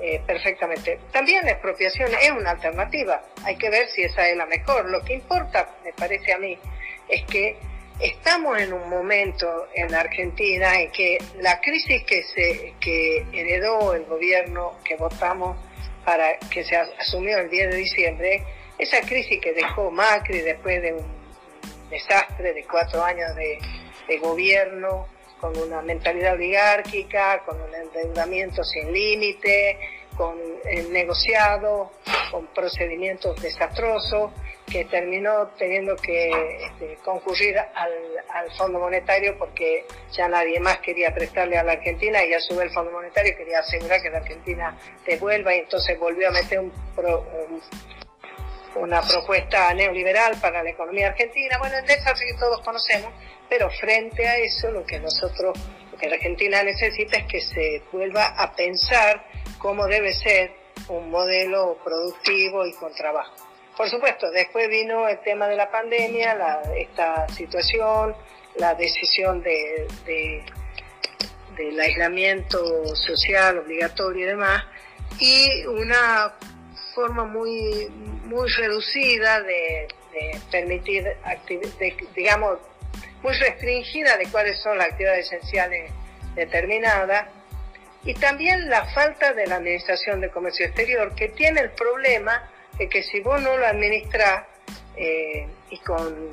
eh, 0.00 0.22
perfectamente. 0.26 0.98
También 1.12 1.44
la 1.44 1.52
expropiación 1.52 2.10
es 2.20 2.30
una 2.30 2.50
alternativa, 2.50 3.22
hay 3.44 3.56
que 3.56 3.70
ver 3.70 3.88
si 3.88 4.02
esa 4.02 4.28
es 4.28 4.36
la 4.36 4.46
mejor. 4.46 4.88
Lo 4.88 5.02
que 5.02 5.14
importa, 5.14 5.68
me 5.84 5.92
parece 5.92 6.32
a 6.32 6.38
mí, 6.38 6.58
es 7.08 7.24
que 7.24 7.58
estamos 8.00 8.58
en 8.58 8.72
un 8.72 8.88
momento 8.88 9.68
en 9.74 9.94
Argentina 9.94 10.80
en 10.80 10.90
que 10.90 11.18
la 11.40 11.60
crisis 11.60 12.02
que 12.04 12.22
se 12.24 12.74
que 12.80 13.26
heredó 13.32 13.94
el 13.94 14.04
gobierno 14.04 14.78
que 14.84 14.96
votamos 14.96 15.56
para 16.04 16.38
que 16.38 16.64
se 16.64 16.76
asumió 16.76 17.38
el 17.38 17.50
10 17.50 17.70
de 17.70 17.76
diciembre, 17.76 18.42
esa 18.78 19.00
crisis 19.02 19.40
que 19.40 19.52
dejó 19.52 19.90
Macri 19.90 20.40
después 20.40 20.80
de 20.82 20.94
un 20.94 21.06
desastre 21.90 22.54
de 22.54 22.64
cuatro 22.64 23.04
años 23.04 23.34
de, 23.36 23.58
gobierno, 24.18 25.06
con 25.40 25.56
una 25.56 25.80
mentalidad 25.82 26.32
oligárquica, 26.34 27.44
con 27.44 27.60
un 27.60 27.72
endeudamiento 27.72 28.64
sin 28.64 28.92
límite, 28.92 29.78
con 30.16 30.36
el 30.64 30.92
negociado, 30.92 31.92
con 32.32 32.48
procedimientos 32.48 33.40
desastrosos, 33.40 34.32
que 34.70 34.84
terminó 34.84 35.48
teniendo 35.58 35.96
que 35.96 36.30
este, 36.64 36.96
concurrir 37.04 37.58
al, 37.58 37.90
Fondo 38.56 38.78
Monetario 38.78 39.36
porque 39.38 39.84
ya 40.12 40.28
nadie 40.28 40.58
más 40.60 40.78
quería 40.78 41.12
prestarle 41.14 41.58
a 41.58 41.62
la 41.62 41.72
Argentina 41.72 42.24
y 42.24 42.32
a 42.32 42.40
su 42.40 42.56
vez 42.56 42.68
el 42.68 42.70
Fondo 42.70 42.90
Monetario 42.90 43.36
quería 43.36 43.60
asegurar 43.60 44.00
que 44.00 44.10
la 44.10 44.18
Argentina 44.18 44.76
devuelva 45.06 45.54
y 45.54 45.60
entonces 45.60 45.98
volvió 45.98 46.28
a 46.28 46.30
meter 46.30 46.58
un, 46.58 46.72
un 46.96 47.60
una 48.76 49.02
propuesta 49.02 49.72
neoliberal 49.74 50.36
para 50.40 50.62
la 50.62 50.70
economía 50.70 51.08
argentina, 51.08 51.58
bueno, 51.58 51.78
el 51.78 51.86
desastre 51.86 52.26
que 52.26 52.38
todos 52.38 52.60
conocemos, 52.60 53.12
pero 53.48 53.68
frente 53.70 54.26
a 54.26 54.36
eso 54.36 54.70
lo 54.70 54.84
que 54.84 55.00
nosotros, 55.00 55.58
lo 55.90 55.98
que 55.98 56.08
la 56.08 56.14
Argentina 56.14 56.62
necesita 56.62 57.18
es 57.18 57.26
que 57.26 57.40
se 57.40 57.82
vuelva 57.92 58.26
a 58.26 58.54
pensar 58.54 59.24
cómo 59.58 59.86
debe 59.86 60.12
ser 60.12 60.52
un 60.88 61.10
modelo 61.10 61.78
productivo 61.84 62.64
y 62.66 62.72
con 62.74 62.94
trabajo. 62.94 63.49
Por 63.80 63.88
supuesto, 63.88 64.30
después 64.30 64.68
vino 64.68 65.08
el 65.08 65.20
tema 65.20 65.48
de 65.48 65.56
la 65.56 65.70
pandemia, 65.70 66.34
la, 66.34 66.60
esta 66.76 67.26
situación, 67.30 68.14
la 68.56 68.74
decisión 68.74 69.42
de, 69.42 69.88
de, 70.04 70.44
del 71.56 71.80
aislamiento 71.80 72.58
social 72.94 73.56
obligatorio 73.56 74.26
y 74.26 74.28
demás, 74.28 74.64
y 75.18 75.64
una 75.64 76.34
forma 76.94 77.24
muy, 77.24 77.88
muy 78.24 78.50
reducida 78.50 79.40
de, 79.40 79.88
permitir, 80.50 81.16
digamos, 82.14 82.58
muy 83.22 83.32
restringida 83.32 84.18
de 84.18 84.26
cuáles 84.26 84.60
son 84.60 84.76
las 84.76 84.88
actividades 84.88 85.32
esenciales 85.32 85.90
determinadas. 86.34 87.28
Y 88.04 88.12
también 88.12 88.68
la 88.68 88.84
falta 88.92 89.32
de 89.32 89.46
la 89.46 89.56
Administración 89.56 90.20
de 90.20 90.28
Comercio 90.28 90.66
Exterior, 90.66 91.14
que 91.14 91.30
tiene 91.30 91.60
el 91.60 91.70
problema 91.70 92.46
de 92.80 92.88
que 92.88 93.02
si 93.02 93.20
vos 93.20 93.38
no 93.42 93.58
lo 93.58 93.66
administrás, 93.66 94.46
eh, 94.96 95.46
y 95.68 95.78
con 95.80 96.30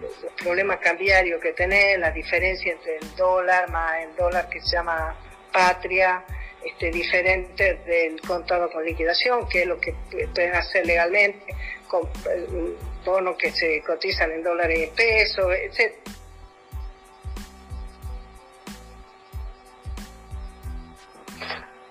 los 0.00 0.32
problemas 0.42 0.78
cambiarios 0.78 1.38
que 1.38 1.52
tenés, 1.52 1.98
la 1.98 2.10
diferencia 2.10 2.72
entre 2.72 2.96
el 2.96 3.14
dólar 3.14 3.68
más 3.68 4.02
el 4.02 4.16
dólar 4.16 4.48
que 4.48 4.58
se 4.62 4.76
llama 4.76 5.14
patria, 5.52 6.24
este, 6.64 6.90
diferentes 6.90 7.84
del 7.84 8.18
contado 8.22 8.70
con 8.70 8.82
liquidación, 8.82 9.46
que 9.50 9.62
es 9.62 9.66
lo 9.66 9.78
que 9.78 9.94
pueden 10.34 10.54
hacer 10.54 10.86
legalmente, 10.86 11.54
con 11.86 12.08
eh, 12.30 12.74
bonos 13.04 13.36
que 13.36 13.52
se 13.52 13.82
cotizan 13.82 14.32
en 14.32 14.42
dólares 14.42 14.88
y 14.88 14.96
pesos, 14.96 15.52
etc. 15.52 15.94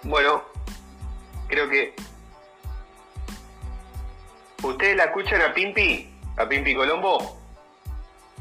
Bueno, 0.02 0.44
creo 1.48 1.70
que 1.70 1.94
¿Ustedes 4.64 4.96
la 4.96 5.06
escuchan 5.06 5.42
a 5.42 5.54
Pimpi? 5.54 6.08
¿A 6.38 6.48
Pimpi 6.48 6.76
Colombo? 6.76 7.38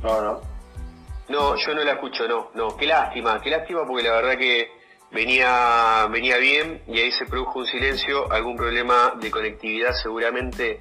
No, 0.03 0.21
no. 0.21 0.41
No, 1.29 1.57
yo 1.57 1.75
no 1.75 1.85
la 1.85 1.93
escucho, 1.93 2.27
no, 2.29 2.51
no. 2.55 2.77
Qué 2.77 2.87
lástima, 2.87 3.41
qué 3.41 3.51
lástima 3.51 3.87
porque 3.87 4.03
la 4.03 4.17
verdad 4.17 4.37
que 4.37 4.71
venía, 5.11 6.07
venía 6.11 6.37
bien 6.37 6.83
y 6.87 6.99
ahí 6.99 7.13
se 7.13 7.25
produjo 7.25 7.61
un 7.61 7.67
silencio, 7.67 8.31
algún 8.33 8.57
problema 8.57 9.15
de 9.21 9.31
conectividad 9.31 9.93
seguramente. 10.03 10.81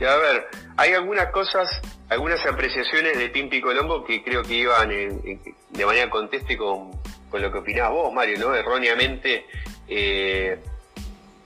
a 0.00 0.16
ver, 0.16 0.48
hay 0.76 0.94
algunas 0.94 1.30
cosas, 1.30 1.68
algunas 2.08 2.44
apreciaciones 2.46 3.18
de 3.18 3.28
Pimpi 3.28 3.60
Colombo 3.60 4.04
que 4.04 4.24
creo 4.24 4.42
que 4.42 4.54
iban 4.54 4.88
de 4.88 5.86
manera 5.86 6.10
conteste 6.10 6.56
con, 6.56 6.90
con, 7.30 7.42
lo 7.42 7.52
que 7.52 7.58
opinabas 7.58 7.92
vos, 7.92 8.12
Mario, 8.12 8.38
¿no? 8.38 8.54
Erróneamente, 8.54 9.46
eh, 9.86 10.58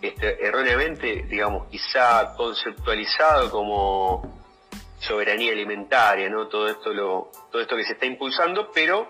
este, 0.08 0.44
erróneamente, 0.44 1.24
digamos, 1.28 1.68
quizá 1.68 2.34
conceptualizado 2.36 3.50
como 3.50 4.44
soberanía 4.98 5.52
alimentaria, 5.52 6.28
¿no? 6.28 6.48
Todo 6.48 6.68
esto, 6.68 6.92
lo, 6.92 7.30
todo 7.50 7.62
esto 7.62 7.76
que 7.76 7.84
se 7.84 7.92
está 7.94 8.06
impulsando, 8.06 8.70
pero 8.72 9.08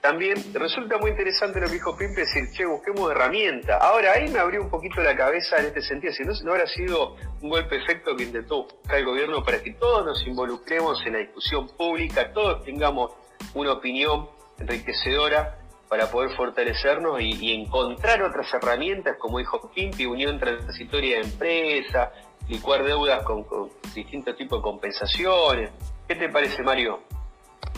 también 0.00 0.36
resulta 0.54 0.98
muy 0.98 1.10
interesante 1.10 1.60
lo 1.60 1.66
que 1.66 1.72
dijo 1.74 1.96
Pimpe, 1.96 2.20
decir, 2.20 2.44
che, 2.52 2.64
busquemos 2.64 3.10
herramientas. 3.10 3.80
Ahora, 3.80 4.12
ahí 4.12 4.28
me 4.28 4.38
abrió 4.38 4.62
un 4.62 4.70
poquito 4.70 5.00
la 5.02 5.16
cabeza 5.16 5.58
en 5.58 5.66
este 5.66 5.82
sentido, 5.82 6.12
si 6.12 6.22
no, 6.22 6.32
no 6.44 6.52
habrá 6.52 6.66
sido 6.66 7.16
un 7.40 7.50
golpe 7.50 7.76
efecto 7.76 8.14
que 8.14 8.24
intentó 8.24 8.64
buscar 8.64 8.98
el 8.98 9.04
gobierno 9.04 9.42
para 9.42 9.62
que 9.62 9.72
todos 9.72 10.04
nos 10.04 10.26
involucremos 10.26 11.04
en 11.06 11.14
la 11.14 11.18
discusión 11.18 11.68
pública, 11.76 12.32
todos 12.32 12.64
tengamos 12.64 13.12
una 13.54 13.72
opinión 13.72 14.28
enriquecedora 14.58 15.58
para 15.88 16.10
poder 16.10 16.30
fortalecernos 16.36 17.20
y, 17.20 17.52
encontrar 17.52 18.22
otras 18.22 18.52
herramientas, 18.54 19.16
como 19.18 19.38
dijo 19.38 19.70
Pimpi, 19.74 20.06
unión 20.06 20.38
transitoria 20.38 21.18
de 21.18 21.22
empresa, 21.24 22.12
licuar 22.48 22.84
deudas 22.84 23.22
con, 23.22 23.44
con 23.44 23.70
distintos 23.94 24.36
tipos 24.36 24.58
de 24.58 24.62
compensaciones. 24.62 25.70
¿Qué 26.08 26.14
te 26.16 26.28
parece, 26.28 26.62
Mario? 26.62 27.00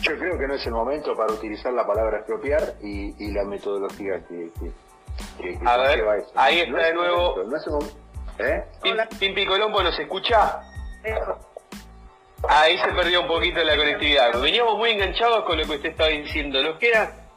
Yo 0.01 0.17
creo 0.17 0.37
que 0.37 0.47
no 0.47 0.53
es 0.55 0.65
el 0.65 0.73
momento 0.73 1.15
para 1.15 1.33
utilizar 1.33 1.73
la 1.73 1.85
palabra 1.85 2.19
expropiar 2.19 2.75
y, 2.81 3.31
la 3.31 3.43
metodología 3.43 4.23
que, 4.27 4.49
a 5.65 5.77
ver, 5.77 6.05
ahí 6.35 6.59
está 6.59 6.77
de 6.77 6.93
nuevo. 6.93 7.35
¿Eh? 8.37 8.63
Pimpi 9.19 9.45
Colombo, 9.45 9.83
¿nos 9.83 9.99
escucha? 9.99 10.61
Ahí 12.47 12.77
se 12.77 12.91
perdió 12.93 13.21
un 13.21 13.27
poquito 13.27 13.61
la 13.63 13.75
conectividad. 13.75 14.39
Veníamos 14.39 14.77
muy 14.77 14.91
enganchados 14.91 15.43
con 15.43 15.57
lo 15.57 15.65
que 15.65 15.75
usted 15.75 15.89
estaba 15.89 16.09
diciendo. 16.09 16.63
Nos 16.63 16.79
queda 16.79 17.28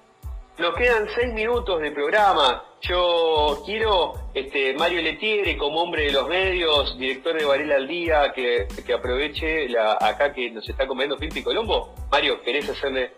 nos 0.63 0.77
quedan 0.77 1.09
seis 1.17 1.35
minutos 1.35 1.81
de 1.81 1.91
programa. 1.91 2.63
Yo 2.83 3.61
quiero, 3.67 4.15
este, 4.33 4.75
Mario 4.75 5.03
Letiere, 5.03 5.57
como 5.57 5.83
hombre 5.83 6.05
de 6.05 6.13
los 6.13 6.29
medios, 6.29 6.97
director 6.97 7.37
de 7.37 7.45
Varela 7.45 7.75
al 7.75 7.89
Día, 7.89 8.33
que, 8.33 8.69
aproveche 8.95 9.69
la, 9.69 9.99
acá 10.01 10.33
que 10.33 10.53
nos 10.53 10.69
está 10.69 10.87
comiendo 10.87 11.17
Pimpi 11.17 11.43
Colombo. 11.43 11.93
Mario, 12.13 12.41
¿querés 12.43 12.71
hacerle, 12.71 13.11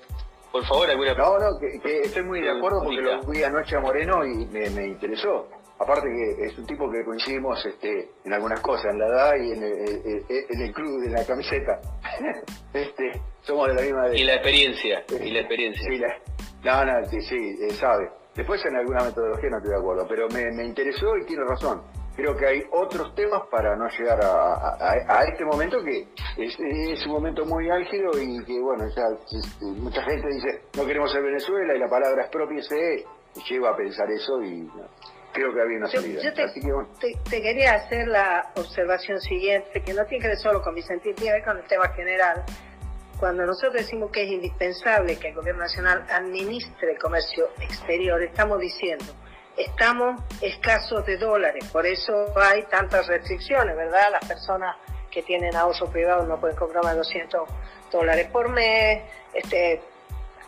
por 0.50 0.64
favor, 0.64 0.88
alguna 0.88 1.12
No, 1.12 1.38
no, 1.38 1.58
que, 1.60 2.00
estoy 2.00 2.22
muy 2.22 2.40
de 2.40 2.50
acuerdo 2.50 2.82
porque 2.82 3.02
lo 3.02 3.20
vi 3.24 3.42
anoche 3.42 3.76
a 3.76 3.80
Moreno 3.80 4.24
y 4.24 4.46
me, 4.46 4.86
interesó. 4.86 5.46
Aparte 5.78 6.08
que 6.08 6.46
es 6.46 6.56
un 6.56 6.64
tipo 6.64 6.90
que 6.90 7.04
coincidimos 7.04 7.62
este, 7.66 8.08
en 8.24 8.32
algunas 8.32 8.60
cosas, 8.60 8.86
en 8.86 9.00
la 9.00 9.06
edad 9.06 9.34
y 9.36 9.52
en 9.52 9.62
el, 9.64 10.24
en 10.30 10.62
el 10.62 10.72
club, 10.72 11.02
en 11.04 11.12
la 11.12 11.26
camiseta. 11.26 11.78
este, 12.72 13.20
somos 13.42 13.68
de 13.68 13.74
la 13.74 13.82
misma... 13.82 14.14
Y 14.14 14.24
la 14.24 14.34
experiencia, 14.34 15.04
y 15.22 15.30
la 15.30 15.40
experiencia. 15.40 15.90
La, 15.98 16.16
no, 16.64 16.84
no, 16.84 17.06
sí, 17.08 17.20
sí, 17.20 17.58
eh, 17.60 17.70
sabe. 17.74 18.10
Después 18.34 18.64
en 18.64 18.76
alguna 18.76 19.04
metodología 19.04 19.50
no 19.50 19.58
estoy 19.58 19.72
de 19.72 19.78
acuerdo, 19.78 20.06
pero 20.08 20.28
me, 20.28 20.64
interesó 20.64 21.16
y 21.18 21.26
tiene 21.26 21.44
razón. 21.44 21.82
Creo 22.16 22.34
que 22.36 22.46
hay 22.46 22.62
otros 22.72 23.14
temas 23.14 23.42
para 23.50 23.76
no 23.76 23.88
llegar 23.88 24.20
a, 24.22 25.24
este 25.24 25.44
momento 25.44 25.78
que 25.84 26.08
es, 26.38 27.06
un 27.06 27.12
momento 27.12 27.44
muy 27.44 27.68
álgido 27.68 28.10
y 28.20 28.44
que, 28.44 28.60
bueno, 28.60 28.84
ya 28.96 29.02
mucha 29.62 30.02
gente 30.02 30.28
dice 30.28 30.62
no 30.76 30.86
queremos 30.86 31.12
ser 31.12 31.22
Venezuela 31.22 31.74
y 31.74 31.78
la 31.78 31.88
palabra 31.88 32.24
es 32.24 32.30
propia 32.30 32.62
se 32.62 33.04
lleva 33.48 33.70
a 33.70 33.76
pensar 33.76 34.08
eso 34.12 34.40
y 34.42 34.68
creo 35.32 35.52
que 35.52 35.60
había 35.60 35.78
una 35.78 35.88
salida. 35.88 36.22
Yo, 36.22 36.32
te, 36.32 36.46
te, 37.28 37.42
quería 37.42 37.74
hacer 37.74 38.06
la 38.06 38.52
observación 38.56 39.20
siguiente, 39.20 39.82
que 39.82 39.92
no 39.92 40.04
tiene 40.06 40.22
que 40.22 40.28
ver 40.28 40.38
solo 40.38 40.62
con 40.62 40.74
mi 40.74 40.82
sentir, 40.82 41.14
tiene 41.16 41.32
que 41.32 41.38
ver 41.38 41.44
con 41.44 41.58
el 41.58 41.64
tema 41.64 41.88
general 41.94 42.44
cuando 43.18 43.46
nosotros 43.46 43.74
decimos 43.74 44.10
que 44.10 44.24
es 44.24 44.30
indispensable 44.30 45.16
que 45.18 45.28
el 45.28 45.34
gobierno 45.34 45.62
nacional 45.62 46.04
administre 46.10 46.92
el 46.92 46.98
comercio 46.98 47.48
exterior, 47.60 48.22
estamos 48.22 48.60
diciendo, 48.60 49.04
estamos 49.56 50.20
escasos 50.40 51.06
de 51.06 51.16
dólares, 51.16 51.64
por 51.72 51.86
eso 51.86 52.26
hay 52.36 52.64
tantas 52.64 53.06
restricciones, 53.06 53.76
¿verdad? 53.76 54.10
Las 54.12 54.26
personas 54.26 54.76
que 55.10 55.22
tienen 55.22 55.54
ahorro 55.54 55.86
privado 55.90 56.26
no 56.26 56.40
pueden 56.40 56.56
comprar 56.56 56.82
más 56.82 56.92
de 56.92 56.98
200 56.98 57.48
dólares 57.92 58.28
por 58.32 58.48
mes, 58.48 59.02
este, 59.32 59.80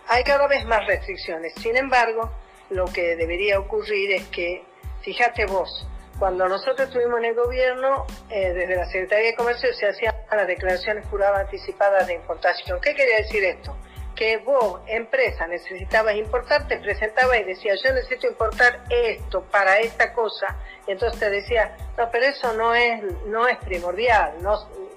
hay 0.08 0.24
cada 0.24 0.46
vez 0.48 0.64
más 0.66 0.84
restricciones. 0.86 1.54
Sin 1.54 1.76
embargo, 1.76 2.30
lo 2.70 2.86
que 2.86 3.16
debería 3.16 3.60
ocurrir 3.60 4.12
es 4.12 4.26
que, 4.28 4.64
fíjate 5.02 5.46
vos, 5.46 5.86
cuando 6.18 6.48
nosotros 6.48 6.88
estuvimos 6.88 7.18
en 7.18 7.26
el 7.26 7.34
gobierno, 7.34 8.06
eh, 8.30 8.52
desde 8.52 8.76
la 8.76 8.86
Secretaría 8.86 9.26
de 9.26 9.36
Comercio 9.36 9.72
se 9.74 9.86
hacían 9.86 10.15
las 10.34 10.46
declaraciones 10.46 11.06
juradas 11.06 11.40
anticipadas 11.40 12.06
de 12.06 12.14
importación. 12.14 12.80
¿Qué 12.80 12.94
quería 12.94 13.18
decir 13.18 13.44
esto? 13.44 13.76
Que 14.14 14.38
vos, 14.38 14.80
empresa, 14.86 15.46
necesitabas 15.46 16.16
importar, 16.16 16.66
te 16.66 16.78
presentabas 16.78 17.38
y 17.40 17.44
decías, 17.44 17.80
yo 17.84 17.92
necesito 17.92 18.26
importar 18.26 18.82
esto 18.88 19.44
para 19.44 19.78
esta 19.78 20.12
cosa. 20.12 20.56
Y 20.88 20.92
entonces 20.92 21.20
te 21.20 21.30
decía, 21.30 21.76
no, 21.96 22.10
pero 22.10 22.26
eso 22.26 22.52
no 22.54 22.74
es, 22.74 23.02
no 23.26 23.46
es 23.46 23.58
primordial. 23.58 24.42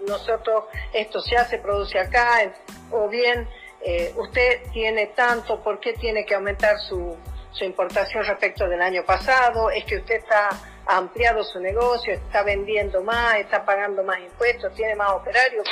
nosotros, 0.08 0.66
esto 0.94 1.20
se 1.20 1.36
hace, 1.36 1.60
produce 1.60 2.00
acá, 2.00 2.52
o 2.92 3.10
bien 3.10 3.48
eh, 3.82 4.14
usted 4.16 4.64
tiene 4.72 5.08
tanto, 5.08 5.62
¿por 5.62 5.80
qué 5.80 5.94
tiene 5.94 6.26
que 6.26 6.36
aumentar 6.36 6.80
su, 6.80 7.18
su 7.52 7.64
importación 7.64 8.26
respecto 8.26 8.68
del 8.68 8.82
año 8.82 9.04
pasado? 9.06 9.70
Es 9.70 9.86
que 9.86 9.98
usted 9.98 10.16
está 10.16 10.50
ha 10.90 10.98
ampliado 10.98 11.44
su 11.44 11.60
negocio, 11.60 12.14
está 12.14 12.42
vendiendo 12.42 13.04
más, 13.04 13.36
está 13.36 13.64
pagando 13.64 14.04
más 14.04 14.18
impuestos, 14.22 14.74
tiene 14.74 14.96
más 14.96 15.12
operarios. 15.12 15.64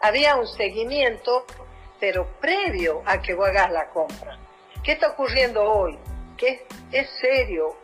Había 0.00 0.36
un 0.36 0.46
seguimiento, 0.46 1.46
pero 1.98 2.26
previo 2.38 3.02
a 3.06 3.22
que 3.22 3.32
vos 3.32 3.48
hagas 3.48 3.70
la 3.72 3.88
compra. 3.88 4.38
¿Qué 4.82 4.92
está 4.92 5.08
ocurriendo 5.08 5.62
hoy? 5.62 5.98
Que 6.36 6.66
es, 6.92 7.08
serio. 7.18 7.76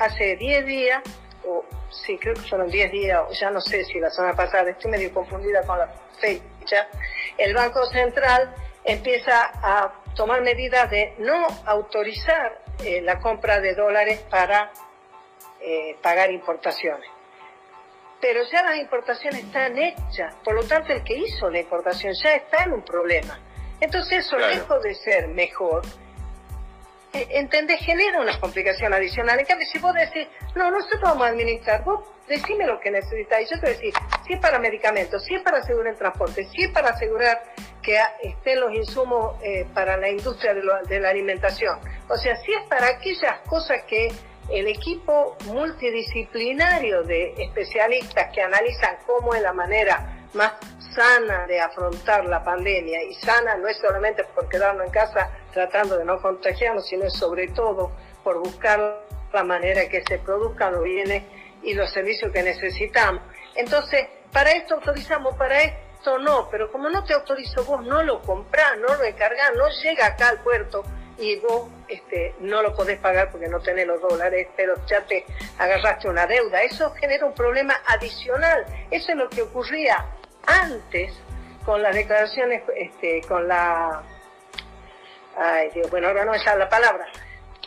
Hace 0.00 0.34
10 0.34 0.66
días, 0.66 1.02
o 1.46 1.64
sí, 1.90 2.18
creo 2.18 2.34
que 2.34 2.40
fueron 2.40 2.68
10 2.68 2.90
días, 2.90 3.22
ya 3.38 3.50
no 3.50 3.60
sé 3.60 3.84
si 3.84 4.00
la 4.00 4.10
semana 4.10 4.34
pasada, 4.34 4.70
estoy 4.70 4.90
medio 4.90 5.14
confundida 5.14 5.62
con 5.62 5.78
la 5.78 5.88
fecha, 6.20 6.88
el 7.36 7.54
Banco 7.54 7.84
Central 7.86 8.52
empieza 8.84 9.52
a 9.62 9.92
tomar 10.16 10.40
medidas 10.42 10.90
de 10.90 11.14
no 11.18 11.46
autorizar 11.66 12.62
eh, 12.84 13.00
la 13.00 13.20
compra 13.20 13.60
de 13.60 13.74
dólares 13.74 14.20
para 14.30 14.72
eh, 15.60 15.96
pagar 16.02 16.30
importaciones. 16.30 17.08
Pero 18.20 18.42
ya 18.50 18.62
las 18.62 18.76
importaciones 18.78 19.44
están 19.44 19.78
hechas, 19.78 20.34
por 20.44 20.54
lo 20.54 20.64
tanto 20.64 20.92
el 20.92 21.04
que 21.04 21.14
hizo 21.14 21.48
la 21.50 21.60
importación 21.60 22.12
ya 22.14 22.34
está 22.34 22.64
en 22.64 22.72
un 22.72 22.82
problema. 22.82 23.38
Entonces 23.80 24.26
eso, 24.26 24.36
lejos 24.38 24.82
de 24.82 24.94
ser 24.94 25.28
mejor, 25.28 25.82
eh, 27.12 27.26
¿entendés? 27.30 27.80
Genera 27.80 28.20
una 28.20 28.38
complicación 28.38 28.92
adicional. 28.92 29.38
En 29.38 29.46
cambio, 29.46 29.66
si 29.66 29.78
vos 29.78 29.94
decís, 29.94 30.26
no, 30.54 30.70
nosotros 30.70 31.00
vamos 31.00 31.26
a 31.26 31.30
administrar, 31.30 31.84
vos 31.84 32.06
decime 32.26 32.66
lo 32.66 32.78
que 32.80 32.90
necesitáis. 32.90 33.48
Yo 33.50 33.56
te 33.60 33.66
voy 33.66 33.70
a 33.70 33.72
decir, 33.78 33.94
si 34.26 34.32
es 34.34 34.40
para 34.40 34.58
medicamentos, 34.58 35.24
si 35.24 35.34
es 35.34 35.42
para 35.42 35.58
asegurar 35.58 35.92
el 35.92 35.98
transporte, 35.98 36.44
si 36.44 36.64
es 36.64 36.70
para 36.70 36.90
asegurar 36.90 37.42
que 37.82 37.98
estén 38.22 38.60
los 38.60 38.74
insumos 38.74 39.36
eh, 39.42 39.66
para 39.72 39.96
la 39.96 40.10
industria 40.10 40.54
de, 40.54 40.62
de 40.88 41.00
la 41.00 41.08
alimentación. 41.08 41.78
O 42.08 42.16
sea, 42.16 42.36
si 42.36 42.52
es 42.52 42.62
para 42.68 42.88
aquellas 42.88 43.40
cosas 43.46 43.82
que 43.84 44.08
el 44.50 44.66
equipo 44.66 45.36
multidisciplinario 45.46 47.02
de 47.02 47.34
especialistas 47.36 48.32
que 48.32 48.42
analizan 48.42 48.96
cómo 49.06 49.34
es 49.34 49.42
la 49.42 49.52
manera 49.52 50.26
más 50.34 50.52
sana 50.94 51.46
de 51.46 51.60
afrontar 51.60 52.24
la 52.24 52.42
pandemia, 52.42 53.02
y 53.04 53.14
sana 53.14 53.56
no 53.56 53.68
es 53.68 53.76
solamente 53.78 54.24
por 54.24 54.48
quedarnos 54.48 54.86
en 54.86 54.92
casa 54.92 55.30
tratando 55.52 55.96
de 55.96 56.04
no 56.04 56.20
contagiarnos, 56.20 56.86
sino 56.88 57.08
sobre 57.10 57.48
todo 57.48 57.92
por 58.24 58.38
buscar 58.38 59.06
la 59.32 59.44
manera 59.44 59.88
que 59.88 60.02
se 60.08 60.18
produzcan 60.18 60.72
los 60.72 60.82
bienes 60.82 61.24
y 61.62 61.74
los 61.74 61.90
servicios 61.90 62.32
que 62.32 62.42
necesitamos. 62.42 63.22
Entonces, 63.54 64.06
para 64.32 64.50
esto 64.52 64.74
autorizamos, 64.76 65.36
para 65.36 65.62
esto 65.62 66.18
no, 66.18 66.48
pero 66.50 66.70
como 66.70 66.88
no 66.88 67.04
te 67.04 67.14
autorizo 67.14 67.64
vos, 67.64 67.84
no 67.84 68.02
lo 68.02 68.22
comprás, 68.22 68.78
no 68.78 68.94
lo 68.94 69.04
encargás, 69.04 69.52
no 69.56 69.68
llega 69.82 70.06
acá 70.06 70.28
al 70.28 70.40
puerto, 70.40 70.84
y 71.18 71.36
vos 71.40 71.68
este, 71.88 72.34
no 72.40 72.62
lo 72.62 72.74
podés 72.74 72.98
pagar 72.98 73.30
porque 73.30 73.48
no 73.48 73.60
tenés 73.60 73.86
los 73.86 74.00
dólares, 74.00 74.46
pero 74.56 74.74
ya 74.86 75.00
te 75.02 75.24
agarraste 75.58 76.08
una 76.08 76.26
deuda. 76.26 76.62
Eso 76.62 76.92
genera 76.94 77.26
un 77.26 77.34
problema 77.34 77.74
adicional. 77.86 78.64
Eso 78.90 79.12
es 79.12 79.18
lo 79.18 79.28
que 79.28 79.42
ocurría 79.42 80.04
antes 80.46 81.12
con 81.64 81.82
las 81.82 81.94
declaraciones, 81.94 82.62
este, 82.76 83.20
con 83.28 83.48
la... 83.48 84.02
Ay, 85.36 85.70
Dios, 85.74 85.90
bueno, 85.90 86.08
ahora 86.08 86.24
no 86.24 86.34
sale 86.38 86.60
la 86.60 86.68
palabra, 86.68 87.06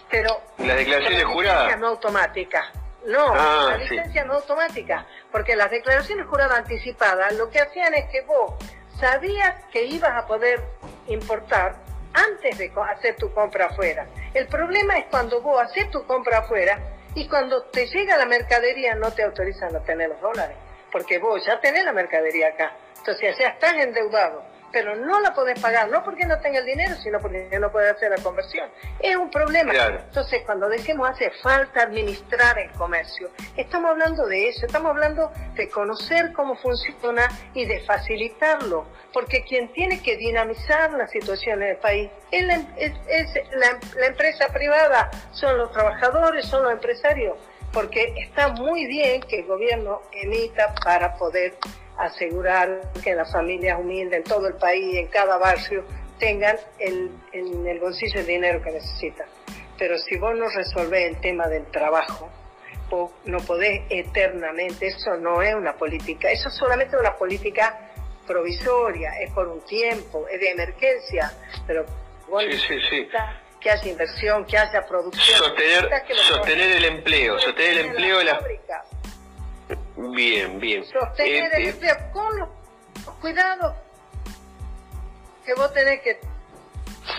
pero... 0.10 0.42
Las 0.58 0.78
declaraciones 0.78 1.26
juradas. 1.26 1.80
no 1.80 1.88
automática. 1.88 2.72
No, 3.06 3.34
ah, 3.34 3.68
la 3.72 3.78
licencia 3.78 4.24
no 4.26 4.34
automática, 4.34 5.06
porque 5.32 5.56
las 5.56 5.72
declaraciones 5.72 6.26
juradas 6.28 6.60
anticipadas 6.60 7.34
lo 7.34 7.50
que 7.50 7.60
hacían 7.60 7.94
es 7.96 8.06
que 8.12 8.22
vos 8.22 8.54
sabías 9.00 9.66
que 9.72 9.86
ibas 9.86 10.12
a 10.12 10.28
poder 10.28 10.62
importar 11.08 11.76
antes 12.14 12.58
de 12.58 12.72
hacer 12.90 13.16
tu 13.16 13.34
compra 13.34 13.68
afuera. 13.68 14.08
El 14.34 14.48
problema 14.48 14.98
es 14.98 15.06
cuando 15.06 15.42
vos 15.42 15.62
haces 15.62 15.90
tu 15.92 16.06
compra 16.06 16.40
afuera 16.40 16.80
y 17.16 17.28
cuando 17.28 17.64
te 17.64 17.88
llega 17.88 18.18
la 18.18 18.26
mercadería 18.26 18.96
no 18.96 19.12
te 19.12 19.24
autorizan 19.24 19.76
a 19.76 19.80
tener 19.82 20.10
los 20.10 20.22
dólares, 20.22 20.56
porque 20.92 21.20
vos 21.20 21.46
ya 21.46 21.60
tenés 21.60 21.84
la 21.84 21.94
mercadería 21.94 22.50
acá. 22.50 22.74
Entonces 22.98 23.38
ya 23.38 23.48
estás 23.48 23.74
endeudado 23.74 24.51
pero 24.72 24.96
no 24.96 25.20
la 25.20 25.34
podés 25.34 25.60
pagar, 25.60 25.90
no 25.90 26.04
porque 26.04 26.26
no 26.26 26.40
tenga 26.40 26.60
el 26.60 26.66
dinero, 26.66 26.96
sino 26.96 27.20
porque 27.20 27.50
no 27.60 27.72
puede 27.72 27.90
hacer 27.90 28.12
la 28.12 28.18
conversión. 28.24 28.70
Es 29.00 29.16
un 29.16 29.30
problema. 29.30 29.74
Entonces, 29.74 30.44
cuando 30.46 30.70
decimos 30.70 31.10
hace 31.10 31.32
falta 31.42 31.84
administrar 31.84 32.58
el 32.60 32.72
comercio, 32.72 33.30
estamos 33.58 33.92
hablando 33.92 34.26
de 34.28 34.50
eso, 34.50 34.66
estamos 34.66 34.92
hablando 34.92 35.32
de 35.56 35.70
conocer 35.70 36.32
cómo 36.34 36.56
funciona 36.56 37.28
y 37.54 37.66
de 37.66 37.82
facilitarlo, 37.82 38.86
porque 39.14 39.44
quien 39.44 39.72
tiene 39.74 40.02
que 40.02 40.18
dinamizar 40.18 40.92
la 40.94 41.08
situación 41.08 41.62
en 41.64 41.70
el 41.70 41.78
país 41.78 42.10
es 42.32 42.46
la, 42.46 42.56
es 42.78 43.34
la, 43.52 43.80
la 43.98 44.06
empresa 44.08 44.48
privada, 44.50 45.10
son 45.32 45.58
los 45.58 45.72
trabajadores, 45.72 46.46
son 46.46 46.64
los 46.64 46.72
empresarios, 46.72 47.38
porque 47.74 48.14
está 48.18 48.50
muy 48.50 48.86
bien 48.86 49.22
que 49.22 49.40
el 49.40 49.46
gobierno 49.46 50.02
emita 50.12 50.74
para 50.84 51.16
poder 51.16 51.56
asegurar 52.06 52.82
que 53.04 53.16
las 53.16 53.32
familias 53.32 53.80
humildes 53.80 54.18
en 54.20 54.24
todo 54.24 54.48
el 54.48 54.56
país, 54.56 54.96
en 54.98 55.08
cada 55.08 55.38
barrio, 55.38 55.86
tengan 56.20 56.58
el, 56.80 57.12
en 57.32 57.68
el 57.68 57.80
bolsillo 57.80 58.20
el 58.20 58.28
dinero 58.28 58.62
que 58.62 58.72
necesitan. 58.72 59.28
Pero 59.78 59.98
si 59.98 60.18
vos 60.18 60.36
no 60.36 60.48
resolvés 60.50 61.10
el 61.10 61.22
tema 61.22 61.48
del 61.48 61.66
trabajo, 61.68 62.30
no 63.26 63.38
podés 63.40 63.84
eternamente, 63.90 64.88
eso 64.88 65.16
no 65.16 65.42
es 65.42 65.56
una 65.56 65.74
política, 65.74 66.30
eso 66.30 66.50
es 66.50 66.56
solamente 66.56 66.98
una 66.98 67.16
política 67.16 67.92
provisoria, 68.28 69.12
es 69.22 69.32
por 69.32 69.48
un 69.48 69.62
tiempo, 69.62 70.28
es 70.28 70.40
de 70.40 70.52
emergencia, 70.52 71.32
pero 71.66 71.86
bueno, 72.28 72.52
sí, 72.52 72.76
sí, 72.90 73.08
que 73.60 73.70
haya 73.70 73.88
inversión, 73.88 74.46
que 74.46 74.58
haya 74.58 74.86
producción. 74.86 75.38
Sostener, 75.38 75.90
sostener 76.28 76.72
el 76.78 76.86
empleo, 76.86 77.40
sostener 77.40 77.72
el 77.72 77.86
empleo 77.88 78.18
de 78.18 78.24
la... 78.26 78.36
Fábrica. 78.36 78.84
Bien, 80.10 80.60
bien. 80.60 80.84
Sostener 80.86 81.54
el 81.56 81.66
eh, 81.66 81.70
empleo 81.70 81.96
con 82.12 82.40
los 82.40 82.50
cuidados 83.20 83.76
que 85.46 85.54
vos 85.54 85.74
tenés 85.74 86.02
que 86.02 86.20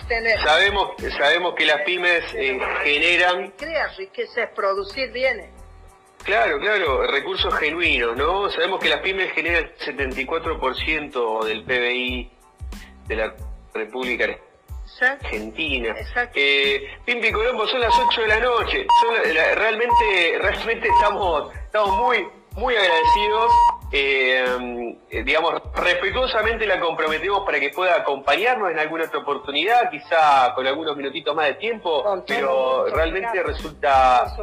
tener. 0.08 0.40
Sabemos, 0.40 0.90
sabemos 1.18 1.54
que 1.54 1.66
las 1.66 1.82
pymes 1.82 2.24
eh, 2.34 2.58
generan... 2.82 3.50
Crear 3.52 3.90
riqueza 3.96 4.44
es 4.44 4.50
producir 4.50 5.10
bienes. 5.12 5.50
Claro, 6.24 6.60
claro, 6.60 7.06
recursos 7.08 7.52
genuinos, 7.54 8.16
¿no? 8.16 8.48
Sabemos 8.50 8.80
que 8.80 8.88
las 8.88 9.00
pymes 9.00 9.32
generan 9.32 9.64
el 9.64 9.96
74% 9.96 11.44
del 11.44 11.64
PBI 11.64 12.30
de 13.08 13.16
la 13.16 13.34
República 13.74 14.26
Argentina. 15.00 15.96
Eh, 16.34 16.96
Pimpi 17.04 17.32
Colombo, 17.32 17.66
son 17.66 17.80
las 17.80 17.92
8 17.98 18.20
de 18.20 18.28
la 18.28 18.40
noche. 18.40 18.86
realmente, 19.56 20.38
realmente 20.40 20.88
estamos, 20.88 21.52
estamos 21.54 21.98
muy, 21.98 22.28
muy 22.55 22.74
agradecidos. 22.76 23.53
Eh, 23.94 24.96
digamos, 25.24 25.61
respetuosamente 25.74 26.66
la 26.66 26.80
comprometemos 26.80 27.44
para 27.44 27.61
que 27.61 27.70
pueda 27.70 27.96
acompañarnos 27.96 28.70
en 28.70 28.78
alguna 28.78 29.05
otra 29.05 29.20
oportunidad, 29.20 29.90
quizá 29.90 30.55
con 30.55 30.66
algunos 30.66 30.96
minutitos 30.96 31.34
más 31.36 31.46
de 31.46 31.55
tiempo, 31.55 32.22
pero 32.26 32.86
realmente 32.86 33.42
resulta... 33.42 34.34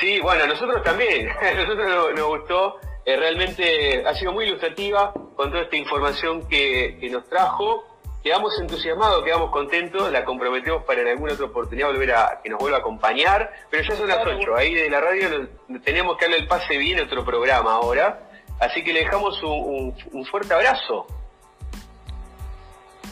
Sí, 0.00 0.18
bueno, 0.20 0.44
a 0.44 0.46
nosotros 0.48 0.82
también, 0.82 1.28
a 1.40 1.54
nosotros 1.54 2.14
nos, 2.14 2.26
gustó, 2.26 2.76
eh, 3.04 3.16
realmente 3.16 4.04
ha 4.04 4.12
sido 4.14 4.32
muy 4.32 4.46
ilustrativa 4.46 5.12
con 5.36 5.50
toda 5.50 5.62
esta 5.62 5.76
información 5.76 6.48
que, 6.48 6.98
que 7.00 7.08
nos 7.08 7.28
trajo 7.28 7.84
quedamos 8.28 8.60
entusiasmados, 8.60 9.24
quedamos 9.24 9.50
contentos, 9.50 10.12
la 10.12 10.22
comprometemos 10.22 10.84
para 10.84 11.00
en 11.00 11.08
alguna 11.08 11.32
otra 11.32 11.46
oportunidad 11.46 11.88
volver 11.88 12.12
a 12.12 12.40
que 12.44 12.50
nos 12.50 12.58
vuelva 12.58 12.76
a 12.76 12.80
acompañar, 12.80 13.50
pero 13.70 13.82
ya 13.82 13.96
son 13.96 14.06
las 14.06 14.18
8, 14.18 14.54
ahí 14.54 14.74
de 14.74 14.90
la 14.90 15.00
radio 15.00 15.48
tenemos 15.82 16.18
que 16.18 16.26
darle 16.26 16.36
el 16.36 16.46
pase 16.46 16.76
bien 16.76 16.98
a 16.98 17.04
otro 17.04 17.24
programa 17.24 17.72
ahora, 17.72 18.28
así 18.60 18.84
que 18.84 18.92
le 18.92 19.00
dejamos 19.00 19.42
un, 19.42 20.26
fuerte 20.30 20.52
abrazo. 20.52 21.06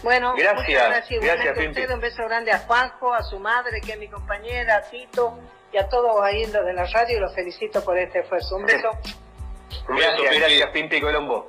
Bueno, 0.03 0.35
gracias, 0.37 0.87
gracias, 0.87 1.25
gracias 1.25 1.59
a 1.59 1.61
usted, 1.67 1.91
un 1.93 2.01
beso 2.01 2.23
grande 2.25 2.53
a 2.53 2.59
Juanjo, 2.59 3.15
a 3.15 3.23
su 3.23 3.39
madre, 3.39 3.81
que 3.81 3.93
es 3.93 3.99
mi 3.99 4.09
compañera, 4.09 4.77
a 4.77 4.83
Tito, 4.83 5.39
y 5.73 5.79
a 5.79 5.89
todos 5.89 6.21
ahí 6.23 6.43
en 6.43 6.53
de 6.53 6.75
la 6.75 6.85
radio, 6.85 7.21
los 7.21 7.35
felicito 7.35 7.83
por 7.83 7.97
este 7.97 8.19
esfuerzo. 8.19 8.57
Un 8.57 8.67
beso. 8.67 8.91
gracias, 9.89 10.39
gracias, 10.39 10.71
Pimpi 10.73 11.01
Colombo. 11.01 11.49